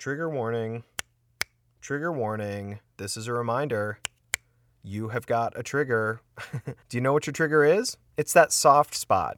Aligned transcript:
Trigger 0.00 0.30
warning. 0.30 0.84
Trigger 1.82 2.10
warning. 2.10 2.78
This 2.96 3.18
is 3.18 3.26
a 3.26 3.34
reminder. 3.34 3.98
You 4.82 5.08
have 5.08 5.26
got 5.26 5.52
a 5.58 5.62
trigger. 5.62 6.22
Do 6.88 6.96
you 6.96 7.02
know 7.02 7.12
what 7.12 7.26
your 7.26 7.34
trigger 7.34 7.66
is? 7.66 7.98
It's 8.16 8.32
that 8.32 8.50
soft 8.50 8.94
spot, 8.94 9.36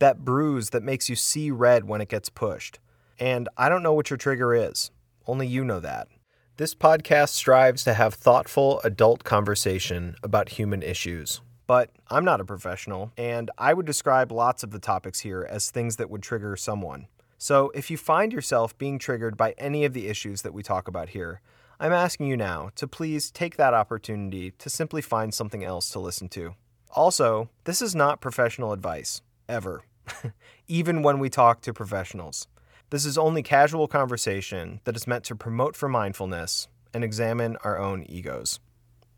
that 0.00 0.22
bruise 0.22 0.68
that 0.68 0.82
makes 0.82 1.08
you 1.08 1.16
see 1.16 1.50
red 1.50 1.86
when 1.86 2.02
it 2.02 2.10
gets 2.10 2.28
pushed. 2.28 2.78
And 3.18 3.48
I 3.56 3.70
don't 3.70 3.82
know 3.82 3.94
what 3.94 4.10
your 4.10 4.18
trigger 4.18 4.54
is. 4.54 4.90
Only 5.26 5.46
you 5.46 5.64
know 5.64 5.80
that. 5.80 6.08
This 6.58 6.74
podcast 6.74 7.30
strives 7.30 7.82
to 7.84 7.94
have 7.94 8.12
thoughtful 8.12 8.82
adult 8.84 9.24
conversation 9.24 10.16
about 10.22 10.50
human 10.50 10.82
issues. 10.82 11.40
But 11.66 11.88
I'm 12.10 12.26
not 12.26 12.42
a 12.42 12.44
professional, 12.44 13.12
and 13.16 13.50
I 13.56 13.72
would 13.72 13.86
describe 13.86 14.30
lots 14.30 14.62
of 14.62 14.72
the 14.72 14.78
topics 14.78 15.20
here 15.20 15.48
as 15.48 15.70
things 15.70 15.96
that 15.96 16.10
would 16.10 16.22
trigger 16.22 16.54
someone. 16.54 17.06
So 17.42 17.72
if 17.74 17.90
you 17.90 17.96
find 17.96 18.32
yourself 18.32 18.78
being 18.78 19.00
triggered 19.00 19.36
by 19.36 19.56
any 19.58 19.84
of 19.84 19.94
the 19.94 20.06
issues 20.06 20.42
that 20.42 20.54
we 20.54 20.62
talk 20.62 20.86
about 20.86 21.08
here, 21.08 21.40
I'm 21.80 21.92
asking 21.92 22.28
you 22.28 22.36
now 22.36 22.70
to 22.76 22.86
please 22.86 23.32
take 23.32 23.56
that 23.56 23.74
opportunity 23.74 24.52
to 24.58 24.70
simply 24.70 25.02
find 25.02 25.34
something 25.34 25.64
else 25.64 25.90
to 25.90 25.98
listen 25.98 26.28
to. 26.28 26.54
Also, 26.92 27.50
this 27.64 27.82
is 27.82 27.96
not 27.96 28.20
professional 28.20 28.72
advice, 28.72 29.22
ever, 29.48 29.82
even 30.68 31.02
when 31.02 31.18
we 31.18 31.28
talk 31.28 31.62
to 31.62 31.74
professionals. 31.74 32.46
This 32.90 33.04
is 33.04 33.18
only 33.18 33.42
casual 33.42 33.88
conversation 33.88 34.78
that 34.84 34.94
is 34.94 35.08
meant 35.08 35.24
to 35.24 35.34
promote 35.34 35.74
for 35.74 35.88
mindfulness 35.88 36.68
and 36.94 37.02
examine 37.02 37.56
our 37.64 37.76
own 37.76 38.06
egos. 38.08 38.60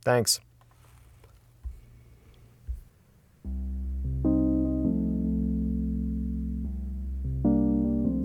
Thanks. 0.03 0.41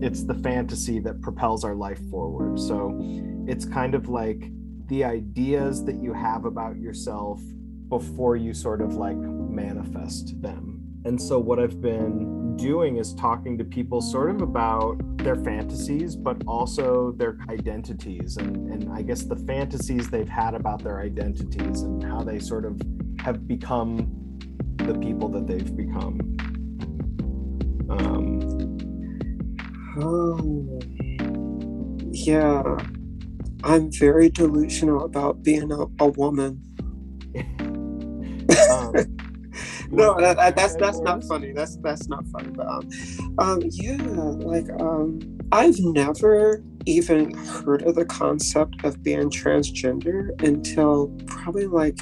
It's 0.02 0.24
the 0.24 0.36
fantasy 0.36 1.00
that 1.00 1.22
propels 1.22 1.64
our 1.64 1.76
life 1.76 2.00
forward. 2.10 2.60
So 2.60 2.98
it's 3.48 3.66
kind 3.66 3.96
of 3.96 4.10
like 4.10 4.52
the 4.88 5.04
ideas 5.04 5.86
that 5.86 6.02
you 6.02 6.14
have 6.14 6.46
about 6.46 6.78
yourself 6.78 7.42
before 7.90 8.36
you 8.36 8.54
sort 8.54 8.82
of 8.82 8.96
like 8.96 9.18
manifest 9.18 10.42
them. 10.42 10.80
And 11.06 11.20
so, 11.20 11.40
what 11.40 11.60
I've 11.60 11.82
been 11.82 12.58
doing 12.58 12.98
is 12.98 13.14
talking 13.14 13.58
to 13.58 13.64
people 13.64 14.02
sort 14.02 14.30
of 14.30 14.42
about 14.42 14.98
their 15.18 15.38
fantasies, 15.38 16.16
but 16.16 16.42
also 16.46 17.14
their 17.14 17.38
identities. 17.50 18.36
And, 18.38 18.72
and 18.72 18.92
I 18.92 19.02
guess 19.02 19.24
the 19.24 19.38
fantasies 19.38 20.10
they've 20.10 20.28
had 20.28 20.56
about 20.56 20.84
their 20.84 21.00
identities 21.00 21.82
and 21.84 22.04
how 22.04 22.22
they 22.22 22.38
sort 22.38 22.66
of 22.66 22.82
have 23.20 23.48
become 23.48 24.38
the 24.78 24.94
people 24.94 25.30
that 25.30 25.48
they've 25.48 25.76
become. 25.76 26.20
Um, 27.90 28.69
Oh, 29.98 30.80
yeah. 32.12 32.78
I'm 33.64 33.92
very 33.92 34.30
delusional 34.30 35.04
about 35.04 35.44
being 35.44 35.72
a, 35.72 35.86
a 36.00 36.08
woman. 36.08 36.64
um, 38.72 38.94
No, 39.92 40.20
that, 40.20 40.38
that, 40.38 40.56
that's 40.56 40.76
that's 40.76 41.00
not 41.00 41.24
funny. 41.24 41.52
That's 41.52 41.78
that's 41.78 42.08
not 42.08 42.26
funny. 42.28 42.52
But 42.52 42.68
um, 42.68 42.90
um, 43.40 43.62
yeah, 43.64 43.98
like 43.98 44.70
um, 44.80 45.20
I've 45.52 45.80
never 45.80 46.64
even 46.86 47.34
heard 47.34 47.82
of 47.82 47.96
the 47.96 48.06
concept 48.06 48.84
of 48.84 49.02
being 49.02 49.32
transgender 49.32 50.30
until 50.44 51.08
probably 51.26 51.66
like 51.66 51.98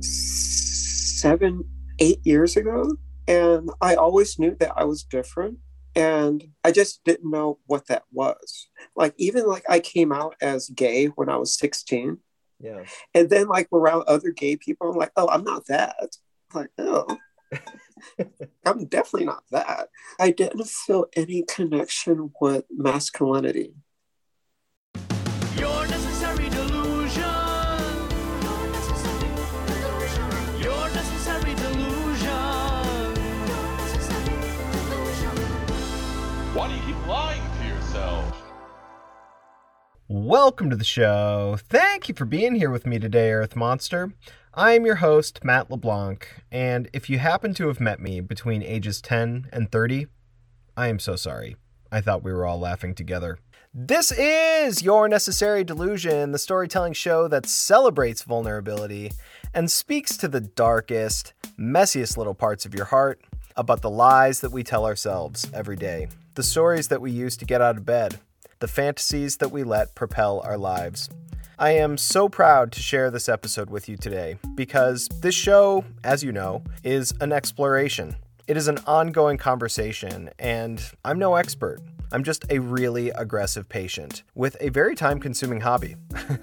seven, 0.00 1.64
eight 1.98 2.24
years 2.24 2.56
ago, 2.56 2.92
and 3.26 3.68
I 3.80 3.96
always 3.96 4.38
knew 4.38 4.54
that 4.60 4.72
I 4.76 4.84
was 4.84 5.02
different, 5.02 5.58
and 6.00 6.44
I 6.64 6.72
just 6.72 7.04
didn't 7.04 7.30
know 7.30 7.58
what 7.66 7.86
that 7.88 8.04
was. 8.12 8.68
Like 8.96 9.14
even 9.18 9.46
like 9.46 9.64
I 9.68 9.80
came 9.80 10.12
out 10.12 10.34
as 10.40 10.68
gay 10.70 11.06
when 11.06 11.28
I 11.28 11.36
was 11.36 11.54
sixteen, 11.54 12.18
Yeah. 12.58 12.84
and 13.14 13.28
then 13.30 13.46
like 13.48 13.68
around 13.72 14.04
other 14.06 14.30
gay 14.30 14.56
people, 14.56 14.90
I'm 14.90 14.96
like, 14.96 15.12
oh, 15.16 15.28
I'm 15.28 15.44
not 15.44 15.66
that. 15.66 16.16
Like, 16.54 16.70
oh, 16.78 17.16
I'm 18.66 18.86
definitely 18.86 19.26
not 19.26 19.44
that. 19.50 19.88
I 20.18 20.30
didn't 20.30 20.66
feel 20.66 21.06
any 21.14 21.42
connection 21.42 22.32
with 22.40 22.64
masculinity. 22.70 23.74
Welcome 40.12 40.70
to 40.70 40.76
the 40.76 40.82
show. 40.82 41.56
Thank 41.68 42.08
you 42.08 42.16
for 42.16 42.24
being 42.24 42.56
here 42.56 42.70
with 42.70 42.84
me 42.84 42.98
today, 42.98 43.30
Earth 43.30 43.54
Monster. 43.54 44.12
I 44.52 44.72
am 44.72 44.84
your 44.84 44.96
host, 44.96 45.44
Matt 45.44 45.70
LeBlanc, 45.70 46.26
and 46.50 46.90
if 46.92 47.08
you 47.08 47.20
happen 47.20 47.54
to 47.54 47.68
have 47.68 47.78
met 47.78 48.00
me 48.00 48.20
between 48.20 48.60
ages 48.60 49.00
10 49.00 49.50
and 49.52 49.70
30, 49.70 50.08
I 50.76 50.88
am 50.88 50.98
so 50.98 51.14
sorry. 51.14 51.54
I 51.92 52.00
thought 52.00 52.24
we 52.24 52.32
were 52.32 52.44
all 52.44 52.58
laughing 52.58 52.92
together. 52.92 53.38
This 53.72 54.10
is 54.10 54.82
Your 54.82 55.08
Necessary 55.08 55.62
Delusion, 55.62 56.32
the 56.32 56.38
storytelling 56.38 56.94
show 56.94 57.28
that 57.28 57.46
celebrates 57.46 58.22
vulnerability 58.22 59.12
and 59.54 59.70
speaks 59.70 60.16
to 60.16 60.26
the 60.26 60.40
darkest, 60.40 61.34
messiest 61.56 62.16
little 62.16 62.34
parts 62.34 62.66
of 62.66 62.74
your 62.74 62.86
heart 62.86 63.20
about 63.54 63.80
the 63.80 63.90
lies 63.90 64.40
that 64.40 64.50
we 64.50 64.64
tell 64.64 64.86
ourselves 64.86 65.48
every 65.54 65.76
day, 65.76 66.08
the 66.34 66.42
stories 66.42 66.88
that 66.88 67.00
we 67.00 67.12
use 67.12 67.36
to 67.36 67.44
get 67.44 67.60
out 67.60 67.76
of 67.76 67.86
bed, 67.86 68.18
the 68.60 68.68
fantasies 68.68 69.38
that 69.38 69.50
we 69.50 69.64
let 69.64 69.94
propel 69.94 70.40
our 70.44 70.58
lives. 70.58 71.08
I 71.58 71.70
am 71.72 71.96
so 71.96 72.28
proud 72.28 72.72
to 72.72 72.80
share 72.80 73.10
this 73.10 73.28
episode 73.28 73.70
with 73.70 73.88
you 73.88 73.96
today 73.96 74.38
because 74.54 75.08
this 75.20 75.34
show, 75.34 75.84
as 76.04 76.22
you 76.22 76.30
know, 76.30 76.62
is 76.84 77.12
an 77.20 77.32
exploration. 77.32 78.16
It 78.46 78.56
is 78.56 78.68
an 78.68 78.78
ongoing 78.86 79.38
conversation, 79.38 80.30
and 80.38 80.82
I'm 81.04 81.18
no 81.18 81.36
expert. 81.36 81.80
I'm 82.12 82.24
just 82.24 82.44
a 82.50 82.58
really 82.58 83.10
aggressive 83.10 83.68
patient 83.68 84.24
with 84.34 84.56
a 84.60 84.68
very 84.68 84.94
time 84.94 85.20
consuming 85.20 85.60
hobby. 85.60 85.96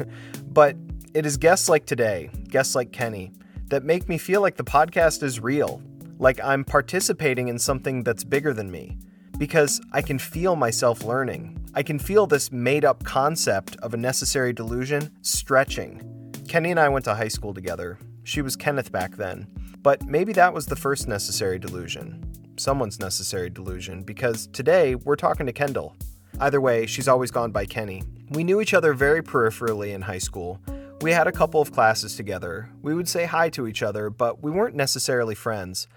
but 0.47 0.75
it 1.13 1.25
is 1.25 1.37
guests 1.37 1.69
like 1.69 1.85
today, 1.85 2.29
guests 2.47 2.73
like 2.73 2.91
Kenny, 2.91 3.31
that 3.67 3.83
make 3.83 4.07
me 4.07 4.17
feel 4.17 4.41
like 4.41 4.55
the 4.55 4.63
podcast 4.63 5.21
is 5.21 5.39
real, 5.39 5.81
like 6.17 6.39
I'm 6.43 6.63
participating 6.63 7.47
in 7.47 7.59
something 7.59 8.03
that's 8.03 8.23
bigger 8.23 8.53
than 8.53 8.71
me 8.71 8.97
because 9.37 9.79
I 9.91 10.01
can 10.01 10.19
feel 10.19 10.55
myself 10.55 11.03
learning. 11.03 11.59
I 11.73 11.83
can 11.83 11.99
feel 11.99 12.25
this 12.25 12.51
made 12.51 12.83
up 12.83 13.03
concept 13.03 13.75
of 13.77 13.93
a 13.93 13.97
necessary 13.97 14.51
delusion 14.51 15.11
stretching. 15.21 16.33
Kenny 16.47 16.71
and 16.71 16.79
I 16.79 16.89
went 16.89 17.05
to 17.05 17.15
high 17.15 17.27
school 17.27 17.53
together. 17.53 17.99
She 18.23 18.41
was 18.41 18.55
Kenneth 18.55 18.91
back 18.91 19.15
then. 19.15 19.47
But 19.83 20.03
maybe 20.05 20.33
that 20.33 20.53
was 20.53 20.65
the 20.65 20.75
first 20.75 21.07
necessary 21.07 21.59
delusion. 21.59 22.23
Someone's 22.57 22.99
necessary 22.99 23.49
delusion, 23.49 24.03
because 24.03 24.47
today 24.47 24.95
we're 24.95 25.15
talking 25.15 25.45
to 25.45 25.53
Kendall. 25.53 25.95
Either 26.39 26.59
way, 26.59 26.85
she's 26.85 27.07
always 27.07 27.31
gone 27.31 27.51
by 27.51 27.65
Kenny. 27.65 28.03
We 28.31 28.43
knew 28.43 28.59
each 28.59 28.73
other 28.73 28.93
very 28.93 29.21
peripherally 29.21 29.93
in 29.93 30.01
high 30.01 30.17
school. 30.17 30.59
We 31.01 31.11
had 31.11 31.27
a 31.27 31.31
couple 31.31 31.61
of 31.61 31.71
classes 31.71 32.15
together. 32.15 32.69
We 32.81 32.95
would 32.95 33.07
say 33.07 33.25
hi 33.25 33.49
to 33.51 33.67
each 33.67 33.83
other, 33.83 34.09
but 34.09 34.41
we 34.41 34.49
weren't 34.49 34.75
necessarily 34.75 35.35
friends. 35.35 35.87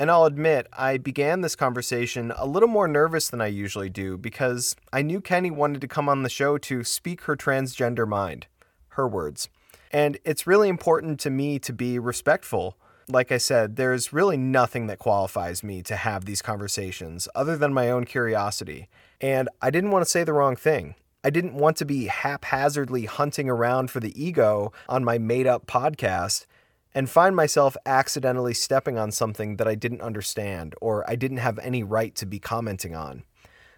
And 0.00 0.10
I'll 0.10 0.24
admit, 0.24 0.66
I 0.72 0.96
began 0.96 1.42
this 1.42 1.54
conversation 1.54 2.32
a 2.34 2.46
little 2.46 2.70
more 2.70 2.88
nervous 2.88 3.28
than 3.28 3.42
I 3.42 3.48
usually 3.48 3.90
do 3.90 4.16
because 4.16 4.74
I 4.94 5.02
knew 5.02 5.20
Kenny 5.20 5.50
wanted 5.50 5.82
to 5.82 5.88
come 5.88 6.08
on 6.08 6.22
the 6.22 6.30
show 6.30 6.56
to 6.56 6.82
speak 6.84 7.24
her 7.24 7.36
transgender 7.36 8.08
mind, 8.08 8.46
her 8.92 9.06
words. 9.06 9.50
And 9.92 10.16
it's 10.24 10.46
really 10.46 10.70
important 10.70 11.20
to 11.20 11.28
me 11.28 11.58
to 11.58 11.74
be 11.74 11.98
respectful. 11.98 12.78
Like 13.08 13.30
I 13.30 13.36
said, 13.36 13.76
there's 13.76 14.10
really 14.10 14.38
nothing 14.38 14.86
that 14.86 14.98
qualifies 14.98 15.62
me 15.62 15.82
to 15.82 15.96
have 15.96 16.24
these 16.24 16.40
conversations 16.40 17.28
other 17.34 17.58
than 17.58 17.74
my 17.74 17.90
own 17.90 18.06
curiosity. 18.06 18.88
And 19.20 19.50
I 19.60 19.68
didn't 19.68 19.90
want 19.90 20.06
to 20.06 20.10
say 20.10 20.24
the 20.24 20.32
wrong 20.32 20.56
thing. 20.56 20.94
I 21.22 21.28
didn't 21.28 21.52
want 21.52 21.76
to 21.76 21.84
be 21.84 22.06
haphazardly 22.06 23.04
hunting 23.04 23.50
around 23.50 23.90
for 23.90 24.00
the 24.00 24.18
ego 24.18 24.72
on 24.88 25.04
my 25.04 25.18
made 25.18 25.46
up 25.46 25.66
podcast 25.66 26.46
and 26.94 27.08
find 27.08 27.36
myself 27.36 27.76
accidentally 27.86 28.54
stepping 28.54 28.98
on 28.98 29.10
something 29.12 29.56
that 29.56 29.68
I 29.68 29.74
didn't 29.74 30.00
understand 30.00 30.74
or 30.80 31.08
I 31.08 31.16
didn't 31.16 31.38
have 31.38 31.58
any 31.60 31.82
right 31.82 32.14
to 32.16 32.26
be 32.26 32.38
commenting 32.38 32.94
on. 32.94 33.22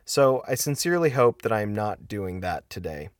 So 0.04 0.42
I 0.48 0.54
sincerely 0.54 1.10
hope 1.10 1.42
that 1.42 1.52
I 1.52 1.60
am 1.62 1.74
not 1.74 2.08
doing 2.08 2.40
that 2.40 2.68
today. 2.70 3.10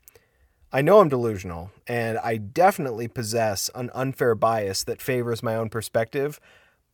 I 0.72 0.80
know 0.80 1.00
I'm 1.00 1.10
delusional, 1.10 1.70
and 1.86 2.16
I 2.18 2.38
definitely 2.38 3.06
possess 3.06 3.68
an 3.74 3.90
unfair 3.94 4.34
bias 4.34 4.84
that 4.84 5.02
favors 5.02 5.42
my 5.42 5.54
own 5.54 5.68
perspective, 5.68 6.40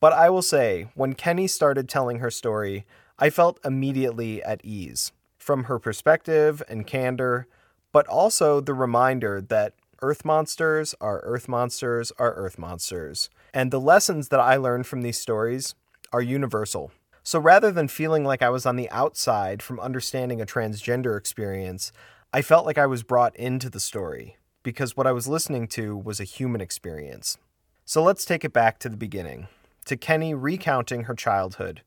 but 0.01 0.11
I 0.11 0.29
will 0.29 0.41
say, 0.41 0.89
when 0.95 1.13
Kenny 1.13 1.47
started 1.47 1.87
telling 1.87 2.19
her 2.19 2.29
story, 2.29 2.85
I 3.17 3.29
felt 3.29 3.59
immediately 3.63 4.43
at 4.43 4.63
ease 4.65 5.13
from 5.37 5.65
her 5.65 5.79
perspective 5.79 6.61
and 6.67 6.85
candor, 6.85 7.47
but 7.93 8.05
also 8.07 8.59
the 8.59 8.73
reminder 8.73 9.39
that 9.41 9.75
Earth 10.01 10.23
monsters 10.23 10.95
are 11.01 11.19
Earth 11.19 11.47
monsters 11.47 12.11
are 12.17 12.33
Earth 12.33 12.57
monsters. 12.57 13.29
And 13.53 13.71
the 13.71 13.79
lessons 13.79 14.29
that 14.29 14.39
I 14.39 14.55
learned 14.55 14.87
from 14.87 15.01
these 15.01 15.19
stories 15.19 15.75
are 16.13 16.21
universal. 16.21 16.91
So 17.23 17.39
rather 17.39 17.71
than 17.71 17.87
feeling 17.87 18.23
like 18.23 18.41
I 18.41 18.49
was 18.49 18.65
on 18.65 18.75
the 18.75 18.89
outside 18.89 19.61
from 19.61 19.79
understanding 19.79 20.41
a 20.41 20.45
transgender 20.45 21.17
experience, 21.17 21.91
I 22.33 22.41
felt 22.41 22.65
like 22.65 22.77
I 22.77 22.85
was 22.85 23.03
brought 23.03 23.35
into 23.35 23.69
the 23.69 23.79
story 23.79 24.37
because 24.63 24.95
what 24.95 25.07
I 25.07 25.11
was 25.11 25.27
listening 25.27 25.67
to 25.69 25.97
was 25.97 26.19
a 26.19 26.25
human 26.25 26.61
experience. 26.61 27.37
So 27.85 28.03
let's 28.03 28.25
take 28.25 28.45
it 28.45 28.53
back 28.53 28.79
to 28.79 28.89
the 28.89 28.97
beginning, 28.97 29.47
to 29.85 29.97
Kenny 29.97 30.33
recounting 30.33 31.03
her 31.03 31.15
childhood 31.15 31.81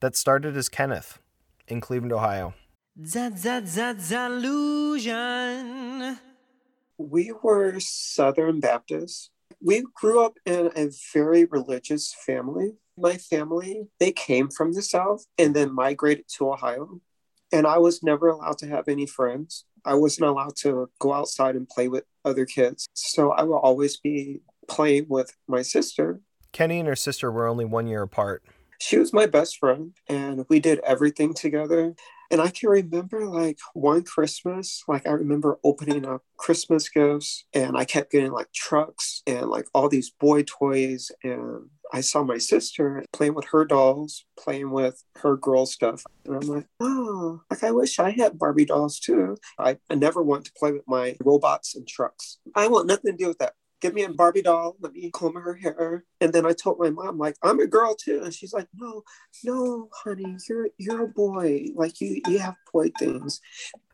that 0.00 0.16
started 0.16 0.56
as 0.56 0.68
Kenneth 0.68 1.18
in 1.66 1.80
Cleveland, 1.80 2.12
Ohio. 2.12 2.54
Illusion. 4.12 6.18
We 7.00 7.32
were 7.42 7.80
Southern 7.80 8.60
Baptists. 8.60 9.30
We 9.64 9.84
grew 9.94 10.22
up 10.22 10.34
in 10.44 10.70
a 10.76 10.90
very 11.14 11.46
religious 11.46 12.14
family. 12.26 12.72
My 12.98 13.16
family, 13.16 13.88
they 13.98 14.12
came 14.12 14.50
from 14.50 14.74
the 14.74 14.82
South 14.82 15.24
and 15.38 15.56
then 15.56 15.74
migrated 15.74 16.26
to 16.36 16.50
Ohio. 16.50 17.00
And 17.52 17.66
I 17.66 17.78
was 17.78 18.02
never 18.02 18.28
allowed 18.28 18.58
to 18.58 18.66
have 18.66 18.86
any 18.86 19.06
friends. 19.06 19.64
I 19.82 19.94
wasn't 19.94 20.28
allowed 20.28 20.56
to 20.56 20.90
go 20.98 21.14
outside 21.14 21.56
and 21.56 21.66
play 21.66 21.88
with 21.88 22.04
other 22.26 22.44
kids. 22.44 22.86
So 22.92 23.30
I 23.30 23.44
will 23.44 23.58
always 23.58 23.96
be 23.96 24.42
playing 24.68 25.06
with 25.08 25.34
my 25.48 25.62
sister. 25.62 26.20
Kenny 26.52 26.80
and 26.80 26.88
her 26.88 26.96
sister 26.96 27.32
were 27.32 27.46
only 27.46 27.64
one 27.64 27.86
year 27.86 28.02
apart. 28.02 28.44
She 28.78 28.98
was 28.98 29.12
my 29.12 29.24
best 29.24 29.58
friend, 29.58 29.94
and 30.06 30.44
we 30.50 30.60
did 30.60 30.80
everything 30.80 31.32
together. 31.32 31.94
And 32.30 32.40
I 32.40 32.48
can 32.48 32.68
remember 32.68 33.26
like 33.26 33.58
one 33.74 34.02
Christmas, 34.04 34.84
like 34.86 35.06
I 35.06 35.10
remember 35.10 35.58
opening 35.64 36.06
up 36.06 36.22
Christmas 36.36 36.88
gifts 36.88 37.44
and 37.52 37.76
I 37.76 37.84
kept 37.84 38.12
getting 38.12 38.30
like 38.30 38.52
trucks 38.52 39.22
and 39.26 39.46
like 39.46 39.66
all 39.74 39.88
these 39.88 40.10
boy 40.10 40.44
toys. 40.44 41.10
And 41.24 41.68
I 41.92 42.02
saw 42.02 42.22
my 42.22 42.38
sister 42.38 43.04
playing 43.12 43.34
with 43.34 43.46
her 43.46 43.64
dolls, 43.64 44.24
playing 44.38 44.70
with 44.70 45.02
her 45.16 45.36
girl 45.36 45.66
stuff. 45.66 46.04
And 46.24 46.36
I'm 46.36 46.48
like, 46.48 46.66
oh, 46.78 47.40
like 47.50 47.64
I 47.64 47.72
wish 47.72 47.98
I 47.98 48.10
had 48.10 48.38
Barbie 48.38 48.64
dolls 48.64 49.00
too. 49.00 49.36
I, 49.58 49.78
I 49.88 49.96
never 49.96 50.22
want 50.22 50.44
to 50.44 50.52
play 50.56 50.70
with 50.70 50.84
my 50.86 51.16
robots 51.24 51.74
and 51.74 51.86
trucks. 51.86 52.38
I 52.54 52.68
want 52.68 52.86
nothing 52.86 53.12
to 53.12 53.18
do 53.18 53.28
with 53.28 53.38
that 53.38 53.54
give 53.80 53.94
me 53.94 54.04
a 54.04 54.10
Barbie 54.10 54.42
doll, 54.42 54.76
let 54.80 54.92
me 54.92 55.10
comb 55.10 55.34
her 55.34 55.54
hair. 55.54 56.04
And 56.20 56.32
then 56.32 56.46
I 56.46 56.52
told 56.52 56.78
my 56.78 56.90
mom, 56.90 57.18
like, 57.18 57.36
I'm 57.42 57.60
a 57.60 57.66
girl 57.66 57.94
too. 57.94 58.22
And 58.22 58.32
she's 58.32 58.52
like, 58.52 58.68
no, 58.74 59.02
no, 59.44 59.88
honey, 59.92 60.36
you're 60.48 60.68
you're 60.78 61.04
a 61.04 61.08
boy. 61.08 61.66
Like 61.74 62.00
you 62.00 62.20
you 62.26 62.38
have 62.38 62.56
boy 62.72 62.90
things. 62.98 63.40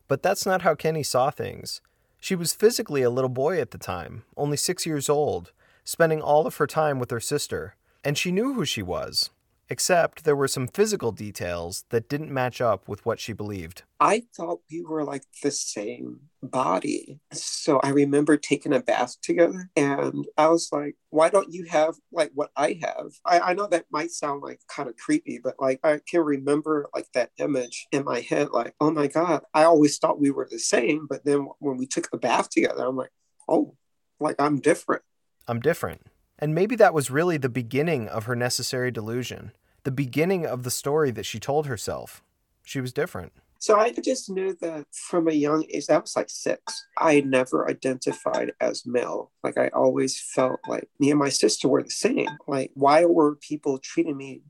But 0.08 0.22
that's 0.22 0.46
not 0.46 0.62
how 0.62 0.74
Kenny 0.74 1.02
saw 1.02 1.30
things. 1.30 1.80
She 2.20 2.34
was 2.34 2.54
physically 2.54 3.02
a 3.02 3.10
little 3.10 3.30
boy 3.30 3.60
at 3.60 3.70
the 3.70 3.78
time, 3.78 4.24
only 4.36 4.56
six 4.56 4.86
years 4.86 5.08
old, 5.08 5.52
spending 5.84 6.20
all 6.20 6.46
of 6.46 6.56
her 6.56 6.66
time 6.66 6.98
with 6.98 7.10
her 7.10 7.20
sister. 7.20 7.76
And 8.04 8.16
she 8.16 8.30
knew 8.30 8.54
who 8.54 8.64
she 8.64 8.82
was, 8.82 9.30
except 9.68 10.24
there 10.24 10.36
were 10.36 10.48
some 10.48 10.68
physical 10.68 11.12
details 11.12 11.84
that 11.90 12.08
didn't 12.08 12.32
match 12.32 12.60
up 12.60 12.88
with 12.88 13.04
what 13.04 13.20
she 13.20 13.32
believed. 13.32 13.82
I 13.98 14.24
thought 14.36 14.60
we 14.70 14.82
were 14.82 15.04
like 15.04 15.24
the 15.42 15.50
same 15.50 16.20
body. 16.42 17.18
So 17.32 17.80
I 17.82 17.88
remember 17.88 18.36
taking 18.36 18.72
a 18.72 18.80
bath 18.80 19.20
together 19.22 19.70
and 19.74 20.26
I 20.36 20.48
was 20.48 20.68
like, 20.70 20.96
why 21.10 21.30
don't 21.30 21.52
you 21.52 21.64
have 21.64 21.94
like 22.12 22.30
what 22.34 22.50
I 22.56 22.78
have? 22.82 23.12
I, 23.24 23.40
I 23.40 23.54
know 23.54 23.66
that 23.66 23.86
might 23.90 24.10
sound 24.10 24.42
like 24.42 24.60
kind 24.68 24.88
of 24.88 24.96
creepy, 24.96 25.40
but 25.42 25.54
like 25.58 25.80
I 25.82 26.00
can 26.08 26.20
remember 26.20 26.88
like 26.94 27.10
that 27.14 27.30
image 27.38 27.86
in 27.90 28.04
my 28.04 28.20
head, 28.20 28.50
like, 28.52 28.74
oh 28.80 28.90
my 28.90 29.06
God, 29.06 29.42
I 29.54 29.64
always 29.64 29.98
thought 29.98 30.20
we 30.20 30.30
were 30.30 30.48
the 30.50 30.58
same. 30.58 31.06
But 31.08 31.24
then 31.24 31.48
when 31.58 31.76
we 31.76 31.86
took 31.86 32.08
a 32.12 32.18
bath 32.18 32.50
together, 32.50 32.86
I'm 32.86 32.96
like, 32.96 33.12
oh, 33.48 33.74
like 34.20 34.36
I'm 34.38 34.60
different. 34.60 35.02
I'm 35.48 35.60
different. 35.60 36.02
And 36.38 36.54
maybe 36.54 36.76
that 36.76 36.94
was 36.94 37.10
really 37.10 37.36
the 37.38 37.48
beginning 37.48 38.08
of 38.08 38.24
her 38.24 38.36
necessary 38.36 38.90
delusion, 38.90 39.52
the 39.84 39.90
beginning 39.90 40.44
of 40.46 40.62
the 40.62 40.70
story 40.70 41.10
that 41.12 41.26
she 41.26 41.38
told 41.40 41.66
herself. 41.66 42.22
She 42.62 42.80
was 42.80 42.92
different. 42.92 43.32
So 43.58 43.78
I 43.78 43.90
just 43.90 44.28
knew 44.28 44.54
that 44.60 44.86
from 44.92 45.28
a 45.28 45.32
young 45.32 45.64
age, 45.72 45.86
that 45.86 46.02
was 46.02 46.14
like 46.14 46.28
six, 46.28 46.84
I 46.98 47.20
never 47.22 47.68
identified 47.68 48.52
as 48.60 48.84
male. 48.84 49.30
Like 49.42 49.56
I 49.56 49.68
always 49.68 50.20
felt 50.20 50.60
like 50.68 50.88
me 51.00 51.10
and 51.10 51.18
my 51.18 51.30
sister 51.30 51.66
were 51.68 51.82
the 51.82 51.90
same. 51.90 52.28
Like, 52.46 52.70
why 52.74 53.06
were 53.06 53.34
people 53.36 53.78
treating 53.78 54.16
me 54.16 54.42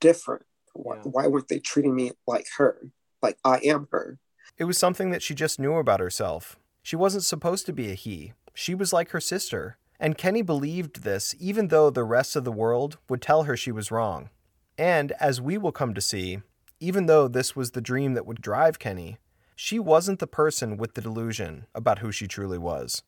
different? 0.00 0.46
Why, 0.72 0.96
Yeah. 0.96 1.02
why 1.02 1.26
weren't 1.26 1.48
they 1.48 1.58
treating 1.58 1.94
me 1.94 2.12
like 2.26 2.46
her? 2.56 2.90
Like 3.22 3.38
I 3.44 3.58
am 3.58 3.88
her. 3.92 4.18
It 4.56 4.64
was 4.64 4.78
something 4.78 5.10
that 5.10 5.22
she 5.22 5.34
just 5.34 5.60
knew 5.60 5.74
about 5.74 6.00
herself. 6.00 6.58
She 6.82 6.96
wasn't 6.96 7.24
supposed 7.24 7.66
to 7.66 7.72
be 7.72 7.90
a 7.90 7.94
he. 7.94 8.32
She 8.54 8.74
was 8.74 8.92
like 8.92 9.10
her 9.10 9.20
sister. 9.20 9.76
And 9.98 10.18
Kenny 10.18 10.42
believed 10.42 11.02
this 11.02 11.34
even 11.38 11.68
though 11.68 11.90
the 11.90 12.04
rest 12.04 12.36
of 12.36 12.44
the 12.44 12.52
world 12.52 12.98
would 13.08 13.22
tell 13.22 13.44
her 13.44 13.56
she 13.56 13.72
was 13.72 13.90
wrong. 13.90 14.30
And 14.78 15.12
as 15.12 15.40
we 15.40 15.56
will 15.56 15.72
come 15.72 15.94
to 15.94 16.00
see, 16.00 16.40
even 16.80 17.06
though 17.06 17.28
this 17.28 17.56
was 17.56 17.70
the 17.70 17.80
dream 17.80 18.14
that 18.14 18.26
would 18.26 18.42
drive 18.42 18.78
Kenny, 18.78 19.16
she 19.54 19.78
wasn't 19.78 20.18
the 20.18 20.26
person 20.26 20.76
with 20.76 20.94
the 20.94 21.00
delusion 21.00 21.66
about 21.74 22.00
who 22.00 22.12
she 22.12 22.26
truly 22.26 22.58
was. 22.58 23.02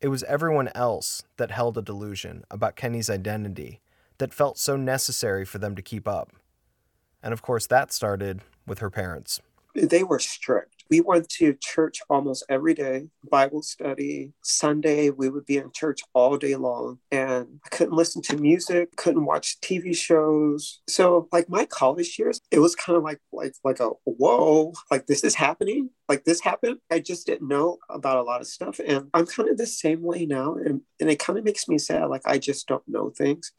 It 0.00 0.08
was 0.08 0.22
everyone 0.24 0.70
else 0.74 1.24
that 1.36 1.50
held 1.50 1.76
a 1.76 1.82
delusion 1.82 2.44
about 2.50 2.76
Kenny's 2.76 3.10
identity 3.10 3.80
that 4.16 4.32
felt 4.32 4.58
so 4.58 4.76
necessary 4.76 5.44
for 5.44 5.58
them 5.58 5.76
to 5.76 5.82
keep 5.82 6.08
up. 6.08 6.32
And 7.22 7.34
of 7.34 7.42
course, 7.42 7.66
that 7.66 7.92
started 7.92 8.40
with 8.66 8.78
her 8.78 8.88
parents. 8.88 9.42
They 9.74 10.02
were 10.02 10.18
strict. 10.18 10.79
We 10.90 11.00
went 11.00 11.28
to 11.30 11.54
church 11.60 12.00
almost 12.10 12.44
every 12.48 12.74
day, 12.74 13.06
Bible 13.30 13.62
study. 13.62 14.32
Sunday, 14.42 15.10
we 15.10 15.28
would 15.28 15.46
be 15.46 15.56
in 15.56 15.70
church 15.72 16.00
all 16.14 16.36
day 16.36 16.56
long. 16.56 16.98
And 17.12 17.60
I 17.64 17.68
couldn't 17.68 17.94
listen 17.94 18.22
to 18.22 18.36
music, 18.36 18.96
couldn't 18.96 19.24
watch 19.24 19.60
TV 19.60 19.96
shows. 19.96 20.80
So 20.88 21.28
like 21.30 21.48
my 21.48 21.64
college 21.64 22.18
years, 22.18 22.40
it 22.50 22.58
was 22.58 22.74
kind 22.74 22.96
of 22.96 23.04
like 23.04 23.20
like 23.32 23.54
like 23.62 23.78
a 23.78 23.90
whoa, 24.04 24.72
like 24.90 25.06
this 25.06 25.22
is 25.22 25.36
happening. 25.36 25.90
Like 26.08 26.24
this 26.24 26.40
happened. 26.40 26.78
I 26.90 26.98
just 26.98 27.24
didn't 27.24 27.46
know 27.46 27.78
about 27.88 28.18
a 28.18 28.22
lot 28.22 28.40
of 28.40 28.48
stuff. 28.48 28.80
And 28.84 29.08
I'm 29.14 29.26
kind 29.26 29.48
of 29.48 29.58
the 29.58 29.66
same 29.66 30.02
way 30.02 30.26
now. 30.26 30.54
And, 30.54 30.80
and 31.00 31.08
it 31.08 31.20
kind 31.20 31.38
of 31.38 31.44
makes 31.44 31.68
me 31.68 31.78
sad. 31.78 32.06
Like 32.06 32.22
I 32.26 32.38
just 32.38 32.66
don't 32.66 32.86
know 32.88 33.10
things. 33.10 33.52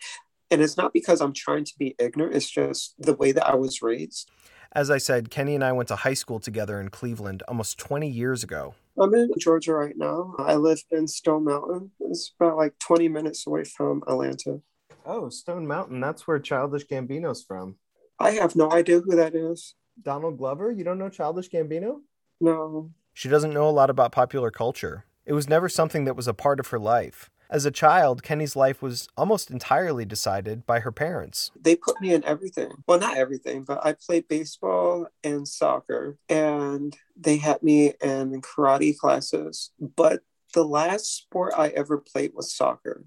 And 0.51 0.61
it's 0.61 0.75
not 0.75 0.91
because 0.91 1.21
I'm 1.21 1.33
trying 1.33 1.63
to 1.63 1.73
be 1.79 1.95
ignorant, 1.97 2.35
it's 2.35 2.49
just 2.49 2.93
the 2.99 3.15
way 3.15 3.31
that 3.31 3.47
I 3.47 3.55
was 3.55 3.81
raised. 3.81 4.29
As 4.73 4.89
I 4.89 4.99
said, 4.99 5.29
Kenny 5.29 5.53
and 5.53 5.63
I 5.63 5.73
went 5.73 5.89
to 5.89 5.97
high 5.97 6.13
school 6.13 6.39
together 6.39 6.79
in 6.79 6.89
Cleveland 6.89 7.43
almost 7.47 7.77
20 7.77 8.07
years 8.07 8.41
ago. 8.41 8.73
I'm 8.97 9.13
in 9.13 9.31
Georgia 9.37 9.73
right 9.73 9.97
now. 9.97 10.33
I 10.39 10.55
live 10.55 10.81
in 10.91 11.07
Stone 11.07 11.43
Mountain. 11.43 11.91
It's 11.99 12.33
about 12.39 12.55
like 12.55 12.79
20 12.79 13.09
minutes 13.09 13.45
away 13.45 13.65
from 13.65 14.01
Atlanta. 14.07 14.61
Oh, 15.05 15.27
Stone 15.27 15.67
Mountain. 15.67 15.99
That's 15.99 16.25
where 16.25 16.39
Childish 16.39 16.85
Gambino's 16.87 17.43
from. 17.43 17.75
I 18.17 18.31
have 18.31 18.55
no 18.55 18.71
idea 18.71 19.01
who 19.01 19.15
that 19.17 19.35
is. 19.35 19.75
Donald 20.01 20.37
Glover? 20.37 20.71
You 20.71 20.85
don't 20.85 20.99
know 20.99 21.09
Childish 21.09 21.49
Gambino? 21.49 22.01
No. 22.39 22.91
She 23.13 23.27
doesn't 23.27 23.53
know 23.53 23.67
a 23.67 23.71
lot 23.71 23.89
about 23.89 24.13
popular 24.13 24.51
culture. 24.51 25.03
It 25.25 25.33
was 25.33 25.49
never 25.49 25.67
something 25.67 26.05
that 26.05 26.15
was 26.15 26.29
a 26.29 26.33
part 26.33 26.61
of 26.61 26.67
her 26.67 26.79
life. 26.79 27.29
As 27.51 27.65
a 27.65 27.71
child, 27.71 28.23
Kenny's 28.23 28.55
life 28.55 28.81
was 28.81 29.09
almost 29.17 29.51
entirely 29.51 30.05
decided 30.05 30.65
by 30.65 30.79
her 30.79 30.91
parents. 30.91 31.51
They 31.61 31.75
put 31.75 31.99
me 31.99 32.13
in 32.13 32.23
everything. 32.23 32.71
Well, 32.87 32.97
not 32.97 33.17
everything, 33.17 33.63
but 33.63 33.85
I 33.85 33.91
played 33.91 34.29
baseball 34.29 35.07
and 35.21 35.45
soccer, 35.45 36.17
and 36.29 36.95
they 37.17 37.37
had 37.37 37.61
me 37.61 37.93
in 38.01 38.41
karate 38.41 38.97
classes. 38.97 39.71
But 39.81 40.21
the 40.53 40.63
last 40.63 41.13
sport 41.13 41.53
I 41.57 41.69
ever 41.69 41.97
played 41.97 42.31
was 42.33 42.55
soccer. 42.55 43.03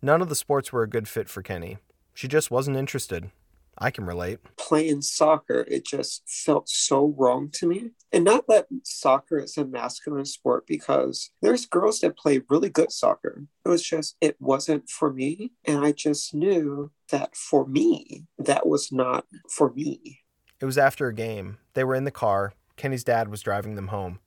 None 0.00 0.22
of 0.22 0.28
the 0.28 0.36
sports 0.36 0.72
were 0.72 0.84
a 0.84 0.88
good 0.88 1.08
fit 1.08 1.28
for 1.28 1.42
Kenny. 1.42 1.78
She 2.14 2.28
just 2.28 2.52
wasn't 2.52 2.76
interested. 2.76 3.32
I 3.78 3.90
can 3.90 4.04
relate. 4.04 4.40
Playing 4.56 5.02
soccer, 5.02 5.64
it 5.68 5.86
just 5.86 6.22
felt 6.26 6.68
so 6.68 7.14
wrong 7.16 7.50
to 7.54 7.66
me. 7.66 7.90
And 8.12 8.24
not 8.24 8.46
that 8.48 8.66
soccer 8.82 9.38
is 9.38 9.56
a 9.56 9.64
masculine 9.64 10.24
sport 10.24 10.66
because 10.66 11.30
there's 11.40 11.66
girls 11.66 12.00
that 12.00 12.16
play 12.16 12.40
really 12.48 12.70
good 12.70 12.90
soccer. 12.90 13.44
It 13.64 13.68
was 13.68 13.82
just, 13.82 14.16
it 14.20 14.36
wasn't 14.40 14.88
for 14.90 15.12
me. 15.12 15.52
And 15.64 15.84
I 15.84 15.92
just 15.92 16.34
knew 16.34 16.90
that 17.10 17.36
for 17.36 17.66
me, 17.66 18.26
that 18.38 18.66
was 18.66 18.90
not 18.90 19.26
for 19.48 19.72
me. 19.72 20.20
It 20.60 20.64
was 20.64 20.78
after 20.78 21.06
a 21.06 21.14
game. 21.14 21.58
They 21.74 21.84
were 21.84 21.94
in 21.94 22.04
the 22.04 22.10
car. 22.10 22.52
Kenny's 22.76 23.04
dad 23.04 23.28
was 23.28 23.42
driving 23.42 23.76
them 23.76 23.88
home. 23.88 24.18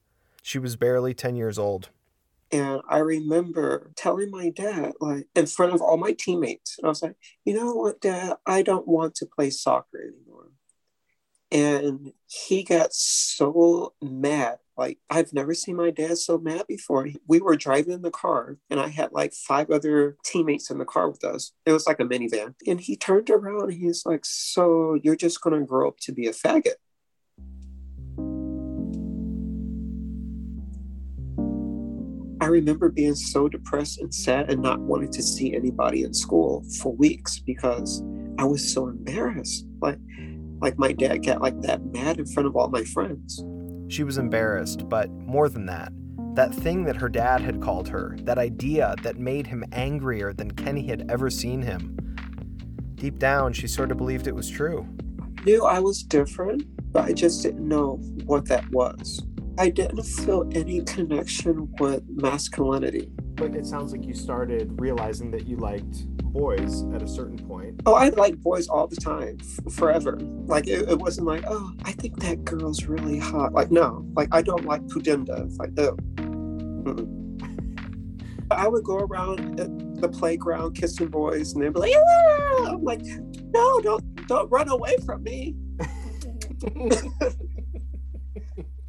She 0.42 0.58
was 0.58 0.76
barely 0.76 1.14
10 1.14 1.36
years 1.36 1.58
old. 1.58 1.90
And 2.52 2.82
I 2.86 2.98
remember 2.98 3.90
telling 3.96 4.30
my 4.30 4.50
dad, 4.50 4.92
like 5.00 5.26
in 5.34 5.46
front 5.46 5.72
of 5.72 5.80
all 5.80 5.96
my 5.96 6.12
teammates, 6.12 6.76
and 6.78 6.86
I 6.86 6.90
was 6.90 7.02
like, 7.02 7.16
you 7.46 7.54
know 7.54 7.72
what, 7.74 8.02
dad, 8.02 8.36
I 8.46 8.60
don't 8.62 8.86
want 8.86 9.14
to 9.16 9.26
play 9.26 9.48
soccer 9.48 10.02
anymore. 10.02 10.50
And 11.50 12.12
he 12.26 12.62
got 12.62 12.92
so 12.92 13.94
mad. 14.02 14.58
Like, 14.76 14.98
I've 15.10 15.32
never 15.32 15.54
seen 15.54 15.76
my 15.76 15.90
dad 15.90 16.18
so 16.18 16.38
mad 16.38 16.66
before. 16.66 17.08
We 17.26 17.40
were 17.40 17.56
driving 17.56 17.92
in 17.92 18.02
the 18.02 18.10
car, 18.10 18.58
and 18.70 18.80
I 18.80 18.88
had 18.88 19.12
like 19.12 19.34
five 19.34 19.70
other 19.70 20.16
teammates 20.24 20.70
in 20.70 20.78
the 20.78 20.84
car 20.84 21.10
with 21.10 21.24
us. 21.24 21.52
It 21.66 21.72
was 21.72 21.86
like 21.86 22.00
a 22.00 22.04
minivan. 22.04 22.54
And 22.66 22.80
he 22.80 22.96
turned 22.96 23.30
around 23.30 23.70
and 23.70 23.80
he's 23.80 24.04
like, 24.06 24.24
So 24.24 24.98
you're 25.02 25.16
just 25.16 25.40
going 25.40 25.58
to 25.58 25.66
grow 25.66 25.88
up 25.88 25.98
to 26.00 26.12
be 26.12 26.26
a 26.26 26.32
faggot? 26.32 26.76
I 32.42 32.46
remember 32.46 32.88
being 32.88 33.14
so 33.14 33.48
depressed 33.48 34.00
and 34.00 34.12
sad 34.12 34.50
and 34.50 34.60
not 34.60 34.80
wanting 34.80 35.12
to 35.12 35.22
see 35.22 35.54
anybody 35.54 36.02
in 36.02 36.12
school 36.12 36.64
for 36.80 36.92
weeks 36.92 37.38
because 37.38 38.02
I 38.36 38.42
was 38.42 38.74
so 38.74 38.88
embarrassed. 38.88 39.64
Like, 39.80 40.00
like 40.60 40.76
my 40.76 40.90
dad 40.90 41.24
got 41.24 41.40
like 41.40 41.60
that 41.60 41.84
mad 41.92 42.18
in 42.18 42.26
front 42.26 42.48
of 42.48 42.56
all 42.56 42.68
my 42.68 42.82
friends. 42.82 43.44
She 43.86 44.02
was 44.02 44.18
embarrassed, 44.18 44.88
but 44.88 45.08
more 45.12 45.48
than 45.48 45.66
that, 45.66 45.92
that 46.34 46.52
thing 46.52 46.82
that 46.86 46.96
her 46.96 47.08
dad 47.08 47.42
had 47.42 47.62
called 47.62 47.86
her, 47.90 48.16
that 48.22 48.38
idea 48.38 48.96
that 49.04 49.18
made 49.20 49.46
him 49.46 49.64
angrier 49.70 50.32
than 50.32 50.50
Kenny 50.50 50.88
had 50.88 51.08
ever 51.08 51.30
seen 51.30 51.62
him. 51.62 51.96
Deep 52.96 53.20
down, 53.20 53.52
she 53.52 53.68
sort 53.68 53.92
of 53.92 53.98
believed 53.98 54.26
it 54.26 54.34
was 54.34 54.50
true. 54.50 54.84
Knew 55.44 55.64
I 55.64 55.78
was 55.78 56.02
different, 56.02 56.64
but 56.92 57.04
I 57.04 57.12
just 57.12 57.40
didn't 57.44 57.68
know 57.68 58.00
what 58.24 58.46
that 58.46 58.68
was. 58.72 59.22
I 59.58 59.68
didn't 59.68 60.02
feel 60.02 60.48
any 60.54 60.82
connection 60.82 61.72
with 61.78 62.02
masculinity. 62.08 63.10
But 63.34 63.54
it 63.54 63.66
sounds 63.66 63.92
like 63.92 64.04
you 64.04 64.14
started 64.14 64.80
realizing 64.80 65.30
that 65.32 65.46
you 65.46 65.56
liked 65.56 66.06
boys 66.32 66.84
at 66.94 67.02
a 67.02 67.08
certain 67.08 67.38
point. 67.38 67.82
Oh, 67.84 67.94
I 67.94 68.08
like 68.10 68.40
boys 68.40 68.68
all 68.68 68.86
the 68.86 68.96
time, 68.96 69.38
f- 69.40 69.72
forever. 69.74 70.18
Like 70.46 70.66
it, 70.68 70.88
it 70.88 70.98
wasn't 70.98 71.26
like, 71.26 71.44
oh, 71.46 71.72
I 71.84 71.92
think 71.92 72.18
that 72.20 72.44
girl's 72.44 72.86
really 72.86 73.18
hot. 73.18 73.52
Like 73.52 73.70
no, 73.70 74.06
like 74.14 74.28
I 74.32 74.42
don't 74.42 74.64
like 74.64 74.82
pudenda. 74.82 75.44
It's 75.46 75.58
like 75.58 75.70
oh. 75.78 75.96
I 78.50 78.68
would 78.68 78.84
go 78.84 78.96
around 78.96 79.60
at 79.60 80.00
the 80.00 80.08
playground 80.08 80.74
kissing 80.74 81.08
boys, 81.08 81.52
and 81.52 81.62
they'd 81.62 81.72
be 81.72 81.80
like, 81.80 81.92
yeah. 81.92 82.68
I'm 82.68 82.84
like, 82.84 83.02
no, 83.02 83.80
don't 83.80 84.26
don't 84.26 84.50
run 84.50 84.68
away 84.68 84.96
from 85.04 85.22
me. 85.22 85.56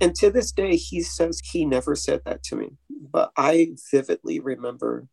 and 0.04 0.14
to 0.16 0.30
this 0.30 0.52
day, 0.52 0.76
he 0.76 1.02
says 1.02 1.40
he 1.40 1.66
never 1.66 1.96
said 1.96 2.24
that 2.26 2.44
to 2.44 2.58
me, 2.58 2.72
but 2.90 3.32
I 3.38 3.70
vividly 3.90 4.38
remember 4.38 5.08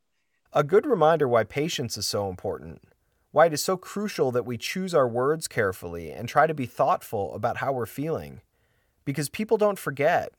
A 0.53 0.65
good 0.65 0.85
reminder 0.85 1.29
why 1.29 1.45
patience 1.45 1.97
is 1.97 2.09
so 2.09 2.29
important. 2.29 2.83
Why 3.31 3.47
it 3.47 3.53
is 3.53 3.63
so 3.63 3.77
crucial 3.77 4.33
that 4.33 4.45
we 4.45 4.59
choose 4.59 4.93
our 4.93 5.07
words 5.07 5.47
carefully 5.47 6.11
and 6.11 6.29
try 6.29 6.49
to 6.49 6.55
be 6.55 6.67
thoughtful 6.67 7.33
about 7.37 7.59
how 7.59 7.71
we're 7.73 7.87
feeling. 7.87 8.41
Because 9.05 9.29
people 9.29 9.57
don't 9.57 9.79
forget. 9.79 10.33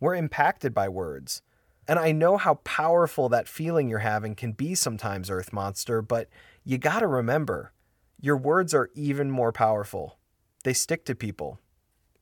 We're 0.00 0.14
impacted 0.14 0.72
by 0.72 0.88
words. 0.88 1.42
And 1.86 1.98
I 1.98 2.12
know 2.12 2.38
how 2.38 2.54
powerful 2.64 3.28
that 3.28 3.46
feeling 3.46 3.90
you're 3.90 3.98
having 3.98 4.34
can 4.34 4.52
be 4.52 4.74
sometimes, 4.74 5.28
Earth 5.28 5.52
Monster, 5.52 6.00
but 6.00 6.30
you 6.64 6.78
gotta 6.78 7.06
remember 7.06 7.74
your 8.18 8.38
words 8.38 8.72
are 8.72 8.88
even 8.94 9.30
more 9.30 9.52
powerful. 9.52 10.16
They 10.64 10.72
stick 10.72 11.04
to 11.04 11.14
people. 11.14 11.60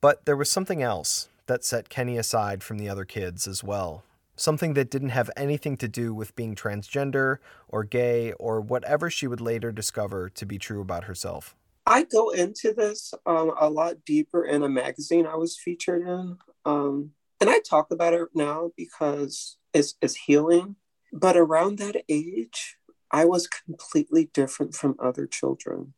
But 0.00 0.26
there 0.26 0.36
was 0.36 0.50
something 0.50 0.82
else 0.82 1.28
that 1.46 1.64
set 1.64 1.88
Kenny 1.88 2.16
aside 2.18 2.62
from 2.62 2.78
the 2.78 2.88
other 2.88 3.04
kids 3.04 3.46
as 3.46 3.64
well. 3.64 4.04
Something 4.36 4.74
that 4.74 4.90
didn't 4.90 5.10
have 5.10 5.30
anything 5.36 5.76
to 5.78 5.88
do 5.88 6.12
with 6.12 6.36
being 6.36 6.54
transgender 6.54 7.38
or 7.68 7.84
gay 7.84 8.32
or 8.32 8.60
whatever 8.60 9.08
she 9.08 9.26
would 9.26 9.40
later 9.40 9.72
discover 9.72 10.28
to 10.30 10.44
be 10.44 10.58
true 10.58 10.80
about 10.80 11.04
herself. 11.04 11.56
I 11.86 12.02
go 12.02 12.30
into 12.30 12.74
this 12.74 13.14
um, 13.24 13.52
a 13.58 13.70
lot 13.70 14.04
deeper 14.04 14.44
in 14.44 14.62
a 14.62 14.68
magazine 14.68 15.26
I 15.26 15.36
was 15.36 15.56
featured 15.56 16.06
in. 16.06 16.36
Um, 16.64 17.12
and 17.40 17.48
I 17.48 17.60
talk 17.60 17.90
about 17.90 18.12
it 18.12 18.28
now 18.34 18.72
because 18.76 19.56
it's, 19.72 19.94
it's 20.02 20.16
healing. 20.16 20.76
But 21.12 21.36
around 21.36 21.78
that 21.78 22.02
age, 22.08 22.76
I 23.10 23.24
was 23.24 23.46
completely 23.46 24.30
different 24.34 24.74
from 24.74 24.96
other 24.98 25.26
children 25.26 25.94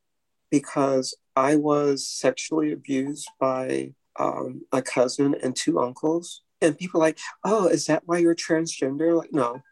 because 0.51 1.17
I 1.35 1.57
was 1.57 2.07
sexually 2.07 2.73
abused 2.73 3.29
by 3.41 3.95
um, 4.19 4.63
a 4.73 4.83
cousin 4.83 5.35
and 5.43 5.55
two 5.55 5.79
uncles. 5.79 6.43
And 6.61 6.77
people 6.77 7.01
like, 7.01 7.19
oh, 7.45 7.69
is 7.69 7.87
that 7.87 8.03
why 8.07 8.19
you're 8.19 8.35
transgender? 8.35 9.17
Like, 9.17 9.33
no. 9.33 9.63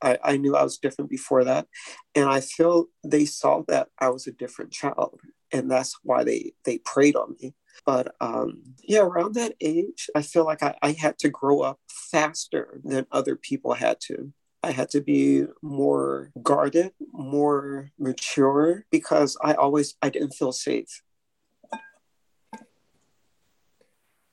I, 0.00 0.18
I 0.22 0.36
knew 0.36 0.54
I 0.54 0.62
was 0.62 0.78
different 0.78 1.10
before 1.10 1.44
that. 1.44 1.66
And 2.14 2.28
I 2.28 2.40
feel 2.40 2.86
they 3.02 3.24
saw 3.24 3.62
that 3.68 3.88
I 3.98 4.10
was 4.10 4.26
a 4.26 4.32
different 4.32 4.70
child. 4.70 5.20
And 5.50 5.70
that's 5.70 5.96
why 6.02 6.24
they, 6.24 6.52
they 6.64 6.78
preyed 6.78 7.16
on 7.16 7.34
me. 7.40 7.54
But 7.86 8.14
um, 8.20 8.62
yeah, 8.82 9.00
around 9.00 9.34
that 9.34 9.54
age, 9.60 10.10
I 10.14 10.22
feel 10.22 10.44
like 10.44 10.62
I, 10.62 10.74
I 10.82 10.92
had 10.92 11.18
to 11.20 11.30
grow 11.30 11.60
up 11.60 11.80
faster 11.88 12.80
than 12.84 13.06
other 13.10 13.34
people 13.34 13.72
had 13.74 14.00
to. 14.02 14.32
I 14.62 14.72
had 14.72 14.90
to 14.90 15.00
be 15.00 15.44
more 15.62 16.32
guarded, 16.42 16.92
more 17.12 17.90
mature 17.98 18.84
because 18.90 19.36
I 19.42 19.54
always 19.54 19.94
I 20.02 20.10
didn't 20.10 20.34
feel 20.34 20.52
safe. 20.52 21.02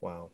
Wow. 0.06 0.30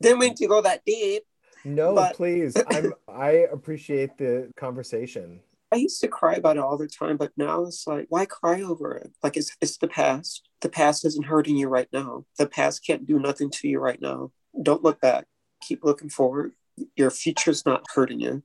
Didn't 0.00 0.20
mean 0.20 0.34
to 0.36 0.46
go 0.46 0.62
that 0.62 0.82
deep. 0.86 1.24
No, 1.62 1.94
But- 1.94 2.16
please. 2.16 2.56
I'm 2.70 2.94
I 3.06 3.30
appreciate 3.52 4.16
the 4.16 4.50
conversation. 4.56 5.40
I 5.70 5.76
used 5.76 6.00
to 6.00 6.08
cry 6.08 6.36
about 6.36 6.56
it 6.56 6.62
all 6.62 6.78
the 6.78 6.88
time, 6.88 7.18
but 7.18 7.32
now 7.36 7.64
it's 7.64 7.86
like, 7.86 8.06
why 8.08 8.24
cry 8.24 8.62
over 8.62 8.96
it? 8.96 9.12
Like 9.22 9.36
it's 9.36 9.54
it's 9.60 9.76
the 9.76 9.88
past. 9.88 10.48
The 10.62 10.70
past 10.70 11.04
isn't 11.04 11.26
hurting 11.26 11.58
you 11.58 11.68
right 11.68 11.88
now. 11.92 12.24
The 12.38 12.46
past 12.46 12.86
can't 12.86 13.06
do 13.06 13.18
nothing 13.18 13.50
to 13.50 13.68
you 13.68 13.78
right 13.78 14.00
now. 14.00 14.32
Don't 14.62 14.82
look 14.82 15.02
back. 15.02 15.26
Keep 15.60 15.84
looking 15.84 16.08
forward. 16.08 16.52
Your 16.96 17.10
future's 17.10 17.66
not 17.66 17.84
hurting 17.94 18.20
you. 18.20 18.42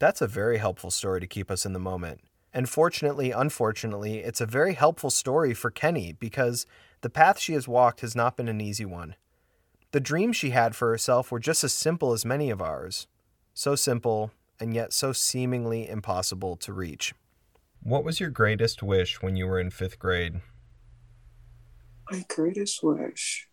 That's 0.00 0.22
a 0.22 0.26
very 0.26 0.56
helpful 0.56 0.90
story 0.90 1.20
to 1.20 1.26
keep 1.26 1.50
us 1.50 1.66
in 1.66 1.74
the 1.74 1.78
moment. 1.78 2.22
And 2.54 2.66
fortunately, 2.66 3.30
unfortunately, 3.30 4.20
it's 4.20 4.40
a 4.40 4.46
very 4.46 4.72
helpful 4.72 5.10
story 5.10 5.52
for 5.52 5.70
Kenny 5.70 6.12
because 6.14 6.64
the 7.02 7.10
path 7.10 7.38
she 7.38 7.52
has 7.52 7.68
walked 7.68 8.00
has 8.00 8.16
not 8.16 8.36
been 8.38 8.48
an 8.48 8.62
easy 8.62 8.86
one. 8.86 9.16
The 9.92 10.00
dreams 10.00 10.36
she 10.36 10.50
had 10.50 10.74
for 10.74 10.88
herself 10.88 11.30
were 11.30 11.38
just 11.38 11.62
as 11.62 11.72
simple 11.72 12.12
as 12.14 12.24
many 12.24 12.48
of 12.48 12.62
ours. 12.62 13.06
So 13.52 13.74
simple, 13.74 14.32
and 14.58 14.74
yet 14.74 14.94
so 14.94 15.12
seemingly 15.12 15.86
impossible 15.86 16.56
to 16.56 16.72
reach. 16.72 17.14
What 17.82 18.02
was 18.02 18.18
your 18.18 18.30
greatest 18.30 18.82
wish 18.82 19.20
when 19.20 19.36
you 19.36 19.46
were 19.46 19.60
in 19.60 19.68
fifth 19.70 19.98
grade? 19.98 20.40
My 22.10 22.24
greatest 22.34 22.82
wish. 22.82 23.48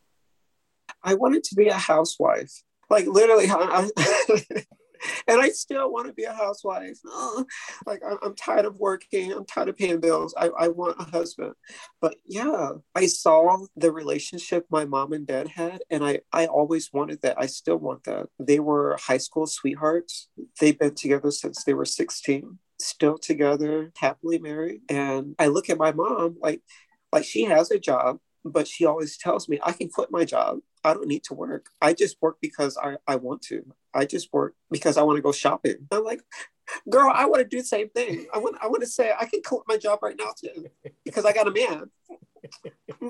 I 1.04 1.16
wanted 1.16 1.44
to 1.46 1.56
be 1.56 1.68
a 1.68 1.74
housewife. 1.74 2.64
Like 2.90 3.06
literally, 3.06 3.48
I, 3.50 3.90
and 5.28 5.42
I 5.42 5.50
still 5.50 5.92
want 5.92 6.08
to 6.08 6.14
be 6.14 6.24
a 6.24 6.34
housewife. 6.34 7.00
Oh, 7.06 7.46
like 7.86 8.02
I'm, 8.06 8.18
I'm 8.22 8.36
tired 8.36 8.66
of 8.66 8.78
working. 8.78 9.32
I'm 9.32 9.46
tired 9.46 9.70
of 9.70 9.78
paying 9.78 10.00
bills. 10.00 10.34
I, 10.38 10.50
I 10.58 10.68
want 10.70 11.00
a 11.00 11.04
husband. 11.04 11.54
But 12.02 12.16
yeah, 12.26 12.72
I 12.96 13.08
saw 13.08 13.66
the 13.76 13.92
relationship 13.92 14.66
my 14.70 14.86
mom 14.86 15.14
and 15.14 15.28
dad 15.28 15.48
had, 15.50 15.82
and 15.90 16.04
I, 16.04 16.22
I 16.32 16.48
always 16.48 16.92
wanted 16.94 17.22
that. 17.22 17.40
I 17.40 17.46
still 17.48 17.78
want 17.78 18.04
that. 18.04 18.28
They 18.40 18.60
were 18.60 18.98
high 19.02 19.18
school 19.18 19.48
sweethearts. 19.48 20.28
They've 20.60 20.78
been 20.78 20.96
together 20.96 21.32
since 21.32 21.64
they 21.64 21.74
were 21.74 21.86
16, 21.86 22.60
still 22.80 23.18
together, 23.18 23.92
happily 23.98 24.40
married. 24.40 24.82
And 24.90 25.36
I 25.40 25.48
look 25.48 25.70
at 25.70 25.78
my 25.78 25.92
mom 25.92 26.38
like, 26.42 26.62
like 27.12 27.26
she 27.26 27.46
has 27.46 27.72
a 27.72 27.80
job 27.80 28.20
but 28.46 28.68
she 28.68 28.86
always 28.86 29.18
tells 29.18 29.50
me 29.50 29.60
I 29.64 29.72
can 29.72 29.90
quit 29.90 30.12
my 30.12 30.26
job. 30.26 30.60
I 30.84 30.94
don't 30.94 31.08
need 31.08 31.24
to 31.26 31.34
work. 31.34 31.70
I 31.82 31.94
just 31.94 32.18
work 32.22 32.38
because 32.42 32.78
I, 32.78 32.98
I 33.08 33.18
want 33.18 33.42
to. 33.44 33.66
I 33.94 34.06
just 34.06 34.32
work 34.32 34.56
because 34.72 34.98
I 34.98 35.04
want 35.04 35.18
to 35.18 35.22
go 35.22 35.32
shopping. 35.32 35.88
I'm 35.92 36.04
like, 36.04 36.22
girl, 36.90 37.12
I 37.14 37.26
want 37.26 37.42
to 37.42 37.48
do 37.48 37.58
the 37.58 37.68
same 37.68 37.90
thing. 37.90 38.28
I 38.34 38.38
want 38.38 38.58
I 38.62 38.68
want 38.68 38.82
to 38.82 38.88
say 38.90 39.12
I 39.18 39.26
can 39.26 39.42
quit 39.42 39.64
my 39.68 39.78
job 39.78 40.00
right 40.02 40.16
now 40.18 40.32
too 40.38 40.68
because 41.04 41.26
I 41.26 41.34
got 41.34 41.48
a 41.48 41.52
man. 41.52 41.90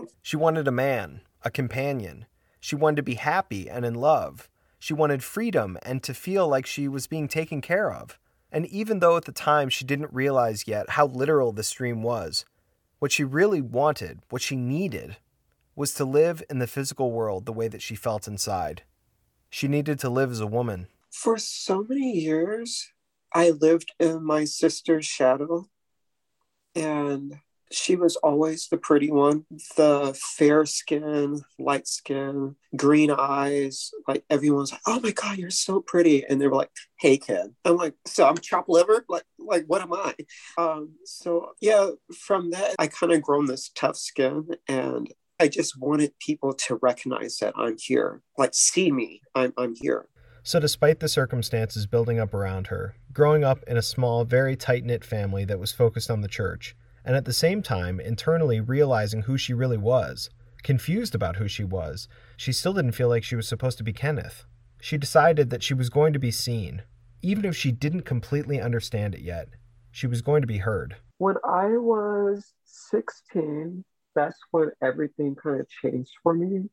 She 0.21 0.35
wanted 0.35 0.67
a 0.67 0.71
man, 0.71 1.21
a 1.43 1.51
companion. 1.51 2.25
She 2.59 2.75
wanted 2.75 2.97
to 2.97 3.03
be 3.03 3.15
happy 3.15 3.69
and 3.69 3.85
in 3.85 3.95
love. 3.95 4.49
She 4.79 4.93
wanted 4.93 5.23
freedom 5.23 5.77
and 5.83 6.01
to 6.03 6.13
feel 6.13 6.47
like 6.47 6.65
she 6.65 6.87
was 6.87 7.07
being 7.07 7.27
taken 7.27 7.61
care 7.61 7.91
of. 7.91 8.17
And 8.51 8.65
even 8.67 8.99
though 8.99 9.17
at 9.17 9.25
the 9.25 9.31
time 9.31 9.69
she 9.69 9.85
didn't 9.85 10.13
realize 10.13 10.67
yet 10.67 10.91
how 10.91 11.07
literal 11.07 11.51
this 11.51 11.71
dream 11.71 12.01
was, 12.01 12.45
what 12.99 13.11
she 13.11 13.23
really 13.23 13.61
wanted, 13.61 14.19
what 14.29 14.41
she 14.41 14.55
needed, 14.55 15.17
was 15.75 15.93
to 15.95 16.05
live 16.05 16.43
in 16.49 16.59
the 16.59 16.67
physical 16.67 17.11
world 17.11 17.45
the 17.45 17.53
way 17.53 17.67
that 17.67 17.81
she 17.81 17.95
felt 17.95 18.27
inside. 18.27 18.83
She 19.49 19.67
needed 19.67 19.99
to 19.99 20.09
live 20.09 20.31
as 20.31 20.39
a 20.39 20.47
woman. 20.47 20.87
For 21.11 21.37
so 21.37 21.85
many 21.87 22.11
years, 22.11 22.91
I 23.33 23.51
lived 23.51 23.93
in 23.99 24.23
my 24.23 24.45
sister's 24.45 25.05
shadow, 25.05 25.67
and 26.75 27.39
she 27.71 27.95
was 27.95 28.15
always 28.17 28.67
the 28.67 28.77
pretty 28.77 29.11
one, 29.11 29.45
the 29.77 30.17
fair 30.37 30.65
skin, 30.65 31.41
light 31.59 31.87
skin, 31.87 32.55
green 32.75 33.11
eyes. 33.11 33.91
Like 34.07 34.23
everyone's 34.29 34.71
like, 34.71 34.81
"Oh 34.87 34.99
my 34.99 35.11
god, 35.11 35.37
you're 35.37 35.51
so 35.51 35.79
pretty," 35.81 36.25
and 36.25 36.41
they 36.41 36.47
were 36.47 36.55
like, 36.55 36.71
"Hey, 36.99 37.17
kid." 37.17 37.53
I'm 37.65 37.75
like, 37.75 37.93
"So 38.05 38.27
I'm 38.27 38.37
chopped 38.37 38.69
liver? 38.69 39.05
Like, 39.07 39.23
like 39.37 39.65
what 39.67 39.81
am 39.81 39.93
I?" 39.93 40.15
Um, 40.57 40.95
so 41.05 41.51
yeah, 41.61 41.91
from 42.17 42.51
that, 42.51 42.75
I 42.79 42.87
kind 42.87 43.11
of 43.13 43.21
grown 43.21 43.45
this 43.45 43.69
tough 43.75 43.97
skin, 43.97 44.47
and 44.67 45.11
I 45.41 45.47
just 45.47 45.79
wanted 45.79 46.17
people 46.19 46.53
to 46.53 46.75
recognize 46.81 47.37
that 47.37 47.53
I'm 47.55 47.77
here, 47.79 48.21
like 48.37 48.53
see 48.53 48.91
me, 48.91 49.21
I'm 49.35 49.53
I'm 49.57 49.73
here. 49.73 50.09
So, 50.43 50.59
despite 50.59 50.99
the 50.99 51.07
circumstances 51.07 51.85
building 51.85 52.19
up 52.19 52.33
around 52.33 52.67
her, 52.67 52.95
growing 53.13 53.43
up 53.45 53.63
in 53.67 53.77
a 53.77 53.81
small, 53.81 54.25
very 54.25 54.57
tight 54.57 54.83
knit 54.83 55.05
family 55.05 55.45
that 55.45 55.59
was 55.59 55.71
focused 55.71 56.11
on 56.11 56.21
the 56.21 56.27
church, 56.27 56.75
and 57.05 57.15
at 57.15 57.23
the 57.23 57.33
same 57.33 57.61
time 57.61 57.99
internally 58.01 58.59
realizing 58.59 59.21
who 59.21 59.37
she 59.37 59.53
really 59.53 59.77
was, 59.77 60.29
confused 60.63 61.15
about 61.15 61.37
who 61.37 61.47
she 61.47 61.63
was, 61.63 62.09
she 62.35 62.51
still 62.51 62.73
didn't 62.73 62.91
feel 62.91 63.07
like 63.07 63.23
she 63.23 63.35
was 63.35 63.47
supposed 63.47 63.77
to 63.77 63.83
be 63.83 63.93
Kenneth. 63.93 64.43
She 64.81 64.97
decided 64.97 65.49
that 65.49 65.63
she 65.63 65.73
was 65.73 65.89
going 65.89 66.13
to 66.13 66.19
be 66.19 66.31
seen, 66.31 66.83
even 67.21 67.45
if 67.45 67.55
she 67.55 67.71
didn't 67.71 68.01
completely 68.01 68.59
understand 68.59 69.15
it 69.15 69.21
yet. 69.21 69.47
She 69.91 70.07
was 70.07 70.21
going 70.21 70.41
to 70.41 70.47
be 70.47 70.57
heard. 70.57 70.97
When 71.17 71.35
I 71.45 71.67
was 71.77 72.53
16, 72.65 73.83
that's 74.15 74.37
when 74.51 74.71
everything 74.81 75.35
kind 75.35 75.59
of 75.59 75.67
changed 75.69 76.11
for 76.23 76.33
me. 76.33 76.69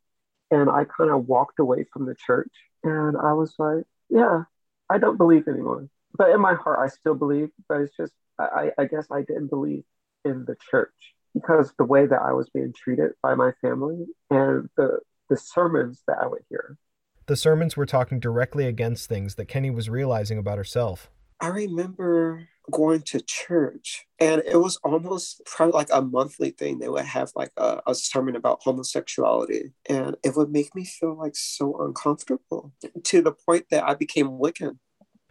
And 0.51 0.71
I 0.71 0.85
kind 0.85 1.11
of 1.11 1.27
walked 1.27 1.59
away 1.59 1.87
from 1.93 2.07
the 2.07 2.15
church 2.15 2.53
and 2.85 3.17
I 3.17 3.33
was 3.33 3.55
like, 3.59 3.85
yeah, 4.09 4.45
I 4.89 4.99
don't 4.99 5.17
believe 5.17 5.49
anymore. 5.49 5.89
But 6.17 6.31
in 6.31 6.41
my 6.41 6.55
heart, 6.55 6.79
I 6.83 6.89
still 6.89 7.15
believe, 7.15 7.51
but 7.69 7.81
it's 7.81 7.97
just, 7.97 8.13
I, 8.39 8.71
I 8.79 8.85
guess 8.85 9.07
I 9.11 9.23
didn't 9.23 9.49
believe 9.49 9.85
in 10.25 10.45
the 10.45 10.57
church 10.71 10.95
because 11.35 11.73
the 11.79 11.85
way 11.85 12.07
that 12.07 12.23
I 12.23 12.33
was 12.33 12.49
being 12.49 12.73
treated 12.73 13.13
by 13.23 13.35
my 13.35 13.53
family 13.61 14.07
and 14.31 14.69
the, 14.77 15.01
the 15.29 15.37
sermons 15.37 16.03
that 16.07 16.19
I 16.23 16.27
would 16.27 16.43
hear. 16.49 16.79
The 17.27 17.37
sermons 17.37 17.77
were 17.77 17.87
talking 17.87 18.21
directly 18.21 18.67
against 18.67 19.09
things 19.09 19.35
that 19.35 19.47
Kenny 19.47 19.71
was 19.71 19.91
realizing 19.91 20.39
about 20.39 20.59
herself. 20.59 21.11
I 21.41 21.49
remember 21.49 22.49
going 22.71 23.03
to 23.03 23.21
church 23.21 24.07
and 24.19 24.43
it 24.47 24.57
was 24.57 24.79
almost 24.85 25.43
probably 25.45 25.73
like 25.73 25.89
a 25.93 26.03
monthly 26.03 26.51
thing. 26.51 26.79
They 26.79 26.89
would 26.89 27.05
have 27.05 27.31
like 27.35 27.53
a, 27.57 27.81
a 27.87 27.95
sermon 27.95 28.37
about 28.37 28.63
homosexuality 28.63 29.73
and 29.89 30.17
it 30.25 30.37
would 30.37 30.51
make 30.51 30.75
me 30.75 30.85
feel 30.85 31.17
like 31.17 31.37
so 31.37 31.77
uncomfortable 31.85 32.73
to 33.05 33.23
the 33.23 33.33
point 33.33 33.67
that 33.71 33.85
I 33.85 33.95
became 33.95 34.29
Wiccan. 34.29 34.79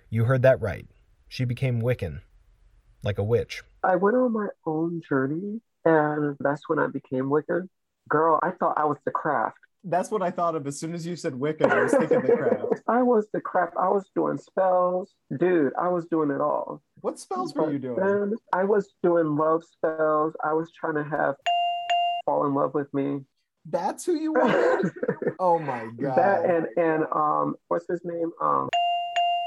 You 0.09 0.25
heard 0.25 0.43
that 0.43 0.61
right. 0.61 0.87
She 1.27 1.45
became 1.45 1.81
Wiccan, 1.81 2.21
like 3.03 3.17
a 3.17 3.23
witch. 3.23 3.63
I 3.83 3.95
went 3.95 4.15
on 4.15 4.31
my 4.33 4.47
own 4.65 5.01
journey 5.07 5.61
and 5.83 6.35
that's 6.39 6.67
when 6.67 6.79
I 6.79 6.87
became 6.87 7.25
Wiccan. 7.25 7.69
Girl, 8.09 8.39
I 8.43 8.51
thought 8.51 8.77
I 8.77 8.85
was 8.85 8.97
the 9.05 9.11
craft. 9.11 9.57
That's 9.83 10.09
what 10.09 10.23
I 10.23 10.31
thought 10.31 10.55
of 10.55 10.65
as 10.65 10.79
soon 10.79 10.95
as 10.95 11.05
you 11.05 11.15
said 11.15 11.33
Wiccan. 11.33 11.71
I 11.71 11.83
was 11.83 11.91
thinking 11.91 12.21
the 12.21 12.33
craft. 12.37 12.81
I 12.87 13.03
was 13.03 13.27
the 13.33 13.41
craft. 13.41 13.73
I 13.79 13.89
was 13.89 14.09
doing 14.15 14.37
spells. 14.37 15.13
Dude, 15.37 15.73
I 15.79 15.89
was 15.89 16.05
doing 16.05 16.31
it 16.31 16.41
all. 16.41 16.81
What 17.05 17.19
spells 17.19 17.53
were 17.53 17.71
you 17.71 17.77
doing? 17.77 17.97
Then 17.97 18.33
I 18.51 18.63
was 18.63 18.95
doing 19.03 19.35
love 19.35 19.63
spells. 19.63 20.33
I 20.43 20.53
was 20.53 20.71
trying 20.71 20.95
to 20.95 21.03
have 21.03 21.35
fall 22.25 22.47
in 22.47 22.55
love 22.55 22.74
with 22.74 22.91
me. 22.95 23.19
That's 23.69 24.03
who 24.03 24.15
you 24.15 24.33
wanted? 24.35 24.91
oh 25.38 25.59
my 25.59 25.88
god. 26.01 26.17
That 26.17 26.45
and 26.45 26.65
and 26.77 27.03
um 27.12 27.57
what's 27.67 27.85
his 27.88 28.01
name? 28.03 28.31
Um 28.41 28.69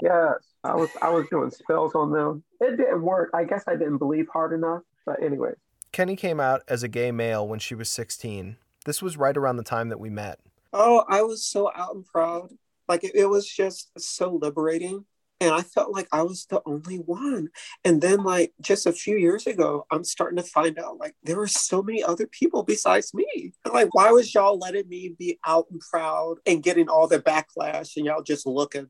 yes. 0.05 0.37
I 0.63 0.77
was 0.77 0.89
I 1.03 1.09
was 1.09 1.27
doing 1.33 1.51
spells 1.51 1.97
on 1.97 2.13
them. 2.13 2.45
It 2.61 2.77
didn't 2.77 3.03
work. 3.03 3.31
I 3.35 3.43
guess 3.43 3.65
I 3.67 3.75
didn't 3.75 3.99
believe 3.99 4.29
hard 4.33 4.53
enough. 4.53 4.83
But 5.05 5.21
anyways. 5.21 5.57
Kenny 5.91 6.15
came 6.15 6.39
out 6.39 6.63
as 6.69 6.85
a 6.85 6.89
gay 6.89 7.11
male 7.11 7.49
when 7.49 7.59
she 7.59 7.75
was 7.75 7.89
16. 7.89 8.57
This 8.85 9.03
was 9.03 9.17
right 9.17 9.37
around 9.37 9.57
the 9.57 9.65
time 9.65 9.89
that 9.89 9.99
we 9.99 10.11
met. 10.11 10.39
Oh, 10.73 11.05
I 11.09 11.23
was 11.23 11.45
so 11.45 11.73
out 11.75 11.97
and 11.97 12.07
proud. 12.07 12.51
Like 12.87 13.03
it, 13.03 13.17
it 13.17 13.27
was 13.27 13.49
just 13.49 13.91
so 13.99 14.39
liberating. 14.41 15.07
And 15.41 15.55
I 15.55 15.63
felt 15.63 15.93
like 15.93 16.09
I 16.11 16.23
was 16.23 16.47
the 16.47 16.61
only 16.67 16.97
one. 16.97 17.51
And 17.85 18.01
then, 18.01 18.25
like, 18.25 18.53
just 18.61 18.87
a 18.87 18.93
few 18.93 19.17
years 19.17 19.47
ago, 19.47 19.87
I'm 19.91 20.03
starting 20.03 20.37
to 20.37 20.43
find 20.43 20.79
out 20.79 20.99
like 20.99 21.15
there 21.23 21.37
were 21.37 21.47
so 21.47 21.83
many 21.83 22.03
other 22.03 22.27
people 22.27 22.65
besides 22.65 23.15
me. 23.15 23.53
And, 23.65 23.73
like, 23.73 23.95
why 23.95 24.11
was 24.11 24.35
y'all 24.35 24.59
letting 24.59 24.89
me 24.89 25.15
be 25.17 25.39
out 25.47 25.67
and 25.71 25.81
proud 25.81 26.39
and 26.45 26.63
getting 26.63 26.89
all 26.89 27.07
the 27.07 27.21
backlash 27.21 27.97
and 27.97 28.07
y'all 28.07 28.23
just 28.23 28.47
looking? 28.47 28.89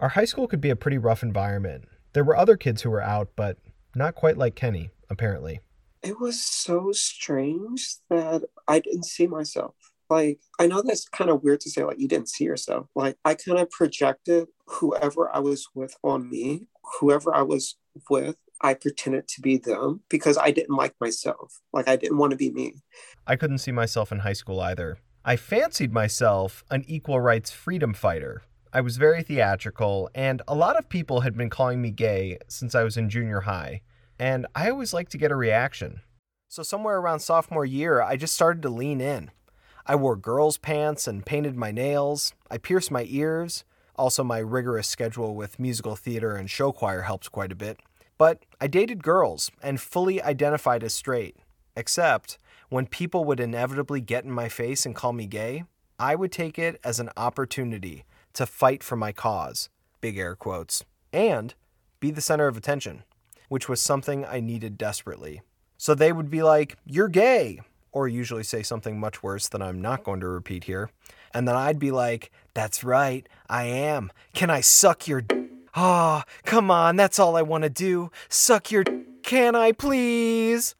Our 0.00 0.08
high 0.08 0.24
school 0.24 0.48
could 0.48 0.60
be 0.60 0.70
a 0.70 0.76
pretty 0.76 0.98
rough 0.98 1.22
environment. 1.22 1.84
There 2.12 2.24
were 2.24 2.36
other 2.36 2.56
kids 2.56 2.82
who 2.82 2.90
were 2.90 3.02
out, 3.02 3.30
but 3.36 3.58
not 3.94 4.16
quite 4.16 4.36
like 4.36 4.56
Kenny, 4.56 4.90
apparently. 5.08 5.60
It 6.02 6.18
was 6.18 6.42
so 6.42 6.90
strange 6.92 7.96
that 8.10 8.42
I 8.66 8.80
didn't 8.80 9.04
see 9.04 9.28
myself. 9.28 9.74
Like, 10.10 10.40
I 10.58 10.66
know 10.66 10.82
that's 10.82 11.08
kind 11.08 11.30
of 11.30 11.42
weird 11.42 11.60
to 11.60 11.70
say, 11.70 11.82
like, 11.84 11.98
you 11.98 12.08
didn't 12.08 12.28
see 12.28 12.44
yourself. 12.44 12.88
Like, 12.94 13.16
I 13.24 13.34
kind 13.34 13.58
of 13.58 13.70
projected 13.70 14.48
whoever 14.66 15.34
I 15.34 15.38
was 15.40 15.68
with 15.74 15.96
on 16.02 16.30
me, 16.30 16.68
whoever 17.00 17.34
I 17.34 17.42
was 17.42 17.76
with, 18.10 18.36
I 18.60 18.74
pretended 18.74 19.28
to 19.28 19.40
be 19.40 19.58
them 19.58 20.00
because 20.08 20.38
I 20.38 20.50
didn't 20.50 20.76
like 20.76 20.94
myself. 21.00 21.60
Like, 21.72 21.88
I 21.88 21.96
didn't 21.96 22.18
want 22.18 22.30
to 22.30 22.36
be 22.36 22.50
me. 22.50 22.82
I 23.26 23.36
couldn't 23.36 23.58
see 23.58 23.72
myself 23.72 24.12
in 24.12 24.20
high 24.20 24.32
school 24.32 24.60
either. 24.60 24.98
I 25.24 25.36
fancied 25.36 25.92
myself 25.92 26.64
an 26.70 26.84
equal 26.86 27.20
rights 27.20 27.50
freedom 27.50 27.94
fighter. 27.94 28.42
I 28.72 28.80
was 28.80 28.96
very 28.96 29.22
theatrical, 29.22 30.10
and 30.14 30.42
a 30.48 30.54
lot 30.54 30.76
of 30.76 30.88
people 30.88 31.20
had 31.20 31.36
been 31.36 31.50
calling 31.50 31.80
me 31.80 31.90
gay 31.90 32.38
since 32.48 32.74
I 32.74 32.82
was 32.82 32.96
in 32.96 33.08
junior 33.08 33.42
high, 33.42 33.82
and 34.18 34.46
I 34.54 34.70
always 34.70 34.92
liked 34.92 35.12
to 35.12 35.18
get 35.18 35.30
a 35.30 35.36
reaction. 35.36 36.00
So, 36.48 36.62
somewhere 36.62 36.98
around 36.98 37.20
sophomore 37.20 37.64
year, 37.64 38.02
I 38.02 38.16
just 38.16 38.34
started 38.34 38.62
to 38.62 38.68
lean 38.68 39.00
in. 39.00 39.30
I 39.86 39.96
wore 39.96 40.16
girls' 40.16 40.58
pants 40.58 41.06
and 41.06 41.24
painted 41.24 41.56
my 41.56 41.70
nails. 41.70 42.32
I 42.50 42.58
pierced 42.58 42.90
my 42.90 43.06
ears. 43.08 43.64
Also, 43.96 44.24
my 44.24 44.38
rigorous 44.38 44.88
schedule 44.88 45.34
with 45.34 45.58
musical 45.58 45.94
theater 45.96 46.36
and 46.36 46.50
show 46.50 46.72
choir 46.72 47.02
helped 47.02 47.30
quite 47.30 47.52
a 47.52 47.56
bit. 47.56 47.78
But 48.18 48.44
I 48.60 48.66
dated 48.66 49.02
girls 49.02 49.50
and 49.62 49.80
fully 49.80 50.22
identified 50.22 50.82
as 50.82 50.94
straight. 50.94 51.36
Except 51.76 52.38
when 52.68 52.86
people 52.86 53.24
would 53.24 53.40
inevitably 53.40 54.00
get 54.00 54.24
in 54.24 54.30
my 54.30 54.48
face 54.48 54.86
and 54.86 54.94
call 54.94 55.12
me 55.12 55.26
gay, 55.26 55.64
I 55.98 56.14
would 56.14 56.32
take 56.32 56.58
it 56.58 56.80
as 56.82 56.98
an 56.98 57.10
opportunity 57.16 58.04
to 58.34 58.46
fight 58.46 58.82
for 58.82 58.96
my 58.96 59.12
cause, 59.12 59.68
big 60.00 60.18
air 60.18 60.34
quotes, 60.34 60.84
and 61.12 61.54
be 62.00 62.10
the 62.10 62.20
center 62.20 62.48
of 62.48 62.56
attention, 62.56 63.04
which 63.48 63.68
was 63.68 63.80
something 63.80 64.24
I 64.24 64.40
needed 64.40 64.76
desperately. 64.76 65.42
So 65.76 65.94
they 65.94 66.12
would 66.12 66.30
be 66.30 66.42
like, 66.42 66.76
You're 66.84 67.08
gay, 67.08 67.60
or 67.92 68.08
usually 68.08 68.42
say 68.42 68.62
something 68.62 68.98
much 68.98 69.22
worse 69.22 69.48
that 69.48 69.62
I'm 69.62 69.80
not 69.80 70.04
going 70.04 70.20
to 70.20 70.28
repeat 70.28 70.64
here. 70.64 70.90
And 71.34 71.46
then 71.48 71.56
I'd 71.56 71.78
be 71.78 71.90
like, 71.90 72.30
That's 72.54 72.84
right, 72.84 73.28
I 73.48 73.64
am. 73.64 74.10
Can 74.32 74.48
I 74.50 74.60
suck 74.60 75.06
your. 75.08 75.20
D- 75.20 75.40
Ah, 75.76 76.22
come 76.44 76.70
on, 76.70 76.94
that's 76.94 77.18
all 77.18 77.36
I 77.36 77.42
want 77.42 77.64
to 77.64 77.70
do. 77.70 78.10
Suck 78.28 78.70
your. 78.70 78.84
D- 78.84 78.92
Can 79.24 79.56
I 79.56 79.72
please? 79.72 80.76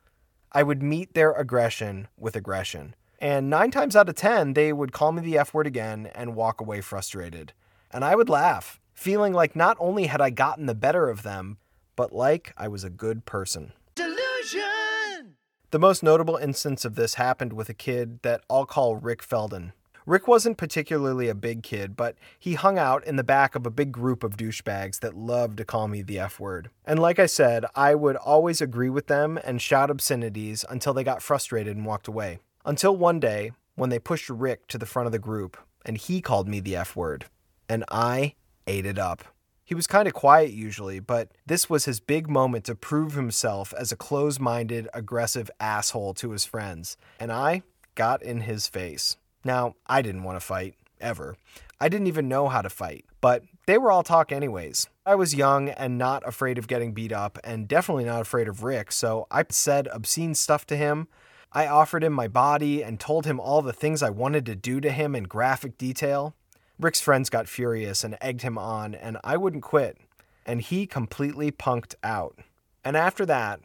I 0.52 0.62
would 0.62 0.82
meet 0.84 1.14
their 1.14 1.32
aggression 1.32 2.06
with 2.16 2.36
aggression. 2.36 2.94
And 3.18 3.50
nine 3.50 3.72
times 3.72 3.96
out 3.96 4.08
of 4.08 4.14
ten, 4.14 4.52
they 4.52 4.72
would 4.72 4.92
call 4.92 5.10
me 5.10 5.20
the 5.22 5.36
F 5.38 5.52
word 5.52 5.66
again 5.66 6.10
and 6.14 6.36
walk 6.36 6.60
away 6.60 6.80
frustrated. 6.80 7.52
And 7.90 8.04
I 8.04 8.14
would 8.14 8.28
laugh, 8.28 8.80
feeling 8.92 9.32
like 9.32 9.56
not 9.56 9.76
only 9.80 10.06
had 10.06 10.20
I 10.20 10.30
gotten 10.30 10.66
the 10.66 10.74
better 10.74 11.08
of 11.08 11.22
them, 11.24 11.58
but 11.96 12.12
like 12.12 12.52
I 12.56 12.68
was 12.68 12.84
a 12.84 12.90
good 12.90 13.24
person. 13.24 13.72
Delusion! 13.96 15.36
The 15.70 15.78
most 15.78 16.02
notable 16.02 16.36
instance 16.36 16.84
of 16.84 16.94
this 16.94 17.14
happened 17.14 17.52
with 17.52 17.68
a 17.68 17.74
kid 17.74 18.20
that 18.22 18.42
I'll 18.48 18.66
call 18.66 18.96
Rick 18.96 19.22
Felden. 19.22 19.72
Rick 20.06 20.28
wasn't 20.28 20.58
particularly 20.58 21.28
a 21.28 21.34
big 21.34 21.62
kid, 21.62 21.96
but 21.96 22.16
he 22.38 22.54
hung 22.54 22.78
out 22.78 23.06
in 23.06 23.16
the 23.16 23.24
back 23.24 23.54
of 23.54 23.64
a 23.64 23.70
big 23.70 23.90
group 23.90 24.22
of 24.22 24.36
douchebags 24.36 25.00
that 25.00 25.16
loved 25.16 25.56
to 25.56 25.64
call 25.64 25.88
me 25.88 26.02
the 26.02 26.18
F 26.18 26.38
word. 26.38 26.68
And 26.84 26.98
like 26.98 27.18
I 27.18 27.24
said, 27.24 27.64
I 27.74 27.94
would 27.94 28.16
always 28.16 28.60
agree 28.60 28.90
with 28.90 29.06
them 29.06 29.38
and 29.42 29.62
shout 29.62 29.90
obscenities 29.90 30.62
until 30.68 30.92
they 30.92 31.04
got 31.04 31.22
frustrated 31.22 31.74
and 31.74 31.86
walked 31.86 32.06
away. 32.06 32.38
Until 32.66 32.94
one 32.94 33.18
day, 33.18 33.52
when 33.76 33.88
they 33.88 33.98
pushed 33.98 34.28
Rick 34.28 34.66
to 34.68 34.78
the 34.78 34.86
front 34.86 35.06
of 35.06 35.12
the 35.12 35.18
group, 35.18 35.56
and 35.86 35.96
he 35.96 36.20
called 36.20 36.48
me 36.48 36.60
the 36.60 36.76
F 36.76 36.94
word. 36.94 37.24
And 37.68 37.82
I 37.90 38.34
ate 38.66 38.86
it 38.86 38.98
up. 38.98 39.24
He 39.64 39.74
was 39.74 39.86
kind 39.86 40.06
of 40.06 40.12
quiet 40.12 40.50
usually, 40.50 41.00
but 41.00 41.30
this 41.46 41.70
was 41.70 41.86
his 41.86 41.98
big 41.98 42.28
moment 42.28 42.64
to 42.66 42.74
prove 42.74 43.14
himself 43.14 43.72
as 43.78 43.90
a 43.90 43.96
close 43.96 44.38
minded, 44.38 44.86
aggressive 44.92 45.50
asshole 45.58 46.12
to 46.14 46.32
his 46.32 46.44
friends. 46.44 46.98
And 47.18 47.32
I 47.32 47.62
got 47.94 48.22
in 48.22 48.42
his 48.42 48.68
face. 48.68 49.16
Now, 49.44 49.74
I 49.86 50.02
didn't 50.02 50.24
want 50.24 50.36
to 50.36 50.46
fight, 50.46 50.74
ever. 51.00 51.36
I 51.80 51.88
didn't 51.88 52.06
even 52.06 52.28
know 52.28 52.48
how 52.48 52.62
to 52.62 52.70
fight, 52.70 53.04
but 53.20 53.42
they 53.66 53.78
were 53.78 53.90
all 53.90 54.02
talk 54.02 54.32
anyways. 54.32 54.88
I 55.04 55.14
was 55.16 55.34
young 55.34 55.68
and 55.68 55.98
not 55.98 56.26
afraid 56.26 56.56
of 56.56 56.66
getting 56.66 56.94
beat 56.94 57.12
up, 57.12 57.38
and 57.44 57.68
definitely 57.68 58.04
not 58.04 58.22
afraid 58.22 58.48
of 58.48 58.62
Rick, 58.62 58.90
so 58.90 59.26
I 59.30 59.44
said 59.50 59.88
obscene 59.88 60.34
stuff 60.34 60.66
to 60.66 60.76
him. 60.76 61.08
I 61.52 61.66
offered 61.66 62.02
him 62.02 62.12
my 62.12 62.26
body 62.26 62.82
and 62.82 62.98
told 62.98 63.26
him 63.26 63.38
all 63.38 63.62
the 63.62 63.72
things 63.72 64.02
I 64.02 64.10
wanted 64.10 64.46
to 64.46 64.56
do 64.56 64.80
to 64.80 64.90
him 64.90 65.14
in 65.14 65.24
graphic 65.24 65.78
detail. 65.78 66.34
Rick's 66.80 67.00
friends 67.00 67.30
got 67.30 67.48
furious 67.48 68.02
and 68.02 68.16
egged 68.20 68.42
him 68.42 68.58
on, 68.58 68.94
and 68.94 69.18
I 69.22 69.36
wouldn't 69.36 69.62
quit. 69.62 69.98
And 70.44 70.60
he 70.60 70.86
completely 70.86 71.52
punked 71.52 71.94
out. 72.02 72.38
And 72.84 72.96
after 72.96 73.24
that, 73.26 73.60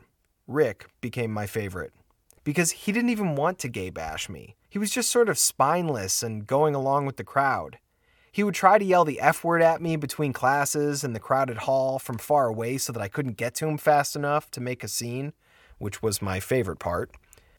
Rick 0.48 0.88
became 1.02 1.32
my 1.32 1.48
favorite. 1.48 1.94
Because 2.44 2.72
he 2.72 2.92
didn't 2.92 3.10
even 3.10 3.36
want 3.36 3.60
to 3.60 3.68
gay 3.68 3.90
bash 3.90 4.30
me. 4.30 4.56
He 4.70 4.78
was 4.78 4.92
just 4.92 5.10
sort 5.10 5.30
of 5.30 5.40
spineless 5.40 6.22
and 6.22 6.46
going 6.46 6.76
along 6.76 7.08
with 7.08 7.18
the 7.18 7.24
crowd. 7.24 7.80
He 8.32 8.44
would 8.44 8.54
try 8.54 8.78
to 8.78 8.86
yell 8.86 9.04
the 9.04 9.20
F 9.20 9.44
word 9.44 9.64
at 9.64 9.82
me 9.82 9.96
between 9.96 10.32
classes 10.32 11.04
in 11.04 11.14
the 11.14 11.20
crowded 11.20 11.58
hall 11.58 11.98
from 11.98 12.20
far 12.20 12.48
away 12.48 12.78
so 12.78 12.94
that 12.94 13.02
I 13.02 13.08
couldn't 13.08 13.38
get 13.38 13.56
to 13.56 13.68
him 13.68 13.80
fast 13.80 14.16
enough 14.16 14.52
to 14.52 14.62
make 14.62 14.84
a 14.84 14.88
scene, 14.88 15.34
which 15.80 16.04
was 16.04 16.22
my 16.22 16.40
favorite 16.40 16.78
part. 16.78 17.10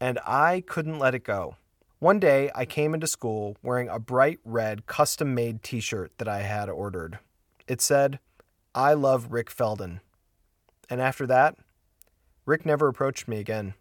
And 0.01 0.21
I 0.25 0.63
couldn't 0.67 1.01
let 1.01 1.15
it 1.15 1.25
go. 1.25 1.57
One 1.99 2.21
day, 2.21 2.51
I 2.55 2.65
came 2.65 2.95
into 2.95 3.07
school 3.07 3.57
wearing 3.63 3.89
a 3.89 3.99
bright 3.99 4.39
red 4.45 4.87
custom 4.87 5.35
made 5.35 5.63
t 5.63 5.81
shirt 5.81 6.13
that 6.19 6.29
I 6.29 6.43
had 6.43 6.71
ordered. 6.71 7.19
It 7.67 7.83
said, 7.83 8.21
I 8.75 8.95
love 8.95 9.33
Rick 9.33 9.51
Felden. 9.51 10.01
And 10.89 11.01
after 11.01 11.27
that, 11.27 11.57
Rick 12.47 12.65
never 12.65 12.89
approached 12.89 13.29
me 13.29 13.39
again. 13.39 13.75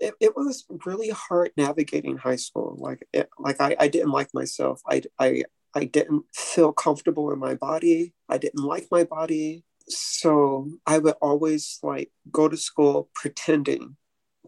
It, 0.00 0.14
it 0.20 0.36
was 0.36 0.64
really 0.86 1.10
hard 1.10 1.52
navigating 1.56 2.16
high 2.16 2.36
school. 2.36 2.76
Like, 2.78 3.06
it, 3.12 3.28
like 3.38 3.60
I, 3.60 3.76
I 3.78 3.88
didn't 3.88 4.10
like 4.10 4.30
myself. 4.32 4.80
I, 4.88 5.02
I, 5.18 5.44
I 5.74 5.84
didn't 5.84 6.24
feel 6.34 6.72
comfortable 6.72 7.30
in 7.32 7.38
my 7.38 7.54
body. 7.54 8.14
I 8.28 8.38
didn't 8.38 8.64
like 8.64 8.88
my 8.90 9.04
body. 9.04 9.64
So 9.88 10.68
I 10.86 10.98
would 10.98 11.14
always 11.20 11.78
like 11.82 12.10
go 12.30 12.48
to 12.48 12.56
school 12.56 13.10
pretending 13.14 13.96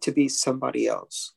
to 0.02 0.12
be 0.12 0.28
somebody 0.28 0.86
else. 0.86 1.34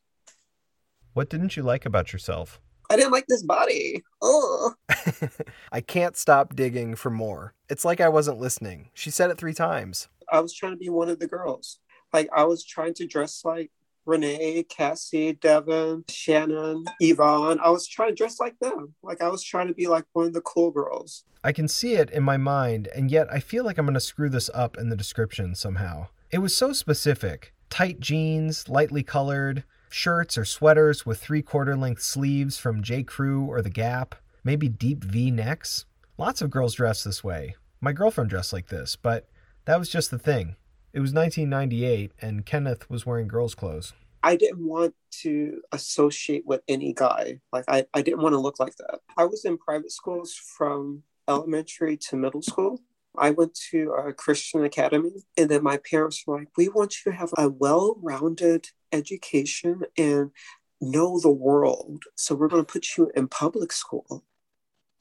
What 1.13 1.29
didn't 1.29 1.55
you 1.55 1.63
like 1.63 1.85
about 1.85 2.13
yourself? 2.13 2.59
I 2.89 2.97
didn't 2.97 3.11
like 3.11 3.27
this 3.27 3.43
body. 3.43 4.03
Oh. 4.21 4.73
I 5.71 5.81
can't 5.81 6.17
stop 6.17 6.55
digging 6.55 6.95
for 6.95 7.09
more. 7.09 7.53
It's 7.69 7.85
like 7.85 7.99
I 7.99 8.09
wasn't 8.09 8.39
listening. 8.39 8.89
She 8.93 9.09
said 9.09 9.31
it 9.31 9.37
three 9.37 9.53
times. 9.53 10.07
I 10.31 10.39
was 10.39 10.53
trying 10.53 10.73
to 10.73 10.77
be 10.77 10.89
one 10.89 11.09
of 11.09 11.19
the 11.19 11.27
girls. 11.27 11.79
Like 12.13 12.29
I 12.35 12.43
was 12.43 12.63
trying 12.63 12.93
to 12.95 13.07
dress 13.07 13.41
like 13.43 13.71
Renee, 14.05 14.63
Cassie, 14.63 15.33
Devin, 15.33 16.05
Shannon, 16.09 16.85
Yvonne. 16.99 17.59
I 17.59 17.69
was 17.69 17.87
trying 17.87 18.09
to 18.09 18.15
dress 18.15 18.39
like 18.39 18.57
them. 18.59 18.93
Like 19.03 19.21
I 19.21 19.29
was 19.29 19.43
trying 19.43 19.67
to 19.67 19.73
be 19.73 19.87
like 19.87 20.05
one 20.13 20.27
of 20.27 20.33
the 20.33 20.41
cool 20.41 20.71
girls. 20.71 21.23
I 21.43 21.51
can 21.51 21.67
see 21.67 21.93
it 21.93 22.09
in 22.09 22.23
my 22.23 22.37
mind, 22.37 22.87
and 22.95 23.11
yet 23.11 23.27
I 23.31 23.39
feel 23.39 23.63
like 23.63 23.77
I'm 23.77 23.85
going 23.85 23.93
to 23.93 23.99
screw 23.99 24.29
this 24.29 24.49
up 24.53 24.77
in 24.77 24.89
the 24.89 24.95
description 24.95 25.55
somehow. 25.55 26.07
It 26.31 26.39
was 26.39 26.55
so 26.55 26.73
specific 26.73 27.53
tight 27.69 27.99
jeans, 27.99 28.69
lightly 28.69 29.03
colored, 29.03 29.63
shirts 29.89 30.37
or 30.37 30.45
sweaters 30.45 31.05
with 31.05 31.19
three 31.19 31.41
quarter 31.41 31.75
length 31.75 32.01
sleeves 32.01 32.57
from 32.57 32.83
J. 32.83 33.03
Crew 33.03 33.45
or 33.45 33.61
The 33.61 33.69
Gap, 33.69 34.15
maybe 34.43 34.67
deep 34.67 35.03
V 35.03 35.31
necks. 35.31 35.85
Lots 36.17 36.41
of 36.41 36.49
girls 36.49 36.75
dress 36.75 37.03
this 37.03 37.23
way. 37.23 37.55
My 37.81 37.91
girlfriend 37.91 38.29
dressed 38.29 38.53
like 38.53 38.67
this, 38.67 38.95
but 38.95 39.27
that 39.65 39.77
was 39.79 39.89
just 39.89 40.11
the 40.11 40.19
thing. 40.19 40.55
It 40.95 41.01
was 41.01 41.11
1998, 41.11 42.13
and 42.21 42.45
Kenneth 42.45 42.89
was 42.89 43.05
wearing 43.05 43.27
girls' 43.27 43.53
clothes. 43.53 43.91
I 44.23 44.37
didn't 44.37 44.65
want 44.65 44.95
to 45.23 45.61
associate 45.73 46.43
with 46.45 46.61
any 46.69 46.93
guy. 46.93 47.41
Like, 47.51 47.65
I, 47.67 47.85
I 47.93 48.01
didn't 48.01 48.21
want 48.21 48.31
to 48.31 48.39
look 48.39 48.61
like 48.61 48.77
that. 48.77 49.01
I 49.17 49.25
was 49.25 49.43
in 49.43 49.57
private 49.57 49.91
schools 49.91 50.33
from 50.33 51.03
elementary 51.27 51.97
to 51.97 52.15
middle 52.15 52.41
school. 52.41 52.79
I 53.17 53.31
went 53.31 53.55
to 53.71 53.91
a 53.91 54.13
Christian 54.13 54.63
academy, 54.63 55.25
and 55.37 55.49
then 55.49 55.63
my 55.63 55.79
parents 55.79 56.23
were 56.25 56.39
like, 56.39 56.47
We 56.55 56.69
want 56.69 56.95
you 57.05 57.11
to 57.11 57.17
have 57.17 57.33
a 57.37 57.49
well 57.49 57.97
rounded 58.01 58.69
education 58.93 59.81
and 59.97 60.31
know 60.79 61.19
the 61.19 61.29
world. 61.29 62.03
So 62.15 62.35
we're 62.35 62.47
going 62.47 62.63
to 62.63 62.71
put 62.71 62.95
you 62.97 63.11
in 63.17 63.27
public 63.27 63.73
school. 63.73 64.23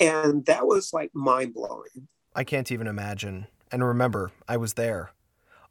And 0.00 0.44
that 0.46 0.66
was 0.66 0.92
like 0.92 1.12
mind 1.14 1.54
blowing. 1.54 2.08
I 2.34 2.42
can't 2.42 2.72
even 2.72 2.88
imagine. 2.88 3.46
And 3.70 3.84
remember, 3.84 4.32
I 4.48 4.56
was 4.56 4.74
there. 4.74 5.13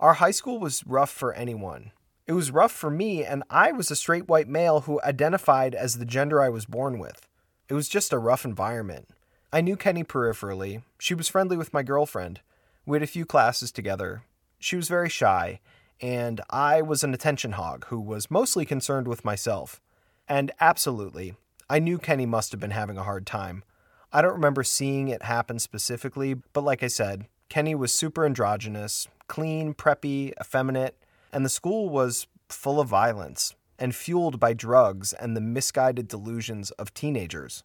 Our 0.04 0.16
high 0.16 0.32
school 0.32 0.60
was 0.60 0.86
rough 0.86 1.10
for 1.10 1.32
anyone. 1.34 1.94
It 2.28 2.34
was 2.34 2.52
rough 2.52 2.74
for 2.74 2.90
me, 2.90 3.24
and 3.24 3.42
I 3.50 3.72
was 3.72 3.90
a 3.90 3.96
straight 3.96 4.28
white 4.28 4.50
male 4.50 4.82
who 4.82 5.00
identified 5.02 5.74
as 5.74 5.98
the 5.98 6.06
gender 6.06 6.42
I 6.42 6.50
was 6.50 6.66
born 6.66 7.00
with. 7.00 7.26
It 7.70 7.74
was 7.74 7.88
just 7.88 8.12
a 8.12 8.20
rough 8.20 8.44
environment. 8.44 9.08
I 9.54 9.62
knew 9.62 9.78
Kenny 9.78 10.04
peripherally. 10.04 10.84
She 11.00 11.14
was 11.14 11.30
friendly 11.30 11.56
with 11.56 11.72
my 11.72 11.84
girlfriend. 11.84 12.42
We 12.86 12.98
had 12.98 13.04
a 13.04 13.08
few 13.08 13.26
classes 13.26 13.72
together. 13.72 14.24
She 14.60 14.76
was 14.76 14.90
very 14.90 15.08
shy, 15.08 15.62
and 16.02 16.42
I 16.50 16.82
was 16.82 17.06
an 17.06 17.14
attention 17.14 17.54
hog 17.54 17.86
who 17.86 18.02
was 18.02 18.30
mostly 18.30 18.66
concerned 18.66 19.08
with 19.08 19.24
myself. 19.24 19.80
And 20.28 20.52
absolutely, 20.60 21.36
I 21.70 21.80
knew 21.80 21.98
Kenny 21.98 22.26
must 22.26 22.52
have 22.52 22.60
been 22.60 22.72
having 22.72 22.98
a 22.98 23.04
hard 23.04 23.26
time. 23.26 23.64
I 24.12 24.22
don't 24.22 24.34
remember 24.34 24.66
seeing 24.66 25.08
it 25.08 25.24
happen 25.24 25.60
specifically, 25.60 26.34
but 26.34 26.66
like 26.66 26.84
I 26.84 26.88
said, 26.88 27.28
Kenny 27.48 27.74
was 27.74 27.94
super 27.94 28.26
androgynous, 28.26 29.08
clean, 29.28 29.74
preppy, 29.74 30.34
effeminate, 30.40 30.98
and 31.32 31.44
the 31.44 31.50
school 31.50 31.90
was 31.90 32.28
full 32.50 32.80
of 32.80 32.88
violence 32.88 33.56
and 33.80 33.96
fueled 33.96 34.40
by 34.40 34.54
drugs 34.54 35.14
and 35.14 35.36
the 35.36 35.42
misguided 35.42 36.08
delusions 36.08 36.72
of 36.72 36.94
teenagers. 36.94 37.64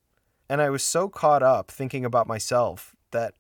And 0.49 0.63
I 0.63 0.71
was 0.71 0.83
so 0.83 1.09
caught 1.09 1.43
up 1.43 1.71
thinking 1.71 2.05
about 2.05 2.27
myself 2.27 2.97
that 3.11 3.35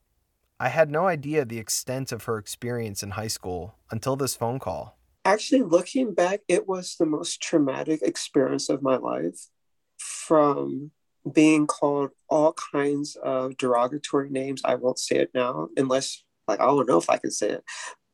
I 0.61 0.69
had 0.69 0.91
no 0.91 1.07
idea 1.07 1.45
the 1.45 1.59
extent 1.59 2.13
of 2.13 2.25
her 2.25 2.37
experience 2.37 3.03
in 3.03 3.11
high 3.11 3.29
school 3.29 3.77
until 3.91 4.17
this 4.17 4.35
phone 4.35 4.59
call. 4.59 4.99
Actually, 5.25 5.63
looking 5.63 6.15
back, 6.15 6.41
it 6.49 6.67
was 6.69 6.97
the 6.99 7.07
most 7.07 7.41
traumatic 7.41 8.03
experience 8.03 8.69
of 8.69 8.83
my 8.83 8.97
life 8.97 9.49
from 9.99 10.91
being 11.33 11.67
called 11.67 12.11
all 12.29 12.55
kinds 12.73 13.17
of 13.23 13.57
derogatory 13.57 14.31
names. 14.31 14.63
I 14.65 14.75
won't 14.75 14.99
say 14.99 15.17
it 15.17 15.31
now, 15.35 15.69
unless, 15.77 16.25
like, 16.47 16.61
I 16.61 16.67
don't 16.67 16.89
know 16.89 16.99
if 16.99 17.11
I 17.11 17.19
can 17.19 17.31
say 17.31 17.51
it. 17.51 17.65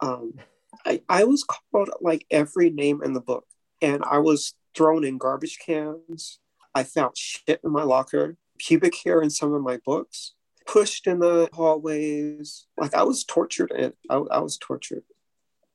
Um, 0.05 0.35
I, 0.85 1.01
I 1.09 1.25
was 1.25 1.45
called 1.45 1.91
like 2.01 2.27
every 2.31 2.69
name 2.69 3.03
in 3.03 3.15
the 3.15 3.21
book, 3.21 3.47
and 3.81 4.03
I 4.05 4.19
was 4.19 4.55
thrown 4.75 5.05
in 5.05 5.19
garbage 5.19 5.59
cans. 5.65 6.39
I 6.75 6.83
found 6.83 7.17
shit 7.17 7.61
in 7.65 7.71
my 7.71 7.85
locker 7.85 8.37
pubic 8.59 8.95
hair 9.05 9.23
in 9.23 9.31
some 9.31 9.53
of 9.53 9.63
my 9.63 9.79
books, 9.85 10.35
pushed 10.67 11.07
in 11.07 11.21
the 11.21 11.49
hallways. 11.53 12.67
Like 12.77 12.95
I 12.95 13.03
was 13.03 13.25
tortured 13.25 13.71
and 13.71 13.93
I, 14.11 14.17
I 14.17 14.39
was 14.41 14.59
tortured. 14.59 15.05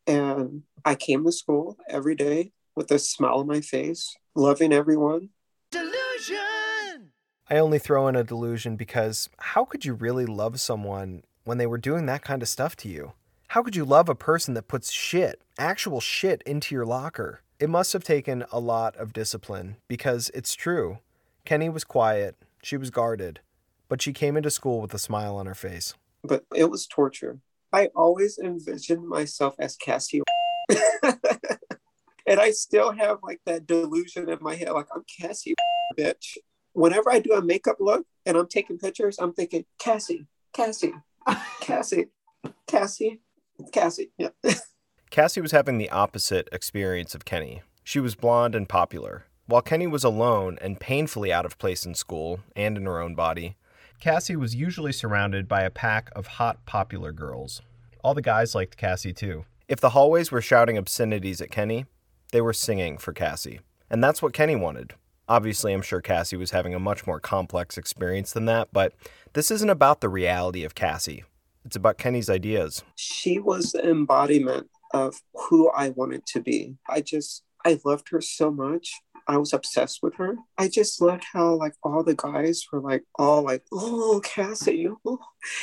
And 0.07 0.63
I 0.85 0.95
came 0.95 1.25
to 1.25 1.31
school 1.31 1.77
every 1.87 2.15
day 2.15 2.51
with 2.75 2.91
a 2.91 2.99
smile 2.99 3.39
on 3.39 3.47
my 3.47 3.61
face, 3.61 4.15
loving 4.35 4.73
everyone. 4.73 5.29
Delusion! 5.71 7.11
I 7.49 7.57
only 7.57 7.79
throw 7.79 8.07
in 8.07 8.15
a 8.15 8.23
delusion 8.23 8.75
because 8.75 9.29
how 9.39 9.65
could 9.65 9.85
you 9.85 9.93
really 9.93 10.25
love 10.25 10.59
someone 10.59 11.23
when 11.43 11.57
they 11.57 11.67
were 11.67 11.77
doing 11.77 12.05
that 12.05 12.23
kind 12.23 12.41
of 12.41 12.47
stuff 12.47 12.75
to 12.77 12.87
you? 12.89 13.13
How 13.53 13.63
could 13.63 13.75
you 13.75 13.83
love 13.83 14.09
a 14.09 14.13
person 14.13 14.53
that 14.53 14.67
puts 14.67 14.91
shit, 14.91 15.41
actual 15.57 15.99
shit, 15.99 16.43
into 16.43 16.75
your 16.75 16.85
locker? 16.85 17.41
It 17.59 17.67
must 17.67 17.93
have 17.93 18.03
taken 18.03 18.45
a 18.51 18.59
lot 18.59 18.95
of 18.95 19.11
discipline 19.11 19.77
because 19.87 20.29
it's 20.35 20.53
true. 20.53 20.99
Kenny 21.45 21.67
was 21.67 21.83
quiet, 21.83 22.35
she 22.61 22.77
was 22.77 22.91
guarded, 22.91 23.39
but 23.87 24.03
she 24.03 24.13
came 24.13 24.37
into 24.37 24.51
school 24.51 24.81
with 24.81 24.93
a 24.93 24.99
smile 24.99 25.35
on 25.35 25.47
her 25.47 25.55
face. 25.55 25.95
But 26.23 26.45
it 26.53 26.69
was 26.69 26.85
torture. 26.85 27.39
I 27.73 27.87
always 27.95 28.37
envisioned 28.37 29.07
myself 29.07 29.55
as 29.57 29.75
Cassie. 29.77 30.21
and 32.27 32.39
I 32.39 32.51
still 32.51 32.91
have 32.91 33.17
like 33.23 33.41
that 33.47 33.65
delusion 33.65 34.29
in 34.29 34.37
my 34.41 34.53
head, 34.53 34.73
like 34.73 34.89
I'm 34.93 35.03
Cassie, 35.19 35.55
bitch. 35.97 36.37
Whenever 36.73 37.11
I 37.11 37.17
do 37.17 37.33
a 37.33 37.41
makeup 37.41 37.77
look 37.79 38.05
and 38.27 38.37
I'm 38.37 38.47
taking 38.47 38.77
pictures, 38.77 39.17
I'm 39.17 39.33
thinking 39.33 39.65
Cassie, 39.79 40.27
Cassie, 40.53 40.93
Cassie, 41.61 42.09
Cassie, 42.67 43.21
Cassie. 43.71 44.11
Yeah. 44.17 44.29
Cassie 45.09 45.41
was 45.41 45.51
having 45.51 45.77
the 45.77 45.89
opposite 45.89 46.47
experience 46.51 47.15
of 47.15 47.25
Kenny. 47.25 47.61
She 47.83 47.99
was 47.99 48.15
blonde 48.15 48.55
and 48.55 48.69
popular. 48.69 49.25
While 49.47 49.63
Kenny 49.63 49.87
was 49.87 50.03
alone 50.03 50.59
and 50.61 50.79
painfully 50.79 51.33
out 51.33 51.45
of 51.45 51.57
place 51.57 51.85
in 51.85 51.95
school 51.95 52.41
and 52.55 52.77
in 52.77 52.85
her 52.85 53.01
own 53.01 53.15
body, 53.15 53.57
Cassie 53.99 54.35
was 54.35 54.55
usually 54.55 54.91
surrounded 54.91 55.47
by 55.47 55.63
a 55.63 55.71
pack 55.71 56.09
of 56.15 56.27
hot, 56.27 56.65
popular 56.65 57.11
girls. 57.11 57.61
All 58.03 58.13
the 58.13 58.21
guys 58.21 58.53
liked 58.55 58.77
Cassie 58.77 59.11
too. 59.11 59.45
If 59.67 59.81
the 59.81 59.89
hallways 59.89 60.31
were 60.31 60.41
shouting 60.41 60.77
obscenities 60.77 61.41
at 61.41 61.51
Kenny, 61.51 61.85
they 62.31 62.41
were 62.41 62.53
singing 62.53 62.97
for 62.97 63.11
Cassie. 63.11 63.59
And 63.89 64.03
that's 64.03 64.21
what 64.21 64.33
Kenny 64.33 64.55
wanted. 64.55 64.93
Obviously, 65.27 65.73
I'm 65.73 65.81
sure 65.81 66.01
Cassie 66.01 66.37
was 66.37 66.51
having 66.51 66.73
a 66.73 66.79
much 66.79 67.05
more 67.05 67.19
complex 67.19 67.77
experience 67.77 68.31
than 68.31 68.45
that, 68.45 68.69
but 68.71 68.93
this 69.33 69.51
isn't 69.51 69.69
about 69.69 70.01
the 70.01 70.09
reality 70.09 70.63
of 70.63 70.75
Cassie. 70.75 71.23
It's 71.69 71.75
about 71.75 71.99
Kenny's 71.99 72.31
ideas. 72.31 72.83
She 72.95 73.37
was 73.37 73.73
the 73.73 73.87
embodiment 73.87 74.71
of 74.91 75.21
who 75.35 75.69
I 75.69 75.89
wanted 75.89 76.25
to 76.25 76.41
be. 76.41 76.77
I 76.89 77.01
just, 77.01 77.43
I 77.63 77.79
loved 77.85 78.09
her 78.09 78.21
so 78.21 78.49
much. 78.49 78.91
I 79.27 79.37
was 79.37 79.53
obsessed 79.53 79.99
with 80.01 80.15
her. 80.15 80.37
I 80.57 80.67
just 80.67 80.99
loved 80.99 81.25
how 81.31 81.53
like 81.53 81.75
all 81.83 82.03
the 82.03 82.15
guys 82.15 82.65
were 82.73 82.79
like 82.79 83.03
all 83.19 83.43
like, 83.43 83.61
oh 83.71 84.19
Cassie, 84.23 84.87
oh. 85.05 85.19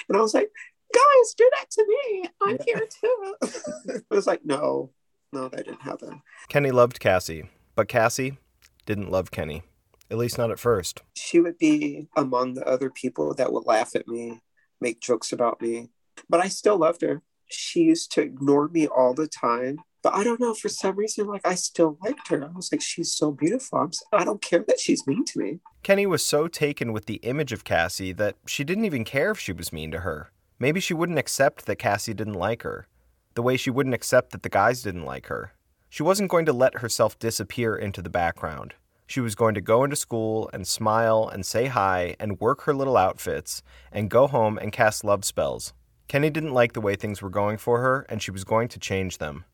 and 0.08 0.16
I 0.16 0.20
was 0.20 0.32
like, 0.32 0.48
guys, 0.94 1.34
do 1.36 1.50
that 1.56 1.70
to 1.72 1.84
me. 1.88 2.28
I'm 2.40 2.58
yeah. 2.64 2.64
here 2.64 2.86
too. 3.00 3.34
it 3.88 4.04
was 4.08 4.28
like, 4.28 4.44
no, 4.44 4.92
no, 5.32 5.48
that 5.48 5.64
didn't 5.64 5.82
happen. 5.82 6.22
Kenny 6.48 6.70
loved 6.70 7.00
Cassie, 7.00 7.50
but 7.74 7.88
Cassie 7.88 8.38
didn't 8.84 9.10
love 9.10 9.32
Kenny. 9.32 9.64
At 10.08 10.18
least 10.18 10.38
not 10.38 10.52
at 10.52 10.60
first. 10.60 11.02
She 11.16 11.40
would 11.40 11.58
be 11.58 12.06
among 12.16 12.54
the 12.54 12.64
other 12.64 12.90
people 12.90 13.34
that 13.34 13.52
would 13.52 13.66
laugh 13.66 13.96
at 13.96 14.06
me, 14.06 14.40
make 14.80 15.00
jokes 15.00 15.32
about 15.32 15.60
me, 15.60 15.88
but 16.28 16.40
I 16.40 16.48
still 16.48 16.78
loved 16.78 17.02
her. 17.02 17.22
She 17.46 17.80
used 17.80 18.12
to 18.12 18.22
ignore 18.22 18.68
me 18.68 18.86
all 18.86 19.14
the 19.14 19.28
time 19.28 19.78
but 20.06 20.14
I 20.14 20.22
don't 20.22 20.38
know, 20.38 20.54
for 20.54 20.68
some 20.68 20.94
reason, 20.94 21.26
like 21.26 21.44
I 21.44 21.56
still 21.56 21.98
liked 22.00 22.28
her. 22.28 22.44
I 22.44 22.52
was 22.54 22.70
like, 22.70 22.80
she's 22.80 23.12
so 23.12 23.32
beautiful. 23.32 23.80
I'm, 23.80 23.90
I 24.12 24.22
don't 24.22 24.40
care 24.40 24.64
that 24.68 24.78
she's 24.78 25.04
mean 25.04 25.24
to 25.24 25.40
me. 25.40 25.58
Kenny 25.82 26.06
was 26.06 26.24
so 26.24 26.46
taken 26.46 26.92
with 26.92 27.06
the 27.06 27.16
image 27.24 27.50
of 27.50 27.64
Cassie 27.64 28.12
that 28.12 28.36
she 28.46 28.62
didn't 28.62 28.84
even 28.84 29.02
care 29.02 29.32
if 29.32 29.40
she 29.40 29.52
was 29.52 29.72
mean 29.72 29.90
to 29.90 30.02
her. 30.02 30.30
Maybe 30.60 30.78
she 30.78 30.94
wouldn't 30.94 31.18
accept 31.18 31.66
that 31.66 31.80
Cassie 31.80 32.14
didn't 32.14 32.34
like 32.34 32.62
her, 32.62 32.86
the 33.34 33.42
way 33.42 33.56
she 33.56 33.68
wouldn't 33.68 33.96
accept 33.96 34.30
that 34.30 34.44
the 34.44 34.48
guys 34.48 34.80
didn't 34.80 35.06
like 35.06 35.26
her. 35.26 35.54
She 35.88 36.04
wasn't 36.04 36.30
going 36.30 36.46
to 36.46 36.52
let 36.52 36.78
herself 36.78 37.18
disappear 37.18 37.74
into 37.74 38.00
the 38.00 38.08
background. 38.08 38.74
She 39.08 39.18
was 39.18 39.34
going 39.34 39.54
to 39.56 39.60
go 39.60 39.82
into 39.82 39.96
school 39.96 40.48
and 40.52 40.68
smile 40.68 41.28
and 41.28 41.44
say 41.44 41.66
hi 41.66 42.14
and 42.20 42.38
work 42.38 42.60
her 42.62 42.74
little 42.76 42.96
outfits 42.96 43.60
and 43.90 44.08
go 44.08 44.28
home 44.28 44.56
and 44.56 44.70
cast 44.70 45.02
love 45.02 45.24
spells. 45.24 45.72
Kenny 46.08 46.30
didn't 46.30 46.54
like 46.54 46.72
the 46.72 46.80
way 46.80 46.94
things 46.94 47.20
were 47.20 47.30
going 47.30 47.56
for 47.56 47.80
her, 47.80 48.06
and 48.08 48.22
she 48.22 48.30
was 48.30 48.44
going 48.44 48.68
to 48.68 48.78
change 48.78 49.18
them. 49.18 49.44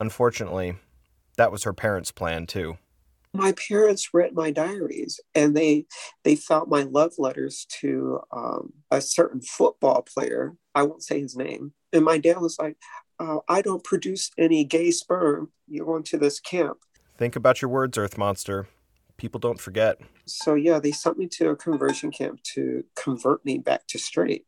Unfortunately, 0.00 0.76
that 1.36 1.52
was 1.52 1.64
her 1.64 1.72
parents' 1.72 2.10
plan 2.10 2.46
too. 2.46 2.78
My 3.32 3.52
parents 3.52 4.14
read 4.14 4.32
my 4.34 4.52
diaries 4.52 5.20
and 5.34 5.56
they 5.56 5.86
they 6.22 6.36
found 6.36 6.70
my 6.70 6.82
love 6.84 7.14
letters 7.18 7.66
to 7.80 8.20
um, 8.30 8.72
a 8.92 9.00
certain 9.00 9.40
football 9.40 10.02
player. 10.02 10.56
I 10.74 10.84
won't 10.84 11.02
say 11.02 11.20
his 11.20 11.36
name. 11.36 11.72
And 11.92 12.04
my 12.04 12.18
dad 12.18 12.38
was 12.38 12.58
like, 12.60 12.76
uh, 13.18 13.38
I 13.48 13.60
don't 13.60 13.82
produce 13.82 14.30
any 14.38 14.64
gay 14.64 14.92
sperm. 14.92 15.50
You're 15.66 15.86
going 15.86 16.04
to 16.04 16.18
this 16.18 16.38
camp. 16.38 16.78
Think 17.16 17.34
about 17.34 17.60
your 17.60 17.70
words, 17.70 17.98
Earth 17.98 18.16
Monster. 18.18 18.68
People 19.16 19.38
don't 19.40 19.60
forget. 19.60 19.98
So 20.26 20.54
yeah, 20.54 20.78
they 20.78 20.92
sent 20.92 21.18
me 21.18 21.28
to 21.32 21.50
a 21.50 21.56
conversion 21.56 22.10
camp 22.10 22.42
to 22.54 22.84
convert 22.96 23.44
me 23.44 23.58
back 23.58 23.86
to 23.88 23.98
straight. 23.98 24.46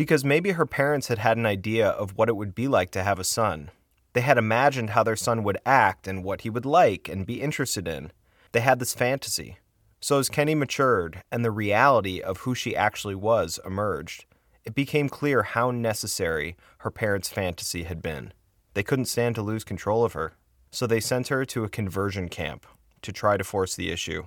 Because 0.00 0.24
maybe 0.24 0.52
her 0.52 0.64
parents 0.64 1.08
had 1.08 1.18
had 1.18 1.36
an 1.36 1.44
idea 1.44 1.86
of 1.86 2.16
what 2.16 2.30
it 2.30 2.36
would 2.36 2.54
be 2.54 2.66
like 2.66 2.90
to 2.92 3.02
have 3.02 3.18
a 3.18 3.22
son. 3.22 3.70
They 4.14 4.22
had 4.22 4.38
imagined 4.38 4.88
how 4.88 5.02
their 5.02 5.14
son 5.14 5.42
would 5.42 5.58
act 5.66 6.08
and 6.08 6.24
what 6.24 6.40
he 6.40 6.48
would 6.48 6.64
like 6.64 7.06
and 7.06 7.26
be 7.26 7.42
interested 7.42 7.86
in. 7.86 8.10
They 8.52 8.60
had 8.60 8.78
this 8.78 8.94
fantasy. 8.94 9.58
So 10.00 10.18
as 10.18 10.30
Kenny 10.30 10.54
matured 10.54 11.22
and 11.30 11.44
the 11.44 11.50
reality 11.50 12.18
of 12.18 12.38
who 12.38 12.54
she 12.54 12.74
actually 12.74 13.14
was 13.14 13.60
emerged, 13.62 14.24
it 14.64 14.74
became 14.74 15.10
clear 15.10 15.42
how 15.42 15.70
necessary 15.70 16.56
her 16.78 16.90
parents' 16.90 17.28
fantasy 17.28 17.82
had 17.82 18.00
been. 18.00 18.32
They 18.72 18.82
couldn't 18.82 19.04
stand 19.04 19.34
to 19.34 19.42
lose 19.42 19.64
control 19.64 20.02
of 20.02 20.14
her, 20.14 20.32
so 20.70 20.86
they 20.86 21.00
sent 21.00 21.28
her 21.28 21.44
to 21.44 21.64
a 21.64 21.68
conversion 21.68 22.30
camp 22.30 22.64
to 23.02 23.12
try 23.12 23.36
to 23.36 23.44
force 23.44 23.76
the 23.76 23.90
issue. 23.90 24.22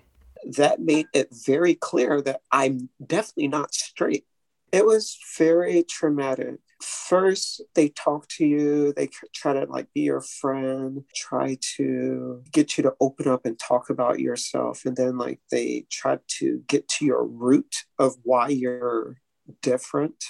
That 0.45 0.81
made 0.81 1.07
it 1.15 1.29
very 1.31 1.73
clear 1.73 2.21
that 2.21 2.41
I'm 2.51 2.89
definitely 3.03 3.47
not 3.47 3.73
straight. 3.73 4.25
It 4.73 4.87
was 4.87 5.19
very 5.37 5.83
traumatic. 5.83 6.55
First, 6.81 7.61
they 7.75 7.89
talk 7.89 8.27
to 8.29 8.45
you, 8.45 8.91
they 8.91 9.07
try 9.31 9.53
to 9.53 9.65
like 9.65 9.93
be 9.93 10.01
your 10.01 10.21
friend, 10.21 11.03
try 11.15 11.59
to 11.77 12.41
get 12.51 12.75
you 12.75 12.81
to 12.81 12.95
open 12.99 13.27
up 13.27 13.45
and 13.45 13.57
talk 13.59 13.91
about 13.91 14.19
yourself. 14.19 14.81
And 14.83 14.97
then, 14.97 15.19
like, 15.19 15.39
they 15.51 15.85
try 15.91 16.17
to 16.39 16.63
get 16.67 16.87
to 16.87 17.05
your 17.05 17.23
root 17.23 17.85
of 17.99 18.15
why 18.23 18.47
you're 18.47 19.17
different. 19.61 20.23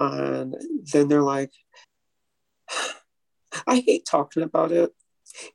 And 0.00 0.56
then 0.92 1.06
they're 1.06 1.22
like, 1.22 1.52
I 3.66 3.78
hate 3.86 4.04
talking 4.04 4.42
about 4.42 4.72
it. 4.72 4.92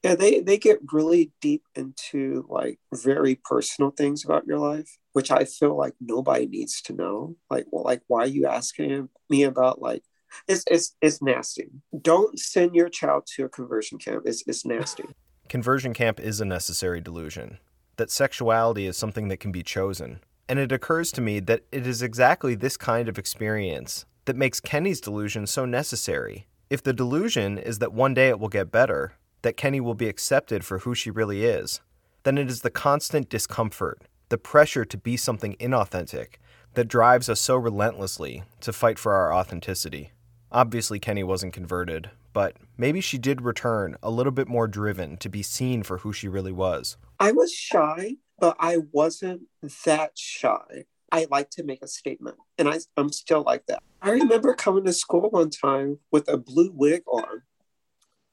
Yeah, 0.01 0.15
they, 0.15 0.39
they 0.39 0.57
get 0.57 0.79
really 0.93 1.33
deep 1.41 1.63
into 1.75 2.47
like 2.49 2.79
very 2.93 3.35
personal 3.35 3.91
things 3.91 4.23
about 4.23 4.47
your 4.47 4.59
life, 4.59 4.97
which 5.17 5.31
I 5.31 5.45
feel 5.45 5.75
like 5.75 5.95
nobody 5.99 6.45
needs 6.45 6.79
to 6.83 6.93
know. 6.93 7.35
Like, 7.49 7.65
well, 7.71 7.83
like 7.83 8.03
why 8.05 8.25
are 8.25 8.27
you 8.27 8.45
asking 8.45 9.09
me 9.31 9.41
about 9.41 9.81
like 9.81 10.03
it's 10.47 10.63
it's 10.69 10.95
it's 11.01 11.23
nasty. 11.23 11.69
Don't 11.99 12.37
send 12.37 12.75
your 12.75 12.87
child 12.87 13.25
to 13.33 13.45
a 13.45 13.49
conversion 13.49 13.97
camp. 13.97 14.25
It's 14.27 14.43
it's 14.45 14.63
nasty. 14.63 15.05
Conversion 15.49 15.95
camp 15.95 16.19
is 16.19 16.39
a 16.39 16.45
necessary 16.45 17.01
delusion. 17.01 17.57
That 17.95 18.11
sexuality 18.11 18.85
is 18.85 18.95
something 18.95 19.27
that 19.29 19.39
can 19.39 19.51
be 19.51 19.63
chosen. 19.63 20.19
And 20.47 20.59
it 20.59 20.71
occurs 20.71 21.11
to 21.13 21.21
me 21.21 21.39
that 21.39 21.63
it 21.71 21.87
is 21.87 22.03
exactly 22.03 22.53
this 22.53 22.77
kind 22.77 23.09
of 23.09 23.17
experience 23.17 24.05
that 24.25 24.35
makes 24.35 24.59
Kenny's 24.59 25.01
delusion 25.01 25.47
so 25.47 25.65
necessary. 25.65 26.45
If 26.69 26.83
the 26.83 26.93
delusion 26.93 27.57
is 27.57 27.79
that 27.79 27.91
one 27.91 28.13
day 28.13 28.29
it 28.29 28.39
will 28.39 28.49
get 28.49 28.71
better, 28.71 29.13
that 29.41 29.57
Kenny 29.57 29.79
will 29.79 29.95
be 29.95 30.09
accepted 30.09 30.63
for 30.63 30.79
who 30.79 30.93
she 30.93 31.09
really 31.09 31.43
is, 31.43 31.81
then 32.21 32.37
it 32.37 32.51
is 32.51 32.61
the 32.61 32.69
constant 32.69 33.29
discomfort, 33.29 34.03
the 34.29 34.37
pressure 34.37 34.85
to 34.85 34.97
be 34.97 35.17
something 35.17 35.55
inauthentic, 35.59 36.35
that 36.73 36.87
drives 36.87 37.27
us 37.27 37.39
so 37.39 37.55
relentlessly 37.55 38.43
to 38.61 38.71
fight 38.71 38.99
for 38.99 39.13
our 39.13 39.33
authenticity. 39.33 40.11
Obviously, 40.51 40.99
Kenny 40.99 41.23
wasn't 41.23 41.53
converted, 41.53 42.11
but 42.33 42.55
maybe 42.77 43.01
she 43.01 43.17
did 43.17 43.41
return 43.41 43.97
a 44.03 44.11
little 44.11 44.31
bit 44.31 44.47
more 44.47 44.67
driven 44.67 45.17
to 45.17 45.27
be 45.27 45.41
seen 45.41 45.81
for 45.81 45.99
who 45.99 46.13
she 46.13 46.27
really 46.27 46.51
was. 46.51 46.97
I 47.19 47.31
was 47.31 47.51
shy, 47.51 48.17
but 48.39 48.55
I 48.59 48.77
wasn't 48.91 49.43
that 49.85 50.11
shy. 50.15 50.85
I 51.11 51.25
like 51.31 51.49
to 51.51 51.63
make 51.63 51.81
a 51.81 51.87
statement, 51.87 52.37
and 52.57 52.69
I, 52.69 52.79
I'm 52.95 53.11
still 53.11 53.41
like 53.41 53.65
that. 53.67 53.81
I 54.01 54.11
remember 54.11 54.53
coming 54.53 54.85
to 54.85 54.93
school 54.93 55.29
one 55.31 55.49
time 55.49 55.99
with 56.11 56.27
a 56.29 56.37
blue 56.37 56.71
wig 56.73 57.03
on. 57.07 57.41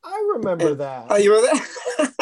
I 0.05 0.33
remember 0.35 0.75
that. 0.75 1.07
Oh, 1.11 1.17
you 1.17 1.35
remember 1.35 1.64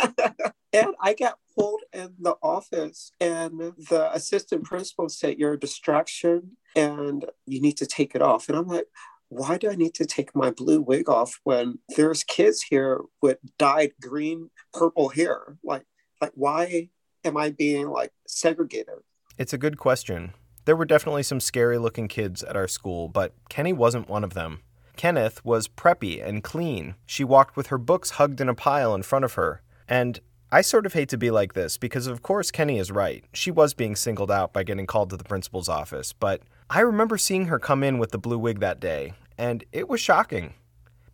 that? 0.06 0.54
and 0.72 0.94
I 1.00 1.14
got 1.14 1.38
pulled 1.56 1.82
in 1.92 2.14
the 2.18 2.36
office, 2.42 3.12
and 3.20 3.58
the 3.58 4.10
assistant 4.12 4.64
principal 4.64 5.08
said, 5.08 5.38
You're 5.38 5.54
a 5.54 5.58
distraction 5.58 6.56
and 6.74 7.24
you 7.46 7.60
need 7.60 7.76
to 7.78 7.86
take 7.86 8.14
it 8.14 8.22
off. 8.22 8.48
And 8.48 8.56
I'm 8.56 8.66
like, 8.66 8.86
why 9.28 9.56
do 9.56 9.70
I 9.70 9.76
need 9.76 9.94
to 9.94 10.04
take 10.04 10.36
my 10.36 10.50
blue 10.50 10.80
wig 10.80 11.08
off 11.08 11.40
when 11.44 11.78
there's 11.96 12.22
kids 12.22 12.62
here 12.62 13.00
with 13.22 13.38
dyed 13.58 13.92
green, 14.00 14.50
purple 14.74 15.08
hair? 15.08 15.56
Like, 15.64 15.86
like 16.20 16.32
why 16.34 16.90
am 17.24 17.36
I 17.36 17.50
being 17.50 17.88
like 17.88 18.12
segregated? 18.26 19.00
It's 19.38 19.54
a 19.54 19.58
good 19.58 19.78
question. 19.78 20.34
There 20.66 20.76
were 20.76 20.84
definitely 20.84 21.22
some 21.22 21.40
scary 21.40 21.78
looking 21.78 22.08
kids 22.08 22.42
at 22.42 22.56
our 22.56 22.68
school, 22.68 23.08
but 23.08 23.34
Kenny 23.48 23.72
wasn't 23.72 24.08
one 24.08 24.22
of 24.22 24.34
them. 24.34 24.60
Kenneth 24.96 25.44
was 25.44 25.68
preppy 25.68 26.26
and 26.26 26.42
clean. 26.42 26.94
She 27.06 27.24
walked 27.24 27.56
with 27.56 27.68
her 27.68 27.78
books 27.78 28.10
hugged 28.10 28.40
in 28.40 28.48
a 28.48 28.54
pile 28.54 28.94
in 28.94 29.02
front 29.02 29.24
of 29.24 29.34
her. 29.34 29.62
And 29.88 30.20
I 30.50 30.60
sort 30.60 30.84
of 30.84 30.92
hate 30.92 31.08
to 31.08 31.16
be 31.16 31.30
like 31.30 31.54
this 31.54 31.78
because, 31.78 32.06
of 32.06 32.22
course, 32.22 32.50
Kenny 32.50 32.78
is 32.78 32.90
right. 32.90 33.24
She 33.32 33.50
was 33.50 33.72
being 33.72 33.96
singled 33.96 34.30
out 34.30 34.52
by 34.52 34.64
getting 34.64 34.86
called 34.86 35.10
to 35.10 35.16
the 35.16 35.24
principal's 35.24 35.68
office, 35.68 36.12
but 36.12 36.42
I 36.68 36.80
remember 36.80 37.16
seeing 37.16 37.46
her 37.46 37.58
come 37.58 37.82
in 37.82 37.98
with 37.98 38.10
the 38.10 38.18
blue 38.18 38.38
wig 38.38 38.60
that 38.60 38.80
day, 38.80 39.14
and 39.38 39.64
it 39.72 39.88
was 39.88 40.00
shocking 40.00 40.54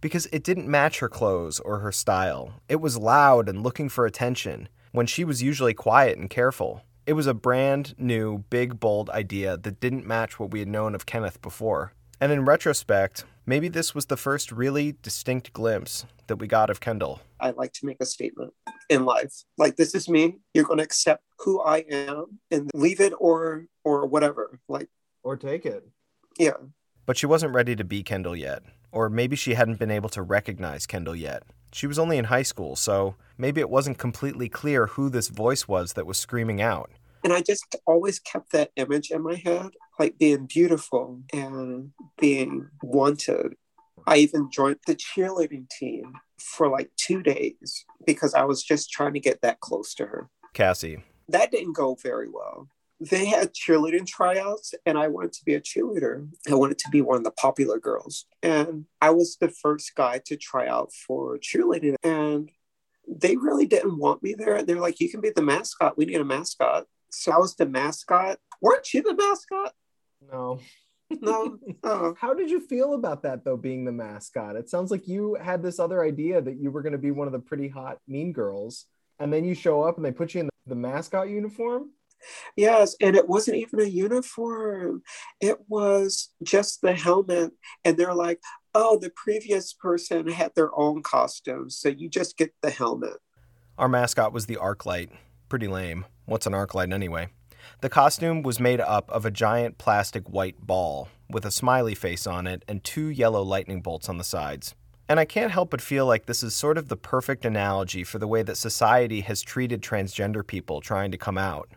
because 0.01 0.27
it 0.27 0.45
didn't 0.45 0.69
match 0.69 0.99
her 0.99 1.09
clothes 1.09 1.61
or 1.61 1.79
her 1.79 1.93
style. 1.93 2.55
It 2.69 2.81
was 2.81 2.99
loud 2.99 3.49
and 3.49 3.63
looking 3.63 3.89
for 3.89 4.07
attention 4.07 4.69
when 4.93 5.07
she 5.07 5.25
was 5.25 5.43
usually 5.43 5.75
quiet 5.75 6.19
and 6.19 6.31
careful. 6.31 6.83
It 7.07 7.15
was 7.15 7.27
a 7.27 7.35
brand 7.35 7.95
new, 7.97 8.45
big, 8.51 8.79
bold 8.81 9.09
idea 9.11 9.57
that 9.57 9.81
didn't 9.81 10.07
match 10.07 10.39
what 10.39 10.51
we 10.51 10.59
had 10.59 10.69
known 10.69 10.95
of 10.95 11.07
Kenneth 11.07 11.41
before. 11.41 11.93
And 12.21 12.33
in 12.33 12.45
retrospect, 12.45 13.25
maybe 13.47 13.69
this 13.69 13.95
was 13.95 14.07
the 14.07 14.17
first 14.17 14.51
really 14.51 14.97
distinct 15.03 15.53
glimpse 15.53 16.05
that 16.27 16.37
we 16.37 16.49
got 16.49 16.69
of 16.69 16.81
Kendall. 16.81 17.21
I 17.41 17.51
like 17.51 17.73
to 17.75 17.87
make 17.87 17.99
a 18.01 18.07
statement 18.07 18.53
in 18.89 19.05
life. 19.05 19.45
Like 19.57 19.77
this 19.77 19.95
is 19.95 20.09
me. 20.09 20.39
You're 20.53 20.65
going 20.65 20.79
to 20.79 20.85
accept 20.85 21.23
who 21.39 21.61
I 21.61 21.85
am 21.91 22.41
and 22.51 22.71
leave 22.75 23.01
it 23.01 23.13
or 23.19 23.67
or 23.85 24.07
whatever. 24.07 24.59
Like 24.69 24.89
or 25.23 25.37
take 25.37 25.65
it. 25.65 25.87
Yeah. 26.39 26.57
But 27.07 27.17
she 27.17 27.27
wasn't 27.27 27.55
ready 27.55 27.77
to 27.77 27.85
be 27.85 28.03
Kendall 28.03 28.37
yet. 28.37 28.63
Or 28.91 29.09
maybe 29.09 29.37
she 29.37 29.55
hadn't 29.55 29.79
been 29.79 29.91
able 29.91 30.09
to 30.11 30.23
recognize 30.23 30.87
Kendall 30.87 31.15
yet. 31.15 31.43
She 31.73 31.87
was 31.87 31.99
only 31.99 32.17
in 32.17 32.25
high 32.25 32.43
school, 32.43 32.75
so 32.75 33.17
maybe 33.37 33.61
it 33.61 33.69
wasn't 33.69 33.99
completely 33.99 34.49
clear 34.49 34.87
who 34.87 35.11
this 35.11 35.29
voice 35.29 35.69
was 35.69 35.93
that 35.93 36.07
was 36.07 36.19
screaming 36.19 36.63
out. 36.63 36.91
And 37.25 37.33
I 37.33 37.41
just 37.41 37.77
always 37.87 38.19
kept 38.19 38.53
that 38.53 38.71
image 38.77 39.11
in 39.11 39.23
my 39.23 39.35
head, 39.35 39.71
like 39.99 40.19
being 40.19 40.47
beautiful 40.47 41.21
and 41.33 41.91
being 42.19 42.69
wanted. 42.83 43.55
I 44.07 44.19
even 44.19 44.51
joined 44.51 44.79
the 44.87 44.95
cheerleading 44.95 45.69
team 45.69 46.15
for 46.39 46.69
like 46.69 46.91
two 46.97 47.23
days 47.23 47.85
because 48.07 48.35
I 48.35 48.45
was 48.45 48.63
just 48.63 48.91
trying 48.91 49.15
to 49.15 49.21
get 49.21 49.43
that 49.43 49.61
close 49.61 49.95
to 49.95 50.07
her. 50.07 50.31
Cassie. 50.55 51.05
That 51.29 51.51
didn't 51.51 51.75
go 51.75 51.97
very 52.03 52.29
well. 52.29 52.69
They 53.01 53.27
had 53.27 53.55
cheerleading 53.55 54.07
tryouts, 54.07 54.75
and 54.85 54.99
I 54.99 55.07
wanted 55.07 55.33
to 55.35 55.45
be 55.45 55.55
a 55.55 55.61
cheerleader. 55.61 56.29
I 56.51 56.55
wanted 56.55 56.79
to 56.79 56.89
be 56.91 57.01
one 57.01 57.17
of 57.17 57.25
the 57.25 57.31
popular 57.31 57.79
girls. 57.79 58.27
And 58.43 58.87
I 59.01 59.11
was 59.11 59.37
the 59.41 59.51
first 59.51 59.95
guy 59.95 60.21
to 60.27 60.37
try 60.37 60.67
out 60.67 60.93
for 61.07 61.39
cheerleading. 61.39 61.95
And 62.03 62.51
they 63.07 63.37
really 63.37 63.67
didn't 63.67 63.99
want 63.99 64.23
me 64.23 64.35
there. 64.35 64.63
They're 64.63 64.81
like, 64.81 65.01
you 65.01 65.11
can 65.11 65.21
be 65.21 65.31
the 65.31 65.43
mascot. 65.43 65.97
We 65.97 66.07
need 66.07 66.21
a 66.21 66.25
mascot. 66.25 66.87
So 67.11 67.33
I 67.33 67.39
was 67.39 67.55
the 67.55 67.67
mascot. 67.67 68.39
Weren't 68.61 68.93
you 68.93 69.03
the 69.03 69.15
mascot? 69.15 69.73
No. 70.31 70.61
No. 71.11 71.59
Oh. 71.85 72.15
How 72.21 72.35
did 72.35 72.51
you 72.51 72.61
feel 72.61 72.95
about 72.95 73.23
that 73.23 73.45
though, 73.45 73.57
being 73.57 73.85
the 73.85 73.93
mascot? 73.93 74.57
It 74.57 74.69
sounds 74.69 74.91
like 74.91 75.09
you 75.09 75.37
had 75.41 75.63
this 75.63 75.79
other 75.79 76.03
idea 76.03 76.43
that 76.43 76.61
you 76.61 76.71
were 76.71 76.83
going 76.83 76.93
to 76.93 76.99
be 76.99 77.13
one 77.13 77.27
of 77.27 77.33
the 77.33 77.39
pretty 77.39 77.69
hot 77.69 77.99
mean 78.07 78.33
girls, 78.33 78.87
and 79.19 79.33
then 79.33 79.45
you 79.45 79.55
show 79.55 79.83
up 79.83 79.97
and 79.97 80.05
they 80.05 80.13
put 80.13 80.35
you 80.35 80.41
in 80.41 80.47
the, 80.47 80.53
the 80.67 80.75
mascot 80.75 81.29
uniform. 81.29 81.91
Yes, 82.57 82.97
and 83.01 83.17
it 83.17 83.29
wasn't 83.29 83.59
even 83.59 83.81
a 83.81 83.85
uniform. 83.85 85.03
It 85.41 85.59
was 85.69 86.31
just 86.43 86.83
the 86.83 86.93
helmet, 86.93 87.53
and 87.85 87.97
they're 87.97 88.15
like, 88.15 88.41
"Oh, 88.75 88.99
the 88.99 89.11
previous 89.11 89.73
person 89.73 90.27
had 90.29 90.53
their 90.55 90.77
own 90.79 91.03
costume, 91.03 91.71
so 91.71 91.89
you 91.89 92.09
just 92.09 92.37
get 92.37 92.53
the 92.61 92.71
helmet." 92.71 93.19
Our 93.79 93.89
mascot 93.89 94.33
was 94.33 94.47
the 94.47 94.57
Arclight. 94.57 95.11
Pretty 95.49 95.67
lame. 95.67 96.05
What's 96.27 96.47
an 96.47 96.53
arc 96.53 96.75
light 96.75 96.93
anyway? 96.93 97.29
The 97.81 97.89
costume 97.89 98.43
was 98.43 98.61
made 98.61 98.81
up 98.81 99.09
of 99.11 99.25
a 99.25 99.31
giant 99.31 99.79
plastic 99.79 100.29
white 100.29 100.67
ball 100.67 101.09
with 101.31 101.47
a 101.47 101.51
smiley 101.51 101.95
face 101.95 102.27
on 102.27 102.47
it 102.47 102.65
and 102.69 102.85
two 102.85 103.07
yellow 103.07 103.43
lightning 103.43 103.81
bolts 103.81 104.11
on 104.11 104.19
the 104.19 104.25
sides. 104.25 104.75
And 105.09 105.19
I 105.19 105.25
can't 105.25 105.51
help 105.51 105.71
but 105.71 105.81
feel 105.81 106.05
like 106.05 106.27
this 106.27 106.43
is 106.43 106.55
sort 106.55 106.77
of 106.77 106.89
the 106.89 106.99
perfect 106.99 107.47
analogy 107.47 108.05
for 108.05 108.19
the 108.19 108.27
way 108.27 108.43
that 108.43 108.57
society 108.57 109.23
has 109.23 109.41
treated 109.41 109.81
transgender 109.81 110.47
people 110.47 110.83
trying 110.83 111.11
to 111.13 111.17
come 111.17 111.39
out. 111.39 111.71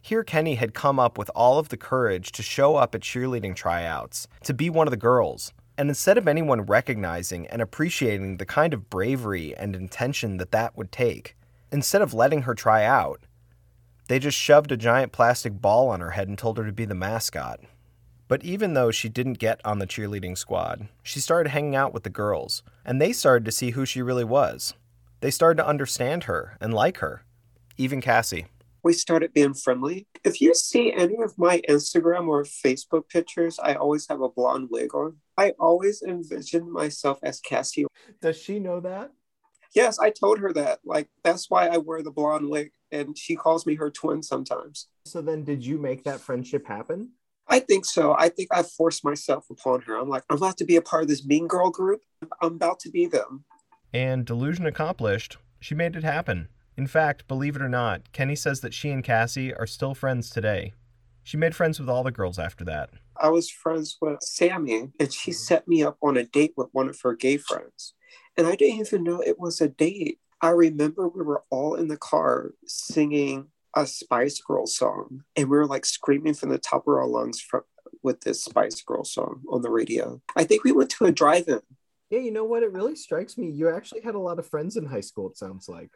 Here, 0.00 0.24
Kenny 0.24 0.56
had 0.56 0.74
come 0.74 0.98
up 0.98 1.16
with 1.16 1.30
all 1.32 1.60
of 1.60 1.68
the 1.68 1.76
courage 1.76 2.32
to 2.32 2.42
show 2.42 2.74
up 2.74 2.92
at 2.92 3.02
cheerleading 3.02 3.54
tryouts, 3.54 4.26
to 4.42 4.52
be 4.52 4.68
one 4.68 4.88
of 4.88 4.90
the 4.90 4.96
girls. 4.96 5.52
And 5.78 5.88
instead 5.88 6.18
of 6.18 6.26
anyone 6.26 6.62
recognizing 6.62 7.46
and 7.46 7.62
appreciating 7.62 8.38
the 8.38 8.46
kind 8.46 8.74
of 8.74 8.90
bravery 8.90 9.54
and 9.56 9.76
intention 9.76 10.38
that 10.38 10.50
that 10.50 10.76
would 10.76 10.90
take, 10.90 11.36
instead 11.72 12.02
of 12.02 12.14
letting 12.14 12.42
her 12.42 12.54
try 12.54 12.84
out, 12.84 13.20
they 14.08 14.18
just 14.18 14.36
shoved 14.36 14.70
a 14.70 14.76
giant 14.76 15.10
plastic 15.10 15.60
ball 15.60 15.88
on 15.88 16.00
her 16.00 16.10
head 16.10 16.28
and 16.28 16.36
told 16.38 16.58
her 16.58 16.66
to 16.66 16.72
be 16.72 16.84
the 16.84 16.94
mascot. 16.94 17.60
But 18.28 18.44
even 18.44 18.74
though 18.74 18.90
she 18.90 19.08
didn't 19.08 19.34
get 19.34 19.60
on 19.64 19.78
the 19.78 19.86
cheerleading 19.86 20.38
squad, 20.38 20.88
she 21.02 21.20
started 21.20 21.50
hanging 21.50 21.76
out 21.76 21.92
with 21.92 22.02
the 22.02 22.10
girls, 22.10 22.62
and 22.84 23.00
they 23.00 23.12
started 23.12 23.44
to 23.46 23.52
see 23.52 23.70
who 23.70 23.84
she 23.84 24.02
really 24.02 24.24
was. 24.24 24.74
They 25.20 25.30
started 25.30 25.56
to 25.62 25.66
understand 25.68 26.24
her 26.24 26.56
and 26.60 26.72
like 26.74 26.98
her, 26.98 27.24
even 27.76 28.00
Cassie. 28.00 28.46
we 28.82 28.92
started 28.92 29.32
being 29.32 29.54
friendly. 29.54 30.06
If 30.24 30.40
you 30.40 30.54
see 30.54 30.92
any 30.92 31.16
of 31.22 31.38
my 31.38 31.60
Instagram 31.68 32.26
or 32.26 32.42
Facebook 32.44 33.08
pictures, 33.08 33.58
I 33.62 33.74
always 33.74 34.08
have 34.08 34.20
a 34.20 34.28
blonde 34.28 34.68
wig 34.70 34.94
on. 34.94 35.18
I 35.36 35.52
always 35.58 36.02
envision 36.02 36.72
myself 36.72 37.18
as 37.22 37.40
Cassie. 37.40 37.86
Does 38.20 38.36
she 38.36 38.58
know 38.58 38.80
that? 38.80 39.12
Yes, 39.74 39.98
I 39.98 40.10
told 40.10 40.38
her 40.38 40.52
that. 40.52 40.80
Like, 40.84 41.08
that's 41.24 41.48
why 41.48 41.68
I 41.68 41.78
wear 41.78 42.02
the 42.02 42.10
blonde 42.10 42.48
wig. 42.48 42.72
And 42.90 43.16
she 43.16 43.36
calls 43.36 43.66
me 43.66 43.74
her 43.76 43.90
twin 43.90 44.22
sometimes. 44.22 44.88
So 45.06 45.22
then, 45.22 45.44
did 45.44 45.64
you 45.64 45.78
make 45.78 46.04
that 46.04 46.20
friendship 46.20 46.66
happen? 46.66 47.10
I 47.48 47.58
think 47.58 47.84
so. 47.84 48.14
I 48.16 48.28
think 48.28 48.48
I 48.52 48.62
forced 48.62 49.04
myself 49.04 49.46
upon 49.50 49.82
her. 49.82 49.96
I'm 49.96 50.08
like, 50.08 50.24
I'm 50.30 50.36
about 50.36 50.58
to 50.58 50.64
be 50.64 50.76
a 50.76 50.82
part 50.82 51.02
of 51.02 51.08
this 51.08 51.24
mean 51.26 51.46
girl 51.46 51.70
group. 51.70 52.00
I'm 52.40 52.54
about 52.54 52.80
to 52.80 52.90
be 52.90 53.06
them. 53.06 53.44
And 53.92 54.24
delusion 54.24 54.66
accomplished, 54.66 55.38
she 55.60 55.74
made 55.74 55.96
it 55.96 56.04
happen. 56.04 56.48
In 56.76 56.86
fact, 56.86 57.28
believe 57.28 57.56
it 57.56 57.62
or 57.62 57.68
not, 57.68 58.12
Kenny 58.12 58.36
says 58.36 58.60
that 58.60 58.72
she 58.72 58.90
and 58.90 59.04
Cassie 59.04 59.54
are 59.54 59.66
still 59.66 59.94
friends 59.94 60.30
today. 60.30 60.72
She 61.22 61.36
made 61.36 61.54
friends 61.54 61.78
with 61.78 61.88
all 61.88 62.02
the 62.02 62.10
girls 62.10 62.38
after 62.38 62.64
that. 62.64 62.90
I 63.20 63.28
was 63.28 63.50
friends 63.50 63.96
with 64.00 64.22
Sammy, 64.22 64.90
and 64.98 65.12
she 65.12 65.32
set 65.32 65.68
me 65.68 65.82
up 65.82 65.98
on 66.02 66.16
a 66.16 66.24
date 66.24 66.54
with 66.56 66.68
one 66.72 66.88
of 66.88 66.98
her 67.02 67.14
gay 67.14 67.36
friends. 67.36 67.94
And 68.36 68.46
I 68.46 68.56
didn't 68.56 68.80
even 68.80 69.04
know 69.04 69.20
it 69.20 69.38
was 69.38 69.60
a 69.60 69.68
date. 69.68 70.18
I 70.40 70.50
remember 70.50 71.08
we 71.08 71.22
were 71.22 71.44
all 71.50 71.74
in 71.74 71.88
the 71.88 71.96
car 71.96 72.52
singing 72.66 73.48
a 73.74 73.86
Spice 73.86 74.40
Girl 74.40 74.66
song, 74.66 75.22
and 75.36 75.48
we 75.48 75.56
were 75.56 75.66
like 75.66 75.84
screaming 75.84 76.34
from 76.34 76.50
the 76.50 76.58
top 76.58 76.86
of 76.86 76.94
our 76.94 77.06
lungs 77.06 77.40
from, 77.40 77.62
with 78.02 78.20
this 78.22 78.44
Spice 78.44 78.82
Girl 78.82 79.04
song 79.04 79.42
on 79.48 79.62
the 79.62 79.70
radio. 79.70 80.20
I 80.36 80.44
think 80.44 80.64
we 80.64 80.72
went 80.72 80.90
to 80.90 81.04
a 81.04 81.12
drive 81.12 81.48
in. 81.48 81.60
Yeah, 82.10 82.18
you 82.18 82.30
know 82.30 82.44
what? 82.44 82.62
It 82.62 82.72
really 82.72 82.96
strikes 82.96 83.38
me. 83.38 83.50
You 83.50 83.70
actually 83.70 84.02
had 84.02 84.14
a 84.14 84.20
lot 84.20 84.38
of 84.38 84.46
friends 84.46 84.76
in 84.76 84.84
high 84.84 85.00
school, 85.00 85.30
it 85.30 85.38
sounds 85.38 85.68
like. 85.68 85.90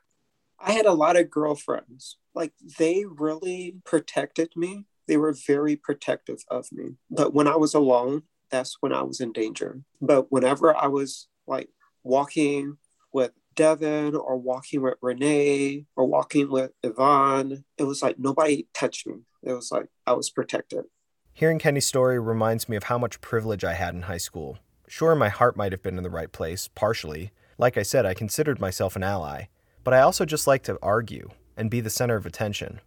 I 0.58 0.72
had 0.72 0.86
a 0.86 0.92
lot 0.92 1.16
of 1.16 1.30
girlfriends. 1.30 2.16
Like 2.34 2.52
they 2.78 3.04
really 3.04 3.76
protected 3.84 4.50
me. 4.56 4.86
They 5.06 5.16
were 5.16 5.36
very 5.46 5.76
protective 5.76 6.42
of 6.50 6.66
me. 6.72 6.94
But 7.10 7.34
when 7.34 7.46
I 7.46 7.56
was 7.56 7.74
alone, 7.74 8.22
that's 8.50 8.78
when 8.80 8.92
I 8.92 9.02
was 9.02 9.20
in 9.20 9.32
danger. 9.32 9.82
But 10.00 10.32
whenever 10.32 10.74
I 10.74 10.86
was 10.86 11.28
like 11.46 11.68
walking 12.06 12.78
with 13.12 13.32
Devin 13.54 14.14
or 14.14 14.36
walking 14.36 14.82
with 14.82 14.94
Renee 15.00 15.86
or 15.96 16.06
walking 16.06 16.50
with 16.50 16.72
Yvonne, 16.82 17.64
it 17.76 17.84
was 17.84 18.02
like 18.02 18.18
nobody 18.18 18.66
touched 18.72 19.06
me. 19.06 19.16
It 19.42 19.52
was 19.52 19.70
like 19.72 19.86
I 20.06 20.12
was 20.12 20.30
protected. 20.30 20.84
Hearing 21.32 21.58
Kenny's 21.58 21.86
story 21.86 22.18
reminds 22.18 22.68
me 22.68 22.76
of 22.76 22.84
how 22.84 22.96
much 22.96 23.20
privilege 23.20 23.64
I 23.64 23.74
had 23.74 23.94
in 23.94 24.02
high 24.02 24.16
school. 24.16 24.58
Sure, 24.88 25.14
my 25.14 25.28
heart 25.28 25.56
might 25.56 25.72
have 25.72 25.82
been 25.82 25.98
in 25.98 26.02
the 26.02 26.10
right 26.10 26.32
place, 26.32 26.68
partially. 26.68 27.32
Like 27.58 27.76
I 27.76 27.82
said, 27.82 28.06
I 28.06 28.14
considered 28.14 28.60
myself 28.60 28.96
an 28.96 29.02
ally. 29.02 29.46
But 29.84 29.94
I 29.94 30.00
also 30.00 30.24
just 30.24 30.46
like 30.46 30.62
to 30.64 30.78
argue 30.82 31.28
and 31.56 31.70
be 31.70 31.80
the 31.80 31.90
center 31.90 32.16
of 32.16 32.26
attention. 32.26 32.80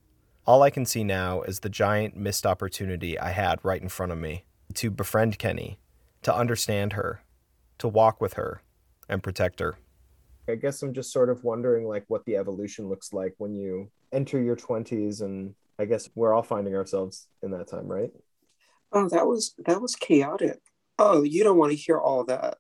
All 0.46 0.64
I 0.64 0.70
can 0.70 0.86
see 0.86 1.04
now 1.04 1.42
is 1.42 1.60
the 1.60 1.70
giant 1.70 2.18
missed 2.18 2.46
opportunity 2.46 3.20
I 3.20 3.30
had 3.30 3.60
right 3.64 3.82
in 3.82 3.90
front 3.90 4.12
of 4.12 4.18
me 4.18 4.46
to 4.76 4.90
befriend 4.90 5.38
Kenny, 5.38 5.80
to 6.24 6.36
understand 6.36 6.94
her, 6.94 7.22
to 7.78 7.88
walk 7.88 8.20
with 8.20 8.34
her, 8.34 8.62
and 9.10 9.22
protect 9.22 9.60
her. 9.60 9.78
I 10.48 10.56
guess 10.56 10.82
I'm 10.82 10.94
just 10.94 11.12
sort 11.12 11.30
of 11.30 11.44
wondering 11.44 11.88
like 11.88 12.06
what 12.08 12.26
the 12.26 12.38
evolution 12.38 12.90
looks 12.90 13.14
like 13.14 13.36
when 13.38 13.54
you 13.54 13.92
enter 14.12 14.42
your 14.42 14.56
20s 14.56 15.22
and 15.22 15.54
I 15.78 15.86
guess 15.86 16.10
we're 16.16 16.34
all 16.34 16.44
finding 16.44 16.76
ourselves 16.76 17.28
in 17.44 17.52
that 17.52 17.70
time, 17.70 17.88
right? 17.88 18.12
Oh, 18.92 19.08
that 19.10 19.28
was 19.28 19.54
that 19.66 19.82
was 19.82 19.96
chaotic. 19.96 20.60
Oh, 20.98 21.24
you 21.24 21.44
don't 21.44 21.58
want 21.58 21.72
to 21.72 21.78
hear 21.78 21.98
all 21.98 22.26
that. 22.26 22.58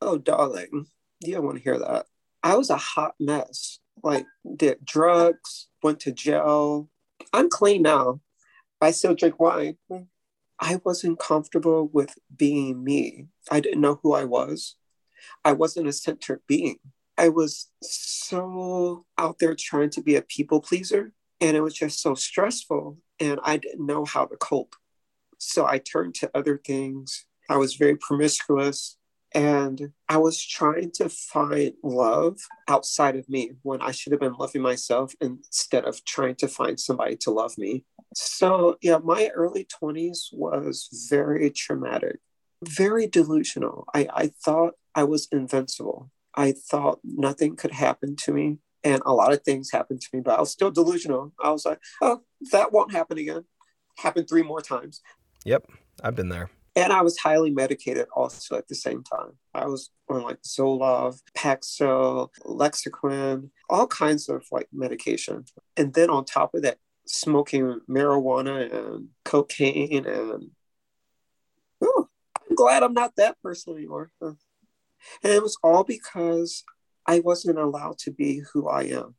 Oh, 0.00 0.18
darling, 0.18 0.86
you 1.20 1.34
don't 1.34 1.44
want 1.44 1.56
to 1.56 1.62
hear 1.62 1.78
that. 1.78 2.06
I 2.42 2.56
was 2.56 2.70
a 2.70 2.76
hot 2.76 3.14
mess. 3.18 3.78
Like 4.02 4.26
did 4.56 4.84
drugs, 4.84 5.68
went 5.82 6.00
to 6.00 6.12
jail. 6.12 6.88
I'm 7.32 7.48
clean 7.48 7.82
now. 7.82 8.20
I 8.80 8.92
still 8.92 9.14
drink 9.14 9.40
wine. 9.40 9.76
I 10.58 10.80
wasn't 10.84 11.18
comfortable 11.18 11.88
with 11.88 12.14
being 12.34 12.84
me. 12.84 13.28
I 13.50 13.60
didn't 13.60 13.80
know 13.80 14.00
who 14.02 14.12
I 14.12 14.24
was. 14.24 14.76
I 15.44 15.52
wasn't 15.52 15.88
a 15.88 15.92
centered 15.92 16.42
being. 16.46 16.78
I 17.18 17.28
was 17.28 17.70
so 17.82 19.04
out 19.18 19.38
there 19.38 19.54
trying 19.54 19.90
to 19.90 20.02
be 20.02 20.16
a 20.16 20.22
people 20.22 20.60
pleaser, 20.60 21.12
and 21.40 21.56
it 21.56 21.60
was 21.60 21.74
just 21.74 22.00
so 22.00 22.14
stressful, 22.14 22.98
and 23.18 23.38
I 23.42 23.58
didn't 23.58 23.86
know 23.86 24.04
how 24.04 24.24
to 24.26 24.36
cope. 24.36 24.74
So 25.38 25.66
I 25.66 25.78
turned 25.78 26.14
to 26.16 26.30
other 26.34 26.60
things. 26.64 27.26
I 27.48 27.56
was 27.56 27.74
very 27.74 27.96
promiscuous, 27.96 28.96
and 29.32 29.92
I 30.08 30.16
was 30.16 30.44
trying 30.44 30.90
to 30.92 31.08
find 31.08 31.74
love 31.82 32.38
outside 32.68 33.16
of 33.16 33.28
me 33.28 33.52
when 33.62 33.80
I 33.80 33.90
should 33.90 34.12
have 34.12 34.20
been 34.20 34.34
loving 34.34 34.62
myself 34.62 35.14
instead 35.20 35.84
of 35.84 36.04
trying 36.04 36.36
to 36.36 36.48
find 36.48 36.80
somebody 36.80 37.16
to 37.18 37.30
love 37.30 37.56
me. 37.56 37.84
So, 38.14 38.76
yeah, 38.82 38.98
my 38.98 39.30
early 39.34 39.66
20s 39.66 40.28
was 40.32 40.88
very 41.08 41.50
traumatic, 41.50 42.18
very 42.64 43.06
delusional. 43.06 43.86
I, 43.94 44.08
I 44.12 44.32
thought 44.44 44.74
I 45.00 45.04
was 45.04 45.28
invincible. 45.32 46.10
I 46.34 46.52
thought 46.52 47.00
nothing 47.02 47.56
could 47.56 47.72
happen 47.72 48.16
to 48.16 48.32
me. 48.32 48.58
And 48.84 49.00
a 49.06 49.14
lot 49.14 49.32
of 49.32 49.42
things 49.42 49.70
happened 49.70 50.02
to 50.02 50.08
me, 50.12 50.20
but 50.20 50.36
I 50.36 50.40
was 50.40 50.50
still 50.50 50.70
delusional. 50.70 51.32
I 51.42 51.50
was 51.52 51.64
like, 51.64 51.80
oh, 52.02 52.20
that 52.52 52.70
won't 52.70 52.92
happen 52.92 53.16
again. 53.16 53.44
Happened 53.96 54.28
three 54.28 54.42
more 54.42 54.60
times. 54.60 55.00
Yep, 55.46 55.70
I've 56.04 56.14
been 56.14 56.28
there. 56.28 56.50
And 56.76 56.92
I 56.92 57.00
was 57.00 57.16
highly 57.16 57.50
medicated 57.50 58.08
also 58.14 58.56
at 58.56 58.68
the 58.68 58.74
same 58.74 59.02
time. 59.02 59.38
I 59.54 59.68
was 59.68 59.88
on 60.10 60.22
like 60.22 60.42
Zoloft, 60.42 61.22
Paxil, 61.34 62.28
Lexapro, 62.44 63.48
all 63.70 63.86
kinds 63.86 64.28
of 64.28 64.44
like 64.52 64.68
medication. 64.70 65.46
And 65.78 65.94
then 65.94 66.10
on 66.10 66.26
top 66.26 66.54
of 66.54 66.60
that, 66.62 66.76
smoking 67.06 67.80
marijuana 67.88 68.70
and 68.70 69.08
cocaine 69.24 70.04
and 70.06 70.50
oh, 71.82 72.08
I'm 72.50 72.54
glad 72.54 72.82
I'm 72.82 72.92
not 72.92 73.16
that 73.16 73.40
person 73.42 73.74
anymore. 73.74 74.12
And 75.22 75.32
it 75.32 75.42
was 75.42 75.56
all 75.62 75.84
because 75.84 76.64
I 77.06 77.20
wasn't 77.20 77.58
allowed 77.58 77.98
to 77.98 78.10
be 78.10 78.42
who 78.52 78.68
I 78.68 78.82
am. 78.82 79.14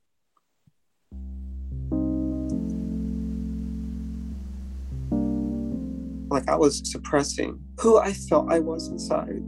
Like 6.29 6.47
I 6.47 6.55
was 6.55 6.81
suppressing 6.89 7.59
who 7.79 7.97
I 7.97 8.13
felt 8.13 8.51
I 8.51 8.59
was 8.59 8.87
inside. 8.87 9.43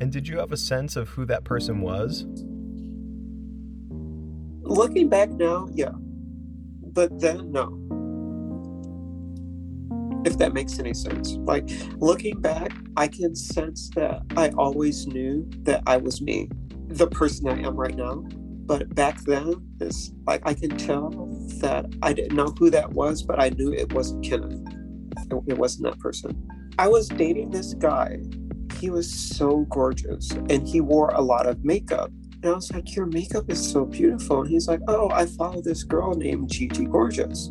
And 0.00 0.10
did 0.10 0.28
you 0.28 0.38
have 0.38 0.52
a 0.52 0.56
sense 0.56 0.96
of 0.96 1.08
who 1.08 1.26
that 1.26 1.44
person 1.44 1.80
was? 1.80 2.24
Looking 4.62 5.08
back 5.08 5.30
now, 5.30 5.68
yeah. 5.74 5.92
But 6.92 7.20
then, 7.20 7.50
no. 7.52 7.76
If 10.24 10.38
that 10.38 10.52
makes 10.52 10.78
any 10.78 10.94
sense. 10.94 11.32
Like 11.40 11.68
looking 11.96 12.40
back, 12.40 12.72
I 12.96 13.08
can 13.08 13.34
sense 13.34 13.90
that 13.96 14.22
I 14.36 14.50
always 14.50 15.06
knew 15.06 15.48
that 15.62 15.82
I 15.86 15.96
was 15.96 16.20
me, 16.20 16.50
the 16.88 17.06
person 17.06 17.48
I 17.48 17.60
am 17.66 17.76
right 17.76 17.96
now. 17.96 18.16
But 18.66 18.94
back 18.94 19.20
then, 19.24 19.54
it's 19.80 20.12
like 20.26 20.42
I 20.44 20.54
can 20.54 20.76
tell 20.76 21.10
that 21.60 21.86
I 22.02 22.12
didn't 22.12 22.36
know 22.36 22.54
who 22.58 22.70
that 22.70 22.92
was, 22.92 23.22
but 23.22 23.40
I 23.40 23.48
knew 23.48 23.72
it 23.72 23.92
wasn't 23.92 24.24
Kenneth. 24.24 24.60
It, 25.16 25.42
it 25.48 25.58
wasn't 25.58 25.84
that 25.90 25.98
person. 25.98 26.46
I 26.78 26.88
was 26.88 27.08
dating 27.08 27.50
this 27.50 27.74
guy. 27.74 28.18
He 28.78 28.90
was 28.90 29.12
so 29.12 29.66
gorgeous 29.70 30.30
and 30.30 30.66
he 30.66 30.80
wore 30.80 31.08
a 31.08 31.20
lot 31.20 31.46
of 31.46 31.64
makeup. 31.64 32.10
And 32.42 32.52
I 32.52 32.54
was 32.54 32.72
like, 32.72 32.94
Your 32.94 33.06
makeup 33.06 33.50
is 33.50 33.60
so 33.60 33.84
beautiful. 33.84 34.42
And 34.42 34.50
he's 34.50 34.68
like, 34.68 34.80
Oh, 34.88 35.10
I 35.10 35.26
follow 35.26 35.60
this 35.60 35.82
girl 35.82 36.14
named 36.14 36.50
Gigi 36.50 36.84
Gorgeous. 36.84 37.48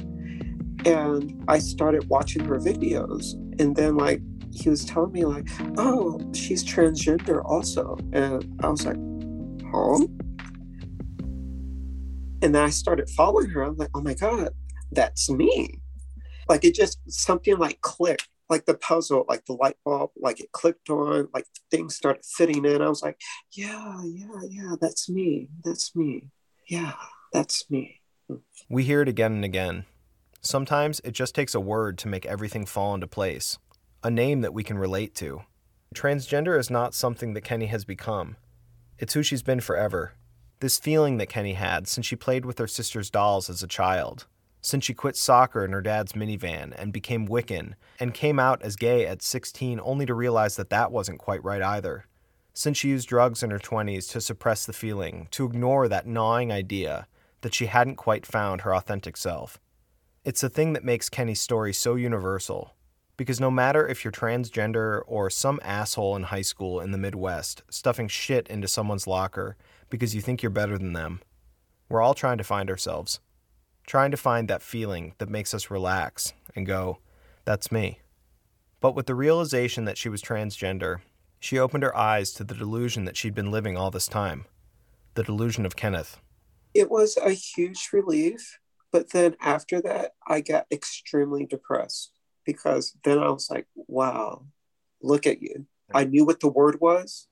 And 0.85 1.43
I 1.47 1.59
started 1.59 2.07
watching 2.09 2.45
her 2.45 2.57
videos. 2.59 3.33
And 3.59 3.75
then, 3.75 3.97
like, 3.97 4.21
he 4.51 4.69
was 4.69 4.85
telling 4.85 5.11
me, 5.11 5.25
like, 5.25 5.47
Oh, 5.77 6.19
she's 6.33 6.63
transgender 6.63 7.43
also. 7.45 7.97
And 8.13 8.59
I 8.63 8.69
was 8.69 8.85
like, 8.85 8.97
Huh? 9.71 10.07
And 12.41 12.55
then 12.55 12.63
I 12.63 12.69
started 12.69 13.09
following 13.09 13.49
her. 13.49 13.63
I'm 13.63 13.77
like, 13.77 13.89
Oh 13.93 14.01
my 14.01 14.13
God, 14.13 14.49
that's 14.91 15.29
me. 15.29 15.81
Like, 16.47 16.63
it 16.63 16.73
just 16.73 16.99
something 17.07 17.57
like 17.57 17.81
clicked 17.81 18.27
like 18.49 18.65
the 18.65 18.73
puzzle, 18.73 19.25
like 19.29 19.45
the 19.45 19.53
light 19.53 19.77
bulb, 19.85 20.09
like 20.17 20.39
it 20.39 20.51
clicked 20.51 20.89
on, 20.89 21.29
like 21.33 21.45
things 21.69 21.95
started 21.95 22.23
fitting 22.25 22.65
in. 22.65 22.81
I 22.81 22.89
was 22.89 23.03
like, 23.03 23.19
yeah, 23.51 24.01
yeah, 24.03 24.41
yeah, 24.49 24.75
that's 24.81 25.09
me. 25.09 25.49
That's 25.63 25.95
me. 25.95 26.29
Yeah, 26.67 26.93
that's 27.31 27.69
me. 27.69 28.01
We 28.69 28.83
hear 28.83 29.01
it 29.01 29.07
again 29.07 29.33
and 29.33 29.45
again. 29.45 29.85
Sometimes 30.41 31.01
it 31.03 31.11
just 31.11 31.35
takes 31.35 31.55
a 31.55 31.59
word 31.59 31.97
to 31.99 32.07
make 32.07 32.25
everything 32.25 32.65
fall 32.65 32.93
into 32.93 33.07
place, 33.07 33.57
a 34.03 34.09
name 34.09 34.41
that 34.41 34.53
we 34.53 34.63
can 34.63 34.77
relate 34.77 35.15
to. 35.15 35.41
Transgender 35.93 36.57
is 36.57 36.69
not 36.69 36.93
something 36.93 37.33
that 37.33 37.41
Kenny 37.41 37.67
has 37.67 37.85
become, 37.85 38.37
it's 38.97 39.13
who 39.13 39.23
she's 39.23 39.43
been 39.43 39.61
forever. 39.61 40.13
This 40.59 40.77
feeling 40.77 41.17
that 41.17 41.29
Kenny 41.29 41.53
had 41.53 41.87
since 41.87 42.05
she 42.05 42.15
played 42.15 42.45
with 42.45 42.59
her 42.59 42.67
sister's 42.67 43.09
dolls 43.09 43.49
as 43.49 43.63
a 43.63 43.67
child 43.67 44.27
since 44.61 44.85
she 44.85 44.93
quit 44.93 45.15
soccer 45.15 45.63
in 45.63 45.71
her 45.71 45.81
dad's 45.81 46.13
minivan 46.13 46.73
and 46.77 46.91
became 46.91 47.27
Wiccan 47.27 47.73
and 47.99 48.13
came 48.13 48.39
out 48.39 48.61
as 48.61 48.75
gay 48.75 49.05
at 49.05 49.21
16 49.21 49.79
only 49.81 50.05
to 50.05 50.13
realize 50.13 50.55
that 50.57 50.69
that 50.69 50.91
wasn't 50.91 51.19
quite 51.19 51.43
right 51.43 51.61
either. 51.61 52.05
Since 52.53 52.77
she 52.77 52.89
used 52.89 53.07
drugs 53.07 53.41
in 53.41 53.51
her 53.51 53.59
20s 53.59 54.09
to 54.11 54.21
suppress 54.21 54.65
the 54.65 54.73
feeling, 54.73 55.27
to 55.31 55.45
ignore 55.45 55.87
that 55.87 56.07
gnawing 56.07 56.51
idea 56.51 57.07
that 57.41 57.53
she 57.53 57.67
hadn't 57.67 57.95
quite 57.95 58.25
found 58.25 58.61
her 58.61 58.75
authentic 58.75 59.15
self. 59.15 59.59
It's 60.25 60.41
the 60.41 60.49
thing 60.49 60.73
that 60.73 60.83
makes 60.83 61.09
Kenny's 61.09 61.39
story 61.39 61.73
so 61.73 61.95
universal. 61.95 62.75
Because 63.15 63.39
no 63.39 63.51
matter 63.51 63.87
if 63.87 64.03
you're 64.03 64.11
transgender 64.11 65.01
or 65.05 65.29
some 65.29 65.59
asshole 65.63 66.15
in 66.15 66.23
high 66.23 66.41
school 66.41 66.79
in 66.79 66.91
the 66.91 66.97
Midwest 66.97 67.63
stuffing 67.69 68.07
shit 68.07 68.47
into 68.47 68.67
someone's 68.67 69.07
locker 69.07 69.57
because 69.89 70.15
you 70.15 70.21
think 70.21 70.41
you're 70.41 70.49
better 70.49 70.77
than 70.77 70.93
them, 70.93 71.21
we're 71.89 72.01
all 72.01 72.13
trying 72.13 72.37
to 72.37 72.43
find 72.43 72.69
ourselves. 72.69 73.19
Trying 73.87 74.11
to 74.11 74.17
find 74.17 74.47
that 74.47 74.61
feeling 74.61 75.15
that 75.17 75.29
makes 75.29 75.53
us 75.53 75.71
relax 75.71 76.33
and 76.55 76.65
go, 76.65 76.99
that's 77.43 77.71
me. 77.71 77.99
But 78.79 78.95
with 78.95 79.07
the 79.07 79.15
realization 79.15 79.85
that 79.85 79.97
she 79.97 80.07
was 80.07 80.21
transgender, 80.21 80.99
she 81.39 81.57
opened 81.57 81.83
her 81.83 81.95
eyes 81.95 82.31
to 82.33 82.43
the 82.43 82.53
delusion 82.53 83.05
that 83.05 83.17
she'd 83.17 83.33
been 83.33 83.51
living 83.51 83.75
all 83.77 83.91
this 83.91 84.07
time 84.07 84.45
the 85.15 85.23
delusion 85.23 85.65
of 85.65 85.75
Kenneth. 85.75 86.21
It 86.73 86.89
was 86.89 87.17
a 87.17 87.31
huge 87.31 87.89
relief. 87.91 88.59
But 88.91 89.11
then 89.11 89.35
after 89.41 89.81
that, 89.81 90.11
I 90.27 90.41
got 90.41 90.65
extremely 90.71 91.45
depressed 91.45 92.11
because 92.45 92.95
then 93.03 93.19
I 93.19 93.29
was 93.29 93.49
like, 93.49 93.67
wow, 93.75 94.45
look 95.01 95.27
at 95.27 95.41
you. 95.41 95.65
I 95.93 96.03
knew 96.03 96.25
what 96.25 96.39
the 96.39 96.49
word 96.49 96.79
was, 96.81 97.27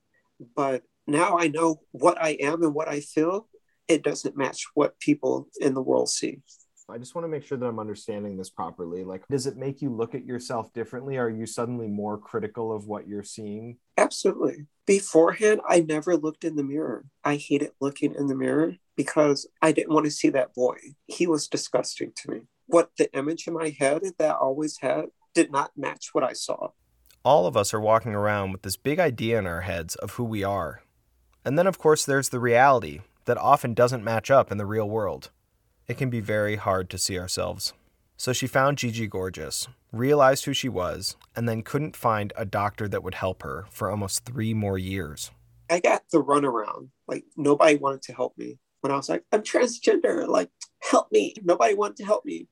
but 0.56 0.82
now 1.06 1.38
I 1.38 1.48
know 1.48 1.80
what 1.92 2.20
I 2.20 2.30
am 2.40 2.62
and 2.62 2.74
what 2.74 2.88
I 2.88 3.00
feel. 3.00 3.48
It 3.88 4.02
doesn't 4.02 4.36
match 4.36 4.66
what 4.74 5.00
people 5.00 5.48
in 5.60 5.74
the 5.74 5.82
world 5.82 6.10
see. 6.10 6.42
I 6.90 6.96
just 6.96 7.14
want 7.14 7.26
to 7.26 7.28
make 7.28 7.44
sure 7.44 7.58
that 7.58 7.66
I'm 7.66 7.78
understanding 7.78 8.38
this 8.38 8.48
properly. 8.48 9.04
Like, 9.04 9.22
does 9.28 9.46
it 9.46 9.58
make 9.58 9.82
you 9.82 9.90
look 9.90 10.14
at 10.14 10.24
yourself 10.24 10.72
differently? 10.72 11.18
Are 11.18 11.28
you 11.28 11.44
suddenly 11.44 11.86
more 11.86 12.16
critical 12.16 12.74
of 12.74 12.86
what 12.86 13.06
you're 13.06 13.22
seeing? 13.22 13.76
Absolutely. 13.98 14.66
Beforehand, 14.86 15.60
I 15.68 15.80
never 15.80 16.16
looked 16.16 16.44
in 16.44 16.56
the 16.56 16.64
mirror. 16.64 17.04
I 17.22 17.36
hated 17.36 17.72
looking 17.78 18.14
in 18.14 18.28
the 18.28 18.34
mirror 18.34 18.76
because 18.96 19.46
I 19.60 19.72
didn't 19.72 19.92
want 19.92 20.06
to 20.06 20.10
see 20.10 20.30
that 20.30 20.54
boy. 20.54 20.76
He 21.06 21.26
was 21.26 21.46
disgusting 21.46 22.12
to 22.16 22.30
me. 22.30 22.40
What 22.66 22.90
the 22.96 23.12
image 23.14 23.46
in 23.46 23.52
my 23.52 23.76
head 23.78 24.02
that 24.18 24.30
I 24.30 24.34
always 24.34 24.78
had 24.78 25.06
did 25.34 25.52
not 25.52 25.72
match 25.76 26.08
what 26.12 26.24
I 26.24 26.32
saw. 26.32 26.70
All 27.22 27.46
of 27.46 27.54
us 27.54 27.74
are 27.74 27.80
walking 27.80 28.14
around 28.14 28.52
with 28.52 28.62
this 28.62 28.78
big 28.78 28.98
idea 28.98 29.38
in 29.38 29.46
our 29.46 29.60
heads 29.60 29.94
of 29.96 30.12
who 30.12 30.24
we 30.24 30.42
are. 30.42 30.80
And 31.44 31.58
then, 31.58 31.66
of 31.66 31.78
course, 31.78 32.06
there's 32.06 32.30
the 32.30 32.40
reality 32.40 33.00
that 33.26 33.36
often 33.36 33.74
doesn't 33.74 34.02
match 34.02 34.30
up 34.30 34.50
in 34.50 34.56
the 34.56 34.64
real 34.64 34.88
world 34.88 35.30
it 35.88 35.96
can 35.96 36.10
be 36.10 36.20
very 36.20 36.56
hard 36.56 36.90
to 36.90 36.98
see 36.98 37.18
ourselves. 37.18 37.72
So 38.16 38.32
she 38.32 38.46
found 38.46 38.78
Gigi 38.78 39.06
gorgeous, 39.06 39.68
realized 39.92 40.44
who 40.44 40.52
she 40.52 40.68
was, 40.68 41.16
and 41.34 41.48
then 41.48 41.62
couldn't 41.62 41.96
find 41.96 42.32
a 42.36 42.44
doctor 42.44 42.88
that 42.88 43.02
would 43.02 43.14
help 43.14 43.42
her 43.42 43.66
for 43.70 43.90
almost 43.90 44.24
three 44.24 44.52
more 44.52 44.76
years. 44.76 45.30
I 45.70 45.80
got 45.80 46.02
the 46.10 46.22
runaround. 46.22 46.88
Like 47.06 47.24
nobody 47.36 47.76
wanted 47.76 48.02
to 48.02 48.14
help 48.14 48.36
me. 48.36 48.58
When 48.80 48.92
I 48.92 48.96
was 48.96 49.08
like, 49.08 49.24
I'm 49.32 49.42
transgender, 49.42 50.28
like, 50.28 50.50
help 50.80 51.10
me. 51.10 51.34
Nobody 51.42 51.74
wanted 51.74 51.96
to 51.96 52.04
help 52.04 52.24
me. 52.24 52.46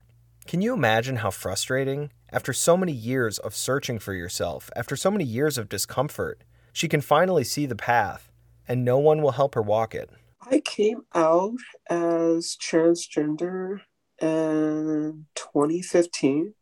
Can 0.47 0.61
you 0.61 0.75
imagine 0.75 1.17
how 1.17 1.31
frustrating? 1.31 2.11
After 2.33 2.53
so 2.53 2.77
many 2.77 2.93
years 2.93 3.39
of 3.39 3.55
searching 3.55 4.01
for 4.01 4.13
yourself, 4.13 4.71
after 4.75 4.97
so 4.97 5.11
many 5.11 5.25
years 5.25 5.57
of 5.57 5.69
discomfort, 5.69 6.43
she 6.73 6.89
can 6.89 7.01
finally 7.01 7.45
see 7.45 7.67
the 7.67 7.77
path, 7.77 8.31
and 8.67 8.85
no 8.85 8.99
one 8.99 9.23
will 9.23 9.33
help 9.33 9.55
her 9.55 9.63
walk 9.63 9.95
it. 9.95 10.11
I 10.49 10.61
came 10.61 11.03
out 11.13 11.59
as 11.91 12.57
transgender 12.57 13.81
in 14.21 15.27
2015, 15.35 16.55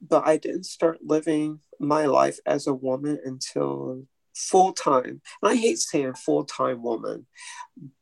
but 0.00 0.26
I 0.26 0.36
didn't 0.36 0.64
start 0.64 0.98
living 1.02 1.60
my 1.80 2.04
life 2.04 2.38
as 2.44 2.66
a 2.66 2.74
woman 2.74 3.18
until 3.24 4.04
full 4.34 4.72
time. 4.74 5.22
And 5.42 5.52
I 5.52 5.56
hate 5.56 5.78
saying 5.78 6.14
full 6.14 6.44
time 6.44 6.82
woman, 6.82 7.26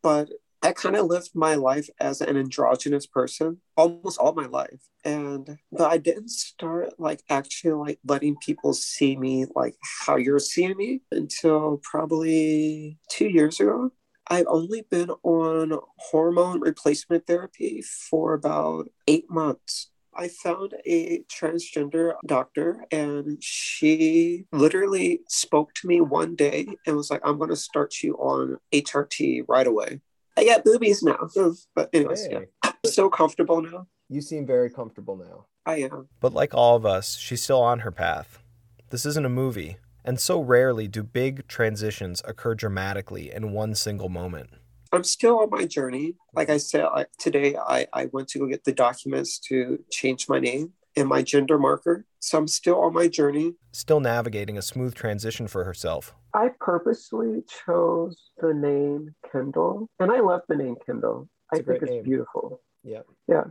but 0.02 0.28
I 0.64 0.72
kind 0.72 0.96
of 0.96 1.06
lived 1.06 1.30
my 1.34 1.54
life 1.56 1.88
as 2.00 2.20
an 2.20 2.36
androgynous 2.36 3.06
person 3.06 3.60
almost 3.76 4.18
all 4.18 4.32
my 4.32 4.46
life. 4.46 4.80
And 5.04 5.58
but 5.70 5.90
I 5.90 5.98
didn't 5.98 6.30
start 6.30 6.94
like 6.98 7.22
actually 7.28 7.72
like 7.72 7.98
letting 8.04 8.36
people 8.36 8.72
see 8.72 9.16
me 9.16 9.46
like 9.54 9.76
how 10.04 10.16
you're 10.16 10.38
seeing 10.38 10.76
me 10.76 11.02
until 11.12 11.80
probably 11.82 12.98
two 13.08 13.28
years 13.28 13.60
ago. 13.60 13.92
I've 14.32 14.46
only 14.48 14.80
been 14.90 15.10
on 15.22 15.78
hormone 15.98 16.60
replacement 16.60 17.26
therapy 17.26 17.82
for 17.82 18.32
about 18.32 18.88
eight 19.06 19.28
months. 19.28 19.90
I 20.14 20.28
found 20.28 20.72
a 20.86 21.22
transgender 21.24 22.14
doctor 22.26 22.86
and 22.90 23.36
she 23.42 24.44
literally 24.50 25.20
spoke 25.28 25.74
to 25.74 25.86
me 25.86 26.00
one 26.00 26.34
day 26.34 26.66
and 26.86 26.96
was 26.96 27.10
like, 27.10 27.20
I'm 27.24 27.36
going 27.36 27.50
to 27.50 27.56
start 27.56 28.02
you 28.02 28.14
on 28.14 28.56
HRT 28.72 29.44
right 29.48 29.66
away. 29.66 30.00
I 30.38 30.46
got 30.46 30.64
boobies 30.64 31.02
now. 31.02 31.28
But, 31.74 31.90
anyways, 31.92 32.24
Hey. 32.24 32.32
yeah. 32.32 32.40
I'm 32.62 32.74
so 32.86 33.10
comfortable 33.10 33.60
now. 33.60 33.86
You 34.08 34.22
seem 34.22 34.46
very 34.46 34.70
comfortable 34.70 35.16
now. 35.16 35.44
I 35.66 35.76
am. 35.82 36.08
But 36.20 36.32
like 36.32 36.54
all 36.54 36.74
of 36.76 36.86
us, 36.86 37.16
she's 37.18 37.42
still 37.42 37.60
on 37.60 37.80
her 37.80 37.90
path. 37.92 38.42
This 38.88 39.04
isn't 39.04 39.26
a 39.26 39.30
movie, 39.30 39.76
and 40.04 40.20
so 40.20 40.40
rarely 40.40 40.88
do 40.88 41.02
big 41.02 41.46
transitions 41.48 42.22
occur 42.24 42.54
dramatically 42.54 43.32
in 43.32 43.52
one 43.52 43.74
single 43.74 44.08
moment. 44.08 44.50
I'm 44.92 45.04
still 45.04 45.38
on 45.40 45.50
my 45.50 45.64
journey. 45.64 46.16
Like 46.34 46.50
I 46.50 46.58
said, 46.58 46.84
I, 46.84 47.06
today 47.18 47.56
I, 47.56 47.86
I 47.92 48.06
went 48.12 48.28
to 48.28 48.38
go 48.38 48.46
get 48.46 48.64
the 48.64 48.72
documents 48.72 49.38
to 49.48 49.82
change 49.90 50.28
my 50.28 50.38
name 50.38 50.72
and 50.96 51.08
my 51.08 51.22
gender 51.22 51.58
marker. 51.58 52.04
So 52.18 52.38
I'm 52.38 52.46
still 52.48 52.78
on 52.80 52.92
my 52.92 53.08
journey. 53.08 53.54
Still 53.72 54.00
navigating 54.00 54.58
a 54.58 54.62
smooth 54.62 54.94
transition 54.94 55.48
for 55.48 55.64
herself. 55.64 56.14
I 56.34 56.50
purposely 56.60 57.42
chose 57.66 58.16
the 58.38 58.52
name 58.54 59.14
Kendall, 59.30 59.88
and 59.98 60.10
I 60.10 60.20
love 60.20 60.42
the 60.48 60.56
name 60.56 60.76
Kendall. 60.84 61.28
It's 61.52 61.60
I 61.60 61.62
a 61.62 61.64
think 61.64 61.82
it's 61.82 61.90
name. 61.90 62.04
beautiful. 62.04 62.60
Yeah. 62.84 63.02
Yeah. 63.28 63.44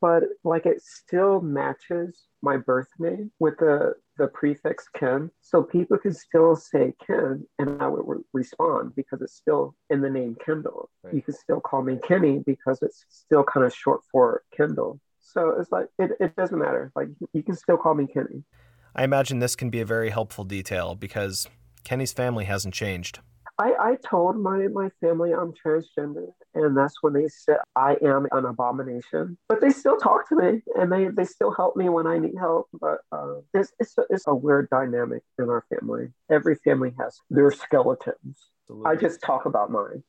But 0.00 0.24
like 0.44 0.66
it 0.66 0.82
still 0.82 1.40
matches 1.40 2.24
my 2.42 2.56
birth 2.56 2.88
name 2.98 3.32
with 3.38 3.58
the 3.58 3.94
the 4.16 4.28
prefix 4.28 4.88
Ken. 4.94 5.30
So 5.40 5.62
people 5.62 5.98
can 5.98 6.12
still 6.12 6.56
say 6.56 6.94
Ken 7.04 7.46
and 7.58 7.82
I 7.82 7.88
would 7.88 8.04
re- 8.06 8.24
respond 8.32 8.94
because 8.94 9.22
it's 9.22 9.34
still 9.34 9.74
in 9.90 10.00
the 10.00 10.10
name 10.10 10.36
Kendall. 10.44 10.90
Right. 11.02 11.14
You 11.14 11.22
can 11.22 11.34
still 11.34 11.60
call 11.60 11.82
me 11.82 11.98
Kenny 12.06 12.42
because 12.46 12.80
it's 12.82 13.04
still 13.08 13.44
kind 13.44 13.66
of 13.66 13.74
short 13.74 14.02
for 14.10 14.42
Kendall. 14.56 15.00
So 15.20 15.56
it's 15.58 15.72
like 15.72 15.88
it, 15.98 16.12
it 16.20 16.36
doesn't 16.36 16.58
matter. 16.58 16.92
Like 16.94 17.08
you 17.32 17.42
can 17.42 17.56
still 17.56 17.76
call 17.76 17.94
me 17.94 18.06
Kenny. 18.06 18.44
I 18.94 19.04
imagine 19.04 19.40
this 19.40 19.56
can 19.56 19.70
be 19.70 19.80
a 19.80 19.86
very 19.86 20.10
helpful 20.10 20.44
detail 20.44 20.94
because 20.94 21.48
Kenny's 21.82 22.12
family 22.12 22.44
hasn't 22.44 22.74
changed. 22.74 23.20
I, 23.58 23.72
I 23.78 23.96
told 24.04 24.36
my, 24.36 24.66
my 24.68 24.90
family 25.00 25.32
I'm 25.32 25.52
transgender, 25.52 26.26
and 26.54 26.76
that's 26.76 27.02
when 27.02 27.12
they 27.12 27.28
said 27.28 27.58
I 27.76 27.96
am 28.02 28.26
an 28.32 28.44
abomination. 28.44 29.38
But 29.48 29.60
they 29.60 29.70
still 29.70 29.96
talk 29.96 30.28
to 30.30 30.36
me, 30.36 30.62
and 30.76 30.90
they, 30.90 31.08
they 31.08 31.24
still 31.24 31.52
help 31.52 31.76
me 31.76 31.88
when 31.88 32.06
I 32.06 32.18
need 32.18 32.34
help. 32.38 32.68
But 32.72 32.98
uh, 33.12 33.36
it's, 33.52 33.72
it's, 33.78 33.96
a, 33.96 34.02
it's 34.10 34.24
a 34.26 34.34
weird 34.34 34.68
dynamic 34.70 35.22
in 35.38 35.48
our 35.50 35.64
family. 35.70 36.08
Every 36.30 36.56
family 36.56 36.92
has 36.98 37.20
their 37.30 37.52
skeletons. 37.52 38.50
I 38.84 38.96
just 38.96 39.20
talk 39.20 39.46
about 39.46 39.70
mine. 39.70 40.02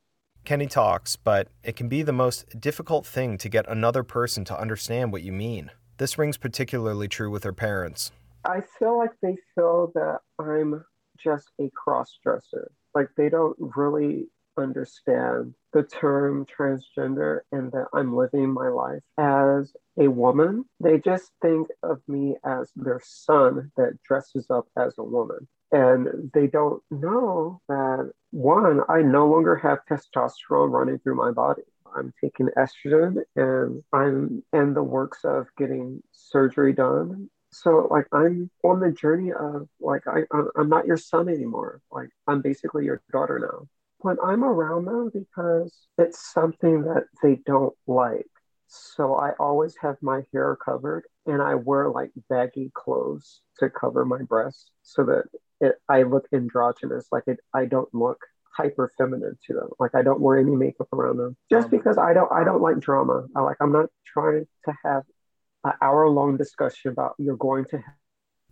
Kenny 0.44 0.66
talks, 0.66 1.16
but 1.16 1.48
it 1.62 1.76
can 1.76 1.88
be 1.88 2.02
the 2.02 2.12
most 2.12 2.60
difficult 2.60 3.06
thing 3.06 3.36
to 3.38 3.48
get 3.48 3.68
another 3.68 4.02
person 4.02 4.44
to 4.46 4.58
understand 4.58 5.12
what 5.12 5.22
you 5.22 5.32
mean. 5.32 5.70
This 5.98 6.18
rings 6.18 6.36
particularly 6.36 7.08
true 7.08 7.30
with 7.30 7.44
her 7.44 7.52
parents. 7.52 8.12
I 8.44 8.62
feel 8.78 8.96
like 8.96 9.10
they 9.22 9.36
feel 9.54 9.92
that 9.94 10.20
I'm 10.38 10.84
just 11.18 11.50
a 11.60 11.70
cross 11.70 12.18
dresser. 12.22 12.70
Like 12.96 13.10
they 13.14 13.28
don't 13.28 13.54
really 13.58 14.28
understand 14.56 15.52
the 15.74 15.82
term 15.82 16.46
transgender 16.46 17.40
and 17.52 17.70
that 17.72 17.88
I'm 17.92 18.16
living 18.16 18.50
my 18.50 18.68
life 18.68 19.02
as 19.18 19.70
a 19.98 20.08
woman. 20.08 20.64
They 20.80 20.96
just 20.98 21.30
think 21.42 21.68
of 21.82 22.00
me 22.08 22.36
as 22.42 22.72
their 22.74 23.02
son 23.04 23.70
that 23.76 24.02
dresses 24.02 24.46
up 24.48 24.66
as 24.78 24.94
a 24.96 25.04
woman. 25.04 25.46
And 25.72 26.30
they 26.32 26.46
don't 26.46 26.82
know 26.90 27.60
that 27.68 28.12
one, 28.30 28.80
I 28.88 29.02
no 29.02 29.28
longer 29.28 29.56
have 29.56 29.80
testosterone 29.90 30.70
running 30.70 30.98
through 31.00 31.16
my 31.16 31.32
body. 31.32 31.64
I'm 31.94 32.14
taking 32.18 32.48
estrogen 32.56 33.18
and 33.36 33.82
I'm 33.92 34.42
in 34.54 34.72
the 34.72 34.82
works 34.82 35.20
of 35.22 35.48
getting 35.58 36.02
surgery 36.12 36.72
done 36.72 37.28
so 37.50 37.88
like 37.90 38.06
i'm 38.12 38.50
on 38.64 38.80
the 38.80 38.90
journey 38.92 39.32
of 39.32 39.68
like 39.80 40.02
I, 40.06 40.22
i'm 40.56 40.68
not 40.68 40.86
your 40.86 40.96
son 40.96 41.28
anymore. 41.28 41.80
Like 41.90 42.08
i'm 42.26 42.42
basically 42.42 42.84
your 42.84 43.02
daughter 43.12 43.38
now. 43.38 43.68
But 44.02 44.18
i'm 44.24 44.44
around 44.44 44.84
them 44.86 45.10
because 45.12 45.86
it's 45.98 46.32
something 46.32 46.82
that 46.82 47.04
they 47.22 47.36
don't 47.46 47.74
like. 47.86 48.26
So 48.68 49.14
i 49.14 49.32
always 49.38 49.76
have 49.80 49.96
my 50.02 50.22
hair 50.32 50.56
covered 50.56 51.04
and 51.26 51.40
i 51.40 51.54
wear 51.54 51.88
like 51.88 52.10
baggy 52.28 52.70
clothes 52.74 53.40
to 53.58 53.70
cover 53.70 54.04
my 54.04 54.22
breasts 54.22 54.70
so 54.82 55.04
that 55.04 55.24
it, 55.60 55.76
i 55.88 56.02
look 56.02 56.26
androgynous. 56.32 57.06
Like 57.12 57.24
it, 57.26 57.38
i 57.54 57.64
don't 57.64 57.92
look 57.94 58.18
hyper 58.56 58.90
feminine 58.98 59.38
to 59.46 59.54
them. 59.54 59.68
Like 59.78 59.94
i 59.94 60.02
don't 60.02 60.20
wear 60.20 60.38
any 60.38 60.56
makeup 60.56 60.88
around 60.92 61.18
them. 61.18 61.36
Just 61.50 61.66
Um, 61.66 61.70
because 61.70 61.96
i 61.98 62.12
don't 62.12 62.30
i 62.32 62.44
don't 62.44 62.60
like 62.62 62.80
drama. 62.80 63.26
I 63.36 63.40
like 63.40 63.56
i'm 63.60 63.72
not 63.72 63.86
trying 64.04 64.46
to 64.66 64.74
have 64.84 65.04
an 65.66 65.72
hour 65.82 66.08
long 66.08 66.36
discussion 66.36 66.90
about 66.92 67.14
you're 67.18 67.36
going 67.36 67.64
to 67.66 67.82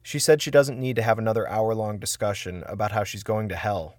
She 0.02 0.18
said 0.18 0.42
she 0.42 0.50
doesn't 0.50 0.80
need 0.80 0.96
to 0.96 1.02
have 1.02 1.18
another 1.18 1.48
hour 1.48 1.74
long 1.74 1.98
discussion 1.98 2.64
about 2.66 2.92
how 2.92 3.04
she's 3.04 3.22
going 3.22 3.48
to 3.48 3.56
hell, 3.56 3.96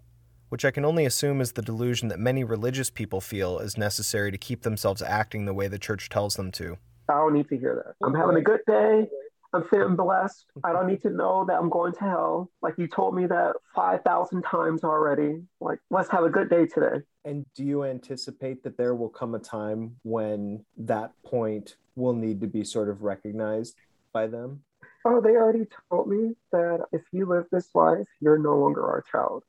which 0.49 0.65
I 0.65 0.71
can 0.71 0.85
only 0.85 1.05
assume 1.05 1.41
is 1.41 1.53
the 1.53 1.61
delusion 1.61 2.09
that 2.09 2.19
many 2.19 2.43
religious 2.43 2.89
people 2.89 3.21
feel 3.21 3.59
is 3.59 3.77
necessary 3.77 4.31
to 4.31 4.37
keep 4.37 4.61
themselves 4.61 5.01
acting 5.01 5.45
the 5.45 5.53
way 5.53 5.67
the 5.67 5.79
church 5.79 6.09
tells 6.09 6.35
them 6.35 6.51
to. 6.53 6.77
I 7.09 7.13
don't 7.13 7.33
need 7.33 7.49
to 7.49 7.57
hear 7.57 7.83
that. 7.85 8.05
I'm 8.05 8.13
having 8.13 8.35
a 8.35 8.41
good 8.41 8.61
day. 8.67 9.07
I'm 9.53 9.63
feeling 9.69 9.95
blessed. 9.95 10.45
I 10.65 10.73
don't 10.73 10.87
need 10.87 11.01
to 11.03 11.09
know 11.09 11.45
that 11.47 11.55
I'm 11.55 11.69
going 11.69 11.93
to 11.93 11.99
hell. 11.99 12.51
Like 12.61 12.73
you 12.77 12.87
told 12.87 13.15
me 13.15 13.25
that 13.27 13.53
5,000 13.73 14.41
times 14.41 14.83
already. 14.83 15.43
Like, 15.61 15.79
let's 15.89 16.09
have 16.09 16.25
a 16.25 16.29
good 16.29 16.49
day 16.49 16.65
today. 16.65 17.03
And 17.23 17.45
do 17.55 17.63
you 17.63 17.85
anticipate 17.85 18.63
that 18.63 18.77
there 18.77 18.95
will 18.95 19.09
come 19.09 19.33
a 19.33 19.39
time 19.39 19.95
when 20.03 20.65
that 20.77 21.11
point 21.23 21.77
will 21.95 22.13
need 22.13 22.41
to 22.41 22.47
be 22.47 22.63
sort 22.63 22.89
of 22.89 23.03
recognized 23.03 23.75
by 24.13 24.27
them? 24.27 24.61
Oh, 25.05 25.21
they 25.21 25.31
already 25.31 25.67
told 25.89 26.07
me 26.07 26.35
that 26.51 26.85
if 26.91 27.01
you 27.11 27.25
live 27.27 27.45
this 27.51 27.69
life, 27.75 28.07
you're 28.19 28.39
no 28.39 28.57
longer 28.57 28.85
our 28.85 29.03
child. 29.11 29.43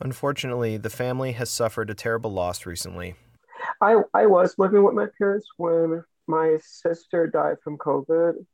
Unfortunately, 0.00 0.76
the 0.76 0.90
family 0.90 1.32
has 1.32 1.50
suffered 1.50 1.88
a 1.88 1.94
terrible 1.94 2.32
loss 2.32 2.66
recently. 2.66 3.14
I, 3.80 3.98
I 4.12 4.26
was 4.26 4.56
living 4.58 4.82
with 4.82 4.94
my 4.94 5.06
parents 5.18 5.46
when 5.56 6.02
my 6.26 6.58
sister 6.62 7.28
died 7.28 7.58
from 7.62 7.78
COVID. 7.78 8.44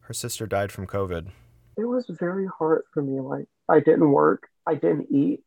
Her 0.00 0.14
sister 0.14 0.46
died 0.46 0.72
from 0.72 0.86
COVID. 0.86 1.28
It 1.76 1.84
was 1.84 2.06
very 2.08 2.46
hard 2.46 2.82
for 2.94 3.02
me. 3.02 3.20
Like, 3.20 3.46
I 3.68 3.80
didn't 3.80 4.10
work, 4.10 4.48
I 4.66 4.74
didn't 4.74 5.08
eat, 5.10 5.42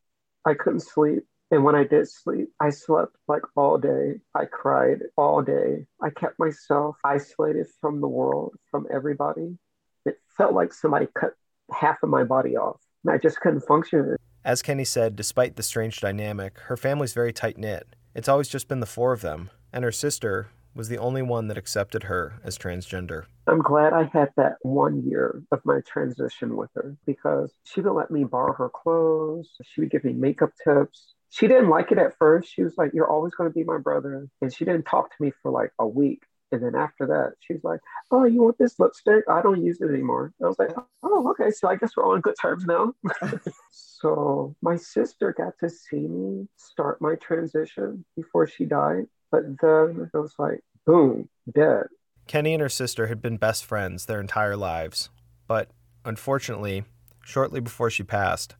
I 0.46 0.54
couldn't 0.54 0.82
sleep. 0.82 1.26
And 1.52 1.64
when 1.64 1.76
I 1.76 1.84
did 1.84 2.08
sleep, 2.08 2.50
I 2.60 2.70
slept 2.70 3.16
like 3.28 3.42
all 3.56 3.78
day. 3.78 4.20
I 4.36 4.46
cried 4.46 5.00
all 5.18 5.42
day. 5.42 5.88
I 6.02 6.12
kept 6.12 6.38
myself 6.38 6.98
isolated 7.04 7.68
from 7.82 8.02
the 8.02 8.08
world, 8.08 8.54
from 8.70 8.86
everybody. 8.94 9.58
It 10.06 10.20
felt 10.38 10.54
like 10.54 10.74
somebody 10.74 11.08
cut 11.16 11.34
half 11.72 12.04
of 12.04 12.10
my 12.10 12.24
body 12.24 12.56
off. 12.56 12.80
And 13.04 13.14
I 13.14 13.18
just 13.18 13.40
couldn't 13.40 13.62
function. 13.62 14.16
As 14.46 14.62
Kenny 14.62 14.86
said, 14.86 15.16
despite 15.16 15.56
the 15.56 15.64
strange 15.64 16.00
dynamic, 16.00 16.60
her 16.60 16.78
family's 16.78 17.14
very 17.14 17.34
tight 17.34 17.58
knit. 17.58 17.96
It's 18.14 18.30
always 18.30 18.48
just 18.48 18.68
been 18.68 18.80
the 18.80 18.86
four 18.86 19.12
of 19.12 19.22
them, 19.22 19.50
and 19.74 19.84
her 19.84 19.92
sister 19.92 20.50
was 20.76 20.88
the 20.88 20.98
only 20.98 21.22
one 21.22 21.48
that 21.48 21.58
accepted 21.58 22.04
her 22.04 22.40
as 22.44 22.58
transgender. 22.58 23.26
I'm 23.48 23.62
glad 23.62 23.94
I 23.94 24.04
had 24.14 24.30
that 24.38 24.56
one 24.62 25.04
year 25.04 25.44
of 25.52 25.62
my 25.66 25.82
transition 25.86 26.56
with 26.56 26.70
her 26.76 26.96
because 27.06 27.54
she 27.64 27.82
would 27.82 27.92
let 27.92 28.12
me 28.12 28.24
borrow 28.24 28.54
her 28.54 28.70
clothes. 28.70 29.50
She 29.64 29.82
would 29.82 29.92
give 29.92 30.04
me 30.04 30.14
makeup 30.14 30.52
tips. 30.64 31.16
She 31.30 31.48
didn't 31.48 31.70
like 31.70 31.92
it 31.92 31.98
at 31.98 32.18
first. 32.18 32.52
She 32.54 32.64
was 32.64 32.78
like, 32.78 32.92
You're 32.94 33.10
always 33.10 33.34
going 33.34 33.50
to 33.50 33.54
be 33.54 33.64
my 33.64 33.78
brother. 33.78 34.28
And 34.42 34.54
she 34.54 34.66
didn't 34.66 34.86
talk 34.86 35.16
to 35.16 35.24
me 35.24 35.32
for 35.42 35.52
like 35.52 35.72
a 35.80 35.88
week. 35.88 36.24
And 36.52 36.64
then 36.64 36.74
after 36.76 37.06
that, 37.08 37.34
she's 37.40 37.64
like, 37.64 37.80
Oh, 38.12 38.24
you 38.24 38.42
want 38.42 38.58
this 38.58 38.80
lipstick? 38.80 39.24
I 39.30 39.42
don't 39.42 39.64
use 39.64 39.80
it 39.82 39.90
anymore. 39.90 40.34
I 40.44 40.48
was 40.48 40.58
like, 40.58 40.72
Oh, 41.04 41.30
okay. 41.32 41.52
So 41.52 41.68
I 41.70 41.76
guess 41.76 41.96
we're 41.96 42.06
all 42.06 42.14
on 42.14 42.22
good 42.22 42.36
terms 42.42 42.66
now. 42.66 42.94
so 43.72 44.56
my 44.62 44.76
sister 44.76 45.34
got 45.38 45.54
to 45.60 45.70
see 45.70 46.08
me 46.08 46.48
start 46.58 47.02
my 47.02 47.16
transition 47.16 48.06
before 48.16 48.48
she 48.48 48.66
died. 48.66 49.06
But 49.32 49.44
then 49.62 50.10
it 50.12 50.18
was 50.18 50.34
like, 50.40 50.62
boom, 50.86 51.30
dead. 51.54 51.86
Kenny 52.28 52.54
and 52.54 52.62
her 52.62 52.70
sister 52.70 53.08
had 53.08 53.22
been 53.22 53.38
best 53.38 53.66
friends 53.66 54.06
their 54.06 54.20
entire 54.20 54.56
lives. 54.56 55.10
But 55.48 55.70
unfortunately, 56.06 56.84
shortly 57.24 57.60
before 57.60 57.90
she 57.90 58.04
passed, 58.04 58.56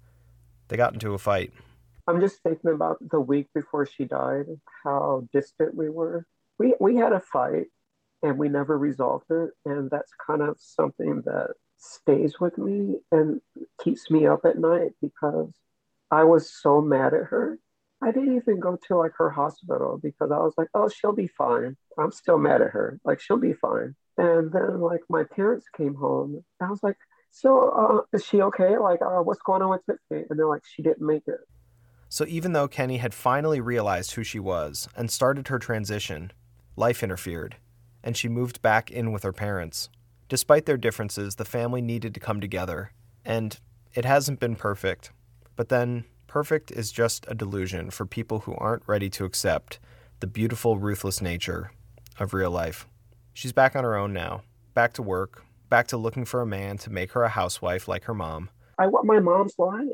they 0.68 0.78
got 0.78 0.94
into 0.94 1.14
a 1.14 1.18
fight. 1.18 1.54
I'm 2.10 2.22
just 2.22 2.42
thinking 2.42 2.72
about 2.72 2.98
the 3.08 3.20
week 3.20 3.48
before 3.54 3.86
she 3.86 4.06
died, 4.06 4.46
how 4.84 5.28
distant 5.32 5.76
we 5.76 5.90
were. 5.90 6.26
We, 6.58 6.74
we 6.80 6.96
had 6.96 7.14
a 7.14 7.20
fight 7.20 7.68
and 8.24 8.40
we 8.40 8.50
never 8.50 8.78
resolved 8.78 9.26
it. 9.30 9.52
And 9.64 9.92
that's 9.92 10.12
kind 10.26 10.42
of 10.42 10.58
something 10.60 11.22
that 11.26 11.52
stays 11.78 12.40
with 12.40 12.58
me 12.58 12.96
and 13.12 13.42
keeps 13.84 14.10
me 14.10 14.26
up 14.26 14.42
at 14.44 14.58
night 14.58 14.94
because 15.04 15.54
I 16.10 16.24
was 16.24 16.52
so 16.52 16.82
mad 16.82 17.14
at 17.14 17.26
her. 17.26 17.60
I 18.02 18.12
didn't 18.12 18.38
even 18.38 18.60
go 18.60 18.80
to 18.88 18.96
like 18.96 19.12
her 19.20 19.30
hospital 19.30 20.00
because 20.02 20.32
I 20.32 20.40
was 20.40 20.56
like, 20.58 20.70
oh, 20.74 20.90
she'll 20.90 21.14
be 21.14 21.28
fine. 21.28 21.78
I'm 22.00 22.12
still 22.12 22.40
mad 22.40 22.64
at 22.64 22.72
her. 22.72 23.00
Like, 23.04 23.20
she'll 23.20 23.38
be 23.38 23.54
fine. 23.54 23.96
And 24.18 24.52
then, 24.52 24.80
like, 24.80 25.02
my 25.10 25.26
parents 25.36 25.66
came 25.78 25.94
home. 25.94 26.44
I 26.60 26.70
was 26.70 26.82
like, 26.82 26.98
so 27.30 27.70
uh, 27.70 28.18
is 28.18 28.26
she 28.26 28.42
okay? 28.42 28.78
Like, 28.80 29.02
uh, 29.02 29.22
what's 29.22 29.42
going 29.42 29.62
on 29.62 29.70
with 29.70 29.86
Tiffany? 29.86 30.26
And 30.30 30.40
they're 30.40 30.48
like, 30.48 30.64
she 30.66 30.82
didn't 30.82 31.06
make 31.06 31.24
it. 31.28 31.40
So 32.10 32.26
even 32.28 32.54
though 32.54 32.68
Kenny 32.68 32.98
had 32.98 33.14
finally 33.14 33.62
realized 33.62 34.12
who 34.12 34.24
she 34.24 34.40
was 34.40 34.90
and 34.96 35.12
started 35.12 35.48
her 35.48 35.60
transition, 35.60 36.32
life 36.76 37.04
interfered, 37.04 37.58
and 38.04 38.18
she 38.18 38.28
moved 38.28 38.62
back 38.64 38.90
in 38.90 39.12
with 39.12 39.22
her 39.22 39.32
parents. 39.32 39.90
Despite 40.28 40.66
their 40.66 40.78
differences, 40.78 41.36
the 41.36 41.46
family 41.46 41.82
needed 41.82 42.14
to 42.16 42.20
come 42.20 42.42
together, 42.42 42.92
and 43.24 43.60
it 43.94 44.06
hasn't 44.06 44.40
been 44.40 44.56
perfect. 44.56 45.12
But 45.56 45.70
then, 45.70 46.06
perfect 46.26 46.72
is 46.72 46.92
just 46.92 47.26
a 47.28 47.36
delusion 47.36 47.92
for 47.92 48.06
people 48.06 48.40
who 48.40 48.56
aren't 48.56 48.88
ready 48.88 49.10
to 49.12 49.26
accept 49.26 49.80
the 50.20 50.28
beautiful, 50.28 50.78
ruthless 50.78 51.22
nature 51.22 51.72
of 52.20 52.34
real 52.34 52.52
life. 52.52 52.88
She's 53.34 53.54
back 53.54 53.76
on 53.76 53.84
her 53.84 53.96
own 53.96 54.14
now, 54.14 54.42
back 54.74 54.94
to 54.94 55.04
work, 55.04 55.44
back 55.70 55.88
to 55.88 55.98
looking 55.98 56.26
for 56.26 56.42
a 56.42 56.46
man 56.46 56.78
to 56.80 56.90
make 56.90 57.12
her 57.12 57.24
a 57.24 57.30
housewife 57.30 57.88
like 57.88 58.06
her 58.06 58.14
mom. 58.14 58.50
I 58.78 58.88
want 58.88 59.06
my 59.06 59.20
mom's 59.20 59.54
life. 59.58 59.86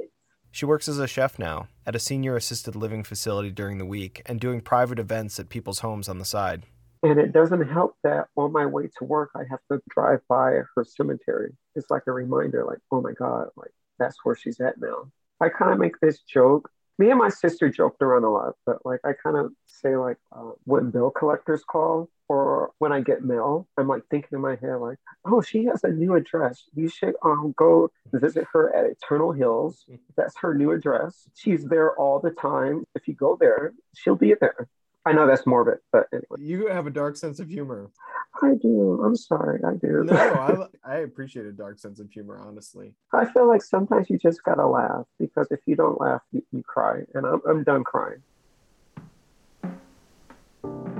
She 0.55 0.63
works 0.63 0.87
as 0.87 0.99
a 0.99 1.05
chef 1.05 1.37
now 1.37 1.67
at 1.85 1.97
a 1.97 1.99
senior 1.99 2.37
assisted 2.37 2.77
living 2.77 3.03
facility 3.03 3.51
during 3.51 3.77
the 3.77 3.85
week 3.85 4.21
and 4.25 4.39
doing 4.39 4.61
private 4.61 4.99
events 4.99 5.37
at 5.37 5.49
people's 5.49 5.79
homes 5.79 6.07
on 6.07 6.17
the 6.17 6.23
side. 6.23 6.63
And 7.03 7.19
it 7.19 7.33
doesn't 7.33 7.67
help 7.67 7.97
that 8.05 8.27
on 8.37 8.53
my 8.53 8.65
way 8.65 8.87
to 8.97 9.03
work, 9.03 9.31
I 9.35 9.41
have 9.49 9.59
to 9.69 9.81
drive 9.89 10.21
by 10.29 10.61
her 10.73 10.85
cemetery. 10.85 11.51
It's 11.75 11.89
like 11.89 12.03
a 12.07 12.13
reminder, 12.13 12.63
like, 12.63 12.77
oh 12.89 13.01
my 13.01 13.11
God, 13.11 13.49
like 13.57 13.73
that's 13.99 14.15
where 14.23 14.33
she's 14.33 14.61
at 14.61 14.79
now. 14.79 15.11
I 15.41 15.49
kind 15.49 15.73
of 15.73 15.77
make 15.77 15.99
this 15.99 16.19
joke. 16.21 16.71
Me 16.97 17.09
and 17.09 17.19
my 17.19 17.29
sister 17.29 17.69
joked 17.69 18.01
around 18.01 18.23
a 18.23 18.29
lot, 18.29 18.55
but 18.65 18.85
like 18.85 19.01
I 19.03 19.11
kind 19.13 19.35
of 19.35 19.51
say 19.65 19.97
like 19.97 20.17
uh, 20.31 20.51
when 20.63 20.91
bill 20.91 21.11
collectors 21.11 21.63
call 21.63 22.09
or 22.29 22.71
when 22.79 22.91
I 22.91 23.01
get 23.01 23.23
mail, 23.23 23.67
I'm 23.77 23.87
like 23.87 24.03
thinking 24.09 24.29
in 24.33 24.41
my 24.41 24.55
head 24.55 24.77
like, 24.77 24.97
oh, 25.25 25.41
she 25.41 25.65
has 25.65 25.83
a 25.83 25.89
new 25.89 26.15
address. 26.15 26.63
You 26.73 26.87
should 26.87 27.15
um 27.23 27.53
go 27.57 27.91
visit 28.13 28.45
her 28.53 28.73
at 28.75 28.85
Eternal 28.91 29.33
Hills. 29.33 29.85
That's 30.17 30.37
her 30.37 30.53
new 30.55 30.71
address. 30.71 31.27
She's 31.35 31.65
there 31.65 31.91
all 31.99 32.19
the 32.19 32.31
time. 32.31 32.85
If 32.95 33.07
you 33.07 33.13
go 33.13 33.37
there, 33.39 33.73
she'll 33.93 34.15
be 34.15 34.33
there. 34.39 34.67
I 35.07 35.13
know 35.13 35.27
that's 35.27 35.45
morbid, 35.45 35.77
but 35.91 36.07
anyway. 36.11 36.37
You 36.39 36.67
have 36.67 36.87
a 36.87 36.89
dark 36.89 37.15
sense 37.15 37.39
of 37.39 37.47
humor. 37.47 37.91
I 38.41 38.55
do. 38.55 39.01
I'm 39.05 39.15
sorry. 39.15 39.61
I 39.63 39.75
do. 39.75 40.03
No, 40.03 40.15
I, 40.15 40.65
I 40.93 40.97
appreciate 40.99 41.45
a 41.45 41.51
dark 41.51 41.77
sense 41.77 41.99
of 41.99 42.09
humor, 42.09 42.39
honestly. 42.43 42.93
I 43.13 43.25
feel 43.25 43.47
like 43.47 43.61
sometimes 43.61 44.09
you 44.09 44.17
just 44.17 44.43
gotta 44.43 44.65
laugh 44.65 45.05
because 45.19 45.47
if 45.51 45.59
you 45.67 45.75
don't 45.75 46.01
laugh, 46.01 46.21
you, 46.31 46.43
you 46.51 46.63
cry, 46.63 47.01
and 47.13 47.25
I'm, 47.25 47.41
I'm 47.47 47.63
done 47.63 47.83
crying. 47.83 48.23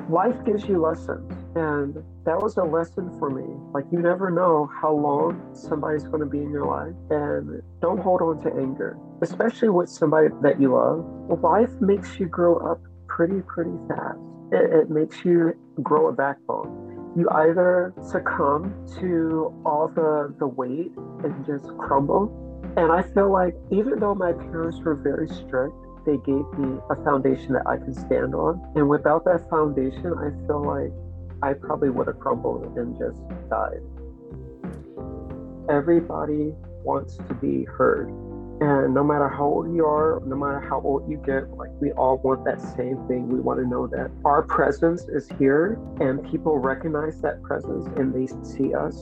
Life 0.07 0.45
gives 0.45 0.65
you 0.65 0.79
lessons, 0.79 1.33
and 1.55 1.95
that 2.25 2.39
was 2.39 2.57
a 2.57 2.63
lesson 2.63 3.17
for 3.17 3.31
me. 3.31 3.43
Like, 3.73 3.85
you 3.91 3.97
never 3.97 4.29
know 4.29 4.69
how 4.79 4.93
long 4.93 5.41
somebody's 5.55 6.03
going 6.03 6.19
to 6.19 6.27
be 6.27 6.37
in 6.37 6.51
your 6.51 6.67
life, 6.67 6.93
and 7.09 7.59
don't 7.81 7.97
hold 7.97 8.21
on 8.21 8.39
to 8.43 8.55
anger, 8.55 8.99
especially 9.23 9.69
with 9.69 9.89
somebody 9.89 10.27
that 10.43 10.61
you 10.61 10.73
love. 10.73 11.41
Life 11.41 11.71
makes 11.81 12.19
you 12.19 12.27
grow 12.27 12.57
up 12.57 12.81
pretty, 13.15 13.41
pretty 13.47 13.71
fast. 13.87 14.19
It, 14.51 14.73
it 14.73 14.89
makes 14.89 15.23
you 15.23 15.55
grow 15.81 16.09
a 16.09 16.11
backbone. 16.11 17.13
You 17.17 17.29
either 17.29 17.93
succumb 18.03 18.75
to 18.99 19.53
all 19.65 19.87
the, 19.87 20.35
the 20.37 20.47
weight 20.47 20.91
and 21.23 21.45
just 21.45 21.65
crumble. 21.77 22.41
And 22.75 22.91
I 22.91 23.03
feel 23.03 23.31
like 23.31 23.55
even 23.71 23.99
though 23.99 24.15
my 24.15 24.33
parents 24.33 24.79
were 24.81 24.95
very 24.95 25.29
strict, 25.29 25.73
they 26.05 26.17
gave 26.17 26.45
me 26.59 26.77
a 26.89 26.95
foundation 27.05 27.53
that 27.53 27.65
I 27.65 27.77
can 27.77 27.93
stand 27.93 28.35
on. 28.35 28.61
And 28.75 28.89
without 28.89 29.23
that 29.23 29.49
foundation, 29.49 30.13
I 30.19 30.29
feel 30.45 30.61
like 30.65 30.91
I 31.41 31.53
probably 31.53 31.89
would 31.91 32.07
have 32.07 32.19
crumbled 32.19 32.77
and 32.77 32.99
just 32.99 33.21
died. 33.49 33.79
Everybody 35.69 36.53
wants 36.83 37.15
to 37.15 37.33
be 37.35 37.63
heard. 37.63 38.09
And 38.61 38.93
no 38.93 39.03
matter 39.03 39.27
how 39.27 39.43
old 39.43 39.75
you 39.75 39.85
are, 39.85 40.21
no 40.25 40.37
matter 40.37 40.61
how 40.61 40.79
old 40.79 41.09
you 41.09 41.17
get, 41.17 41.49
like 41.51 41.71
we 41.81 41.91
all 41.91 42.17
want 42.19 42.45
that 42.45 42.61
same 42.61 43.05
thing. 43.07 43.27
We 43.27 43.41
want 43.41 43.59
to 43.59 43.67
know 43.67 43.85
that 43.87 44.11
our 44.23 44.43
presence 44.43 45.03
is 45.09 45.27
here 45.37 45.77
and 45.99 46.23
people 46.31 46.57
recognize 46.57 47.19
that 47.19 47.43
presence 47.43 47.85
and 47.97 48.13
they 48.13 48.27
see 48.47 48.73
us. 48.73 48.95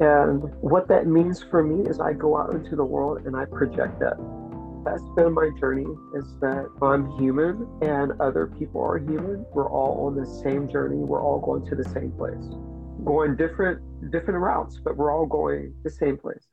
And 0.00 0.54
what 0.62 0.86
that 0.88 1.08
means 1.08 1.42
for 1.42 1.62
me 1.62 1.90
is 1.90 1.98
I 1.98 2.12
go 2.12 2.38
out 2.38 2.54
into 2.54 2.76
the 2.76 2.84
world 2.84 3.26
and 3.26 3.36
I 3.36 3.46
project 3.46 3.98
that. 3.98 4.16
That's 4.84 5.02
been 5.16 5.34
my 5.34 5.50
journey 5.58 5.86
is 6.14 6.38
that 6.40 6.66
I'm 6.80 7.10
human 7.18 7.68
and 7.82 8.12
other 8.20 8.46
people 8.46 8.80
are 8.80 8.98
human. 8.98 9.44
We're 9.52 9.68
all 9.68 10.06
on 10.06 10.14
the 10.14 10.24
same 10.24 10.68
journey. 10.68 10.98
We're 10.98 11.22
all 11.22 11.40
going 11.40 11.66
to 11.66 11.74
the 11.74 11.84
same 11.84 12.12
place. 12.12 12.46
Going 13.04 13.34
different 13.34 13.82
different 14.12 14.38
routes, 14.38 14.80
but 14.82 14.96
we're 14.96 15.12
all 15.12 15.26
going 15.26 15.74
the 15.82 15.90
same 15.90 16.16
place. 16.16 16.46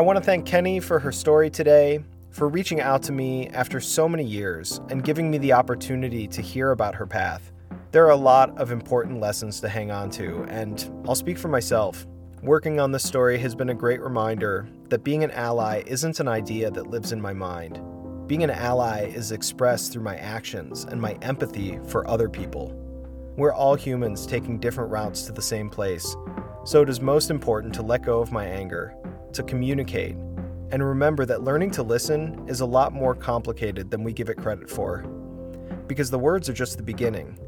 I 0.00 0.02
want 0.02 0.16
to 0.16 0.24
thank 0.24 0.46
Kenny 0.46 0.80
for 0.80 0.98
her 0.98 1.12
story 1.12 1.50
today, 1.50 2.02
for 2.30 2.48
reaching 2.48 2.80
out 2.80 3.02
to 3.02 3.12
me 3.12 3.48
after 3.48 3.80
so 3.80 4.08
many 4.08 4.24
years 4.24 4.80
and 4.88 5.04
giving 5.04 5.30
me 5.30 5.36
the 5.36 5.52
opportunity 5.52 6.26
to 6.26 6.40
hear 6.40 6.70
about 6.70 6.94
her 6.94 7.06
path. 7.06 7.52
There 7.92 8.06
are 8.06 8.12
a 8.12 8.16
lot 8.16 8.56
of 8.56 8.72
important 8.72 9.20
lessons 9.20 9.60
to 9.60 9.68
hang 9.68 9.90
on 9.90 10.08
to, 10.12 10.44
and 10.44 10.90
I'll 11.06 11.14
speak 11.14 11.36
for 11.36 11.48
myself. 11.48 12.06
Working 12.42 12.80
on 12.80 12.92
this 12.92 13.04
story 13.04 13.36
has 13.40 13.54
been 13.54 13.68
a 13.68 13.74
great 13.74 14.00
reminder 14.00 14.66
that 14.88 15.04
being 15.04 15.22
an 15.22 15.32
ally 15.32 15.82
isn't 15.84 16.18
an 16.18 16.28
idea 16.28 16.70
that 16.70 16.86
lives 16.86 17.12
in 17.12 17.20
my 17.20 17.34
mind. 17.34 17.78
Being 18.26 18.42
an 18.42 18.48
ally 18.48 19.04
is 19.14 19.32
expressed 19.32 19.92
through 19.92 20.04
my 20.04 20.16
actions 20.16 20.84
and 20.84 20.98
my 20.98 21.12
empathy 21.20 21.78
for 21.88 22.08
other 22.08 22.30
people. 22.30 22.72
We're 23.36 23.52
all 23.52 23.74
humans 23.74 24.24
taking 24.24 24.60
different 24.60 24.90
routes 24.90 25.24
to 25.24 25.32
the 25.32 25.42
same 25.42 25.68
place, 25.68 26.16
so 26.64 26.80
it 26.80 26.88
is 26.88 27.02
most 27.02 27.28
important 27.28 27.74
to 27.74 27.82
let 27.82 28.02
go 28.02 28.20
of 28.20 28.32
my 28.32 28.46
anger, 28.46 28.94
to 29.34 29.42
communicate, 29.42 30.16
and 30.72 30.84
remember 30.84 31.24
that 31.26 31.42
learning 31.42 31.70
to 31.72 31.82
listen 31.82 32.44
is 32.48 32.60
a 32.60 32.66
lot 32.66 32.92
more 32.92 33.14
complicated 33.14 33.90
than 33.90 34.04
we 34.04 34.12
give 34.12 34.28
it 34.28 34.36
credit 34.36 34.70
for. 34.70 34.98
Because 35.86 36.10
the 36.10 36.18
words 36.18 36.48
are 36.48 36.52
just 36.52 36.76
the 36.76 36.82
beginning, 36.82 37.38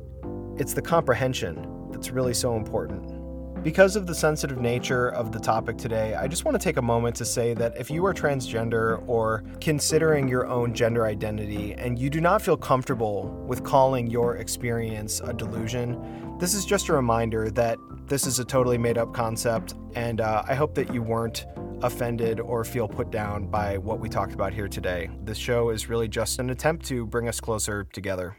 it's 0.58 0.74
the 0.74 0.82
comprehension 0.82 1.88
that's 1.92 2.10
really 2.10 2.34
so 2.34 2.56
important. 2.56 3.22
Because 3.62 3.94
of 3.94 4.08
the 4.08 4.14
sensitive 4.14 4.58
nature 4.58 5.10
of 5.10 5.30
the 5.30 5.38
topic 5.38 5.78
today, 5.78 6.16
I 6.16 6.26
just 6.26 6.44
want 6.44 6.60
to 6.60 6.64
take 6.64 6.78
a 6.78 6.82
moment 6.82 7.14
to 7.16 7.24
say 7.24 7.54
that 7.54 7.76
if 7.76 7.92
you 7.92 8.04
are 8.06 8.12
transgender 8.12 9.06
or 9.06 9.44
considering 9.60 10.26
your 10.26 10.48
own 10.48 10.74
gender 10.74 11.06
identity 11.06 11.74
and 11.74 11.96
you 11.96 12.10
do 12.10 12.20
not 12.20 12.42
feel 12.42 12.56
comfortable 12.56 13.28
with 13.46 13.62
calling 13.62 14.08
your 14.08 14.38
experience 14.38 15.20
a 15.20 15.32
delusion, 15.32 16.36
this 16.40 16.54
is 16.54 16.64
just 16.64 16.88
a 16.88 16.92
reminder 16.92 17.50
that 17.50 17.78
this 18.06 18.26
is 18.26 18.40
a 18.40 18.44
totally 18.44 18.78
made 18.78 18.98
up 18.98 19.14
concept, 19.14 19.74
and 19.94 20.20
uh, 20.20 20.42
I 20.48 20.56
hope 20.56 20.74
that 20.74 20.92
you 20.92 21.00
weren't 21.00 21.46
offended 21.82 22.40
or 22.40 22.64
feel 22.64 22.88
put 22.88 23.10
down 23.10 23.46
by 23.46 23.78
what 23.78 24.00
we 24.00 24.08
talked 24.08 24.34
about 24.34 24.52
here 24.52 24.68
today. 24.68 25.10
This 25.24 25.38
show 25.38 25.70
is 25.70 25.88
really 25.88 26.08
just 26.08 26.38
an 26.38 26.50
attempt 26.50 26.86
to 26.86 27.06
bring 27.06 27.28
us 27.28 27.40
closer 27.40 27.84
together. 27.84 28.36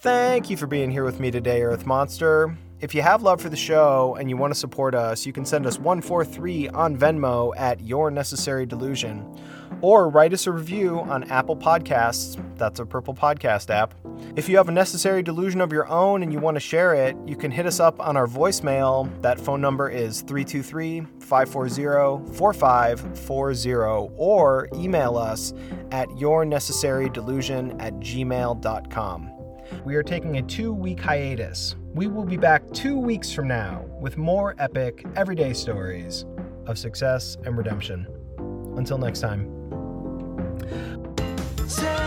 Thank 0.00 0.50
you 0.50 0.56
for 0.56 0.66
being 0.66 0.90
here 0.90 1.04
with 1.04 1.18
me 1.18 1.30
today, 1.30 1.62
Earth 1.62 1.86
Monster. 1.86 2.56
If 2.80 2.94
you 2.94 3.00
have 3.00 3.22
love 3.22 3.40
for 3.40 3.48
the 3.48 3.56
show 3.56 4.16
and 4.20 4.28
you 4.28 4.36
want 4.36 4.52
to 4.52 4.58
support 4.58 4.94
us, 4.94 5.24
you 5.24 5.32
can 5.32 5.46
send 5.46 5.64
us 5.64 5.78
143 5.78 6.68
on 6.68 6.96
Venmo 6.96 7.54
at 7.56 7.80
Your 7.80 8.10
Necessary 8.10 8.66
Delusion 8.66 9.24
or 9.84 10.08
write 10.08 10.32
us 10.32 10.46
a 10.46 10.50
review 10.50 11.00
on 11.00 11.24
Apple 11.24 11.54
Podcasts. 11.54 12.42
That's 12.56 12.80
a 12.80 12.86
Purple 12.86 13.12
Podcast 13.12 13.68
app. 13.68 13.92
If 14.34 14.48
you 14.48 14.56
have 14.56 14.70
a 14.70 14.72
necessary 14.72 15.22
delusion 15.22 15.60
of 15.60 15.72
your 15.72 15.86
own 15.88 16.22
and 16.22 16.32
you 16.32 16.38
want 16.38 16.54
to 16.54 16.60
share 16.60 16.94
it, 16.94 17.14
you 17.26 17.36
can 17.36 17.50
hit 17.50 17.66
us 17.66 17.80
up 17.80 18.00
on 18.00 18.16
our 18.16 18.26
voicemail. 18.26 19.10
That 19.20 19.38
phone 19.38 19.60
number 19.60 19.90
is 19.90 20.22
323 20.22 21.02
540 21.20 22.32
4540 22.34 24.14
or 24.16 24.70
email 24.72 25.18
us 25.18 25.52
at 25.90 26.08
yournecessarydelusion 26.08 27.76
at 27.78 27.92
gmail.com. 27.96 29.30
We 29.84 29.96
are 29.96 30.02
taking 30.02 30.38
a 30.38 30.42
two 30.42 30.72
week 30.72 30.98
hiatus. 30.98 31.76
We 31.92 32.06
will 32.06 32.24
be 32.24 32.38
back 32.38 32.62
two 32.72 32.98
weeks 32.98 33.30
from 33.30 33.48
now 33.48 33.84
with 34.00 34.16
more 34.16 34.54
epic, 34.58 35.04
everyday 35.14 35.52
stories 35.52 36.24
of 36.64 36.78
success 36.78 37.36
and 37.44 37.58
redemption. 37.58 38.06
Until 38.78 38.96
next 38.96 39.20
time 39.20 39.53
tell 41.76 42.03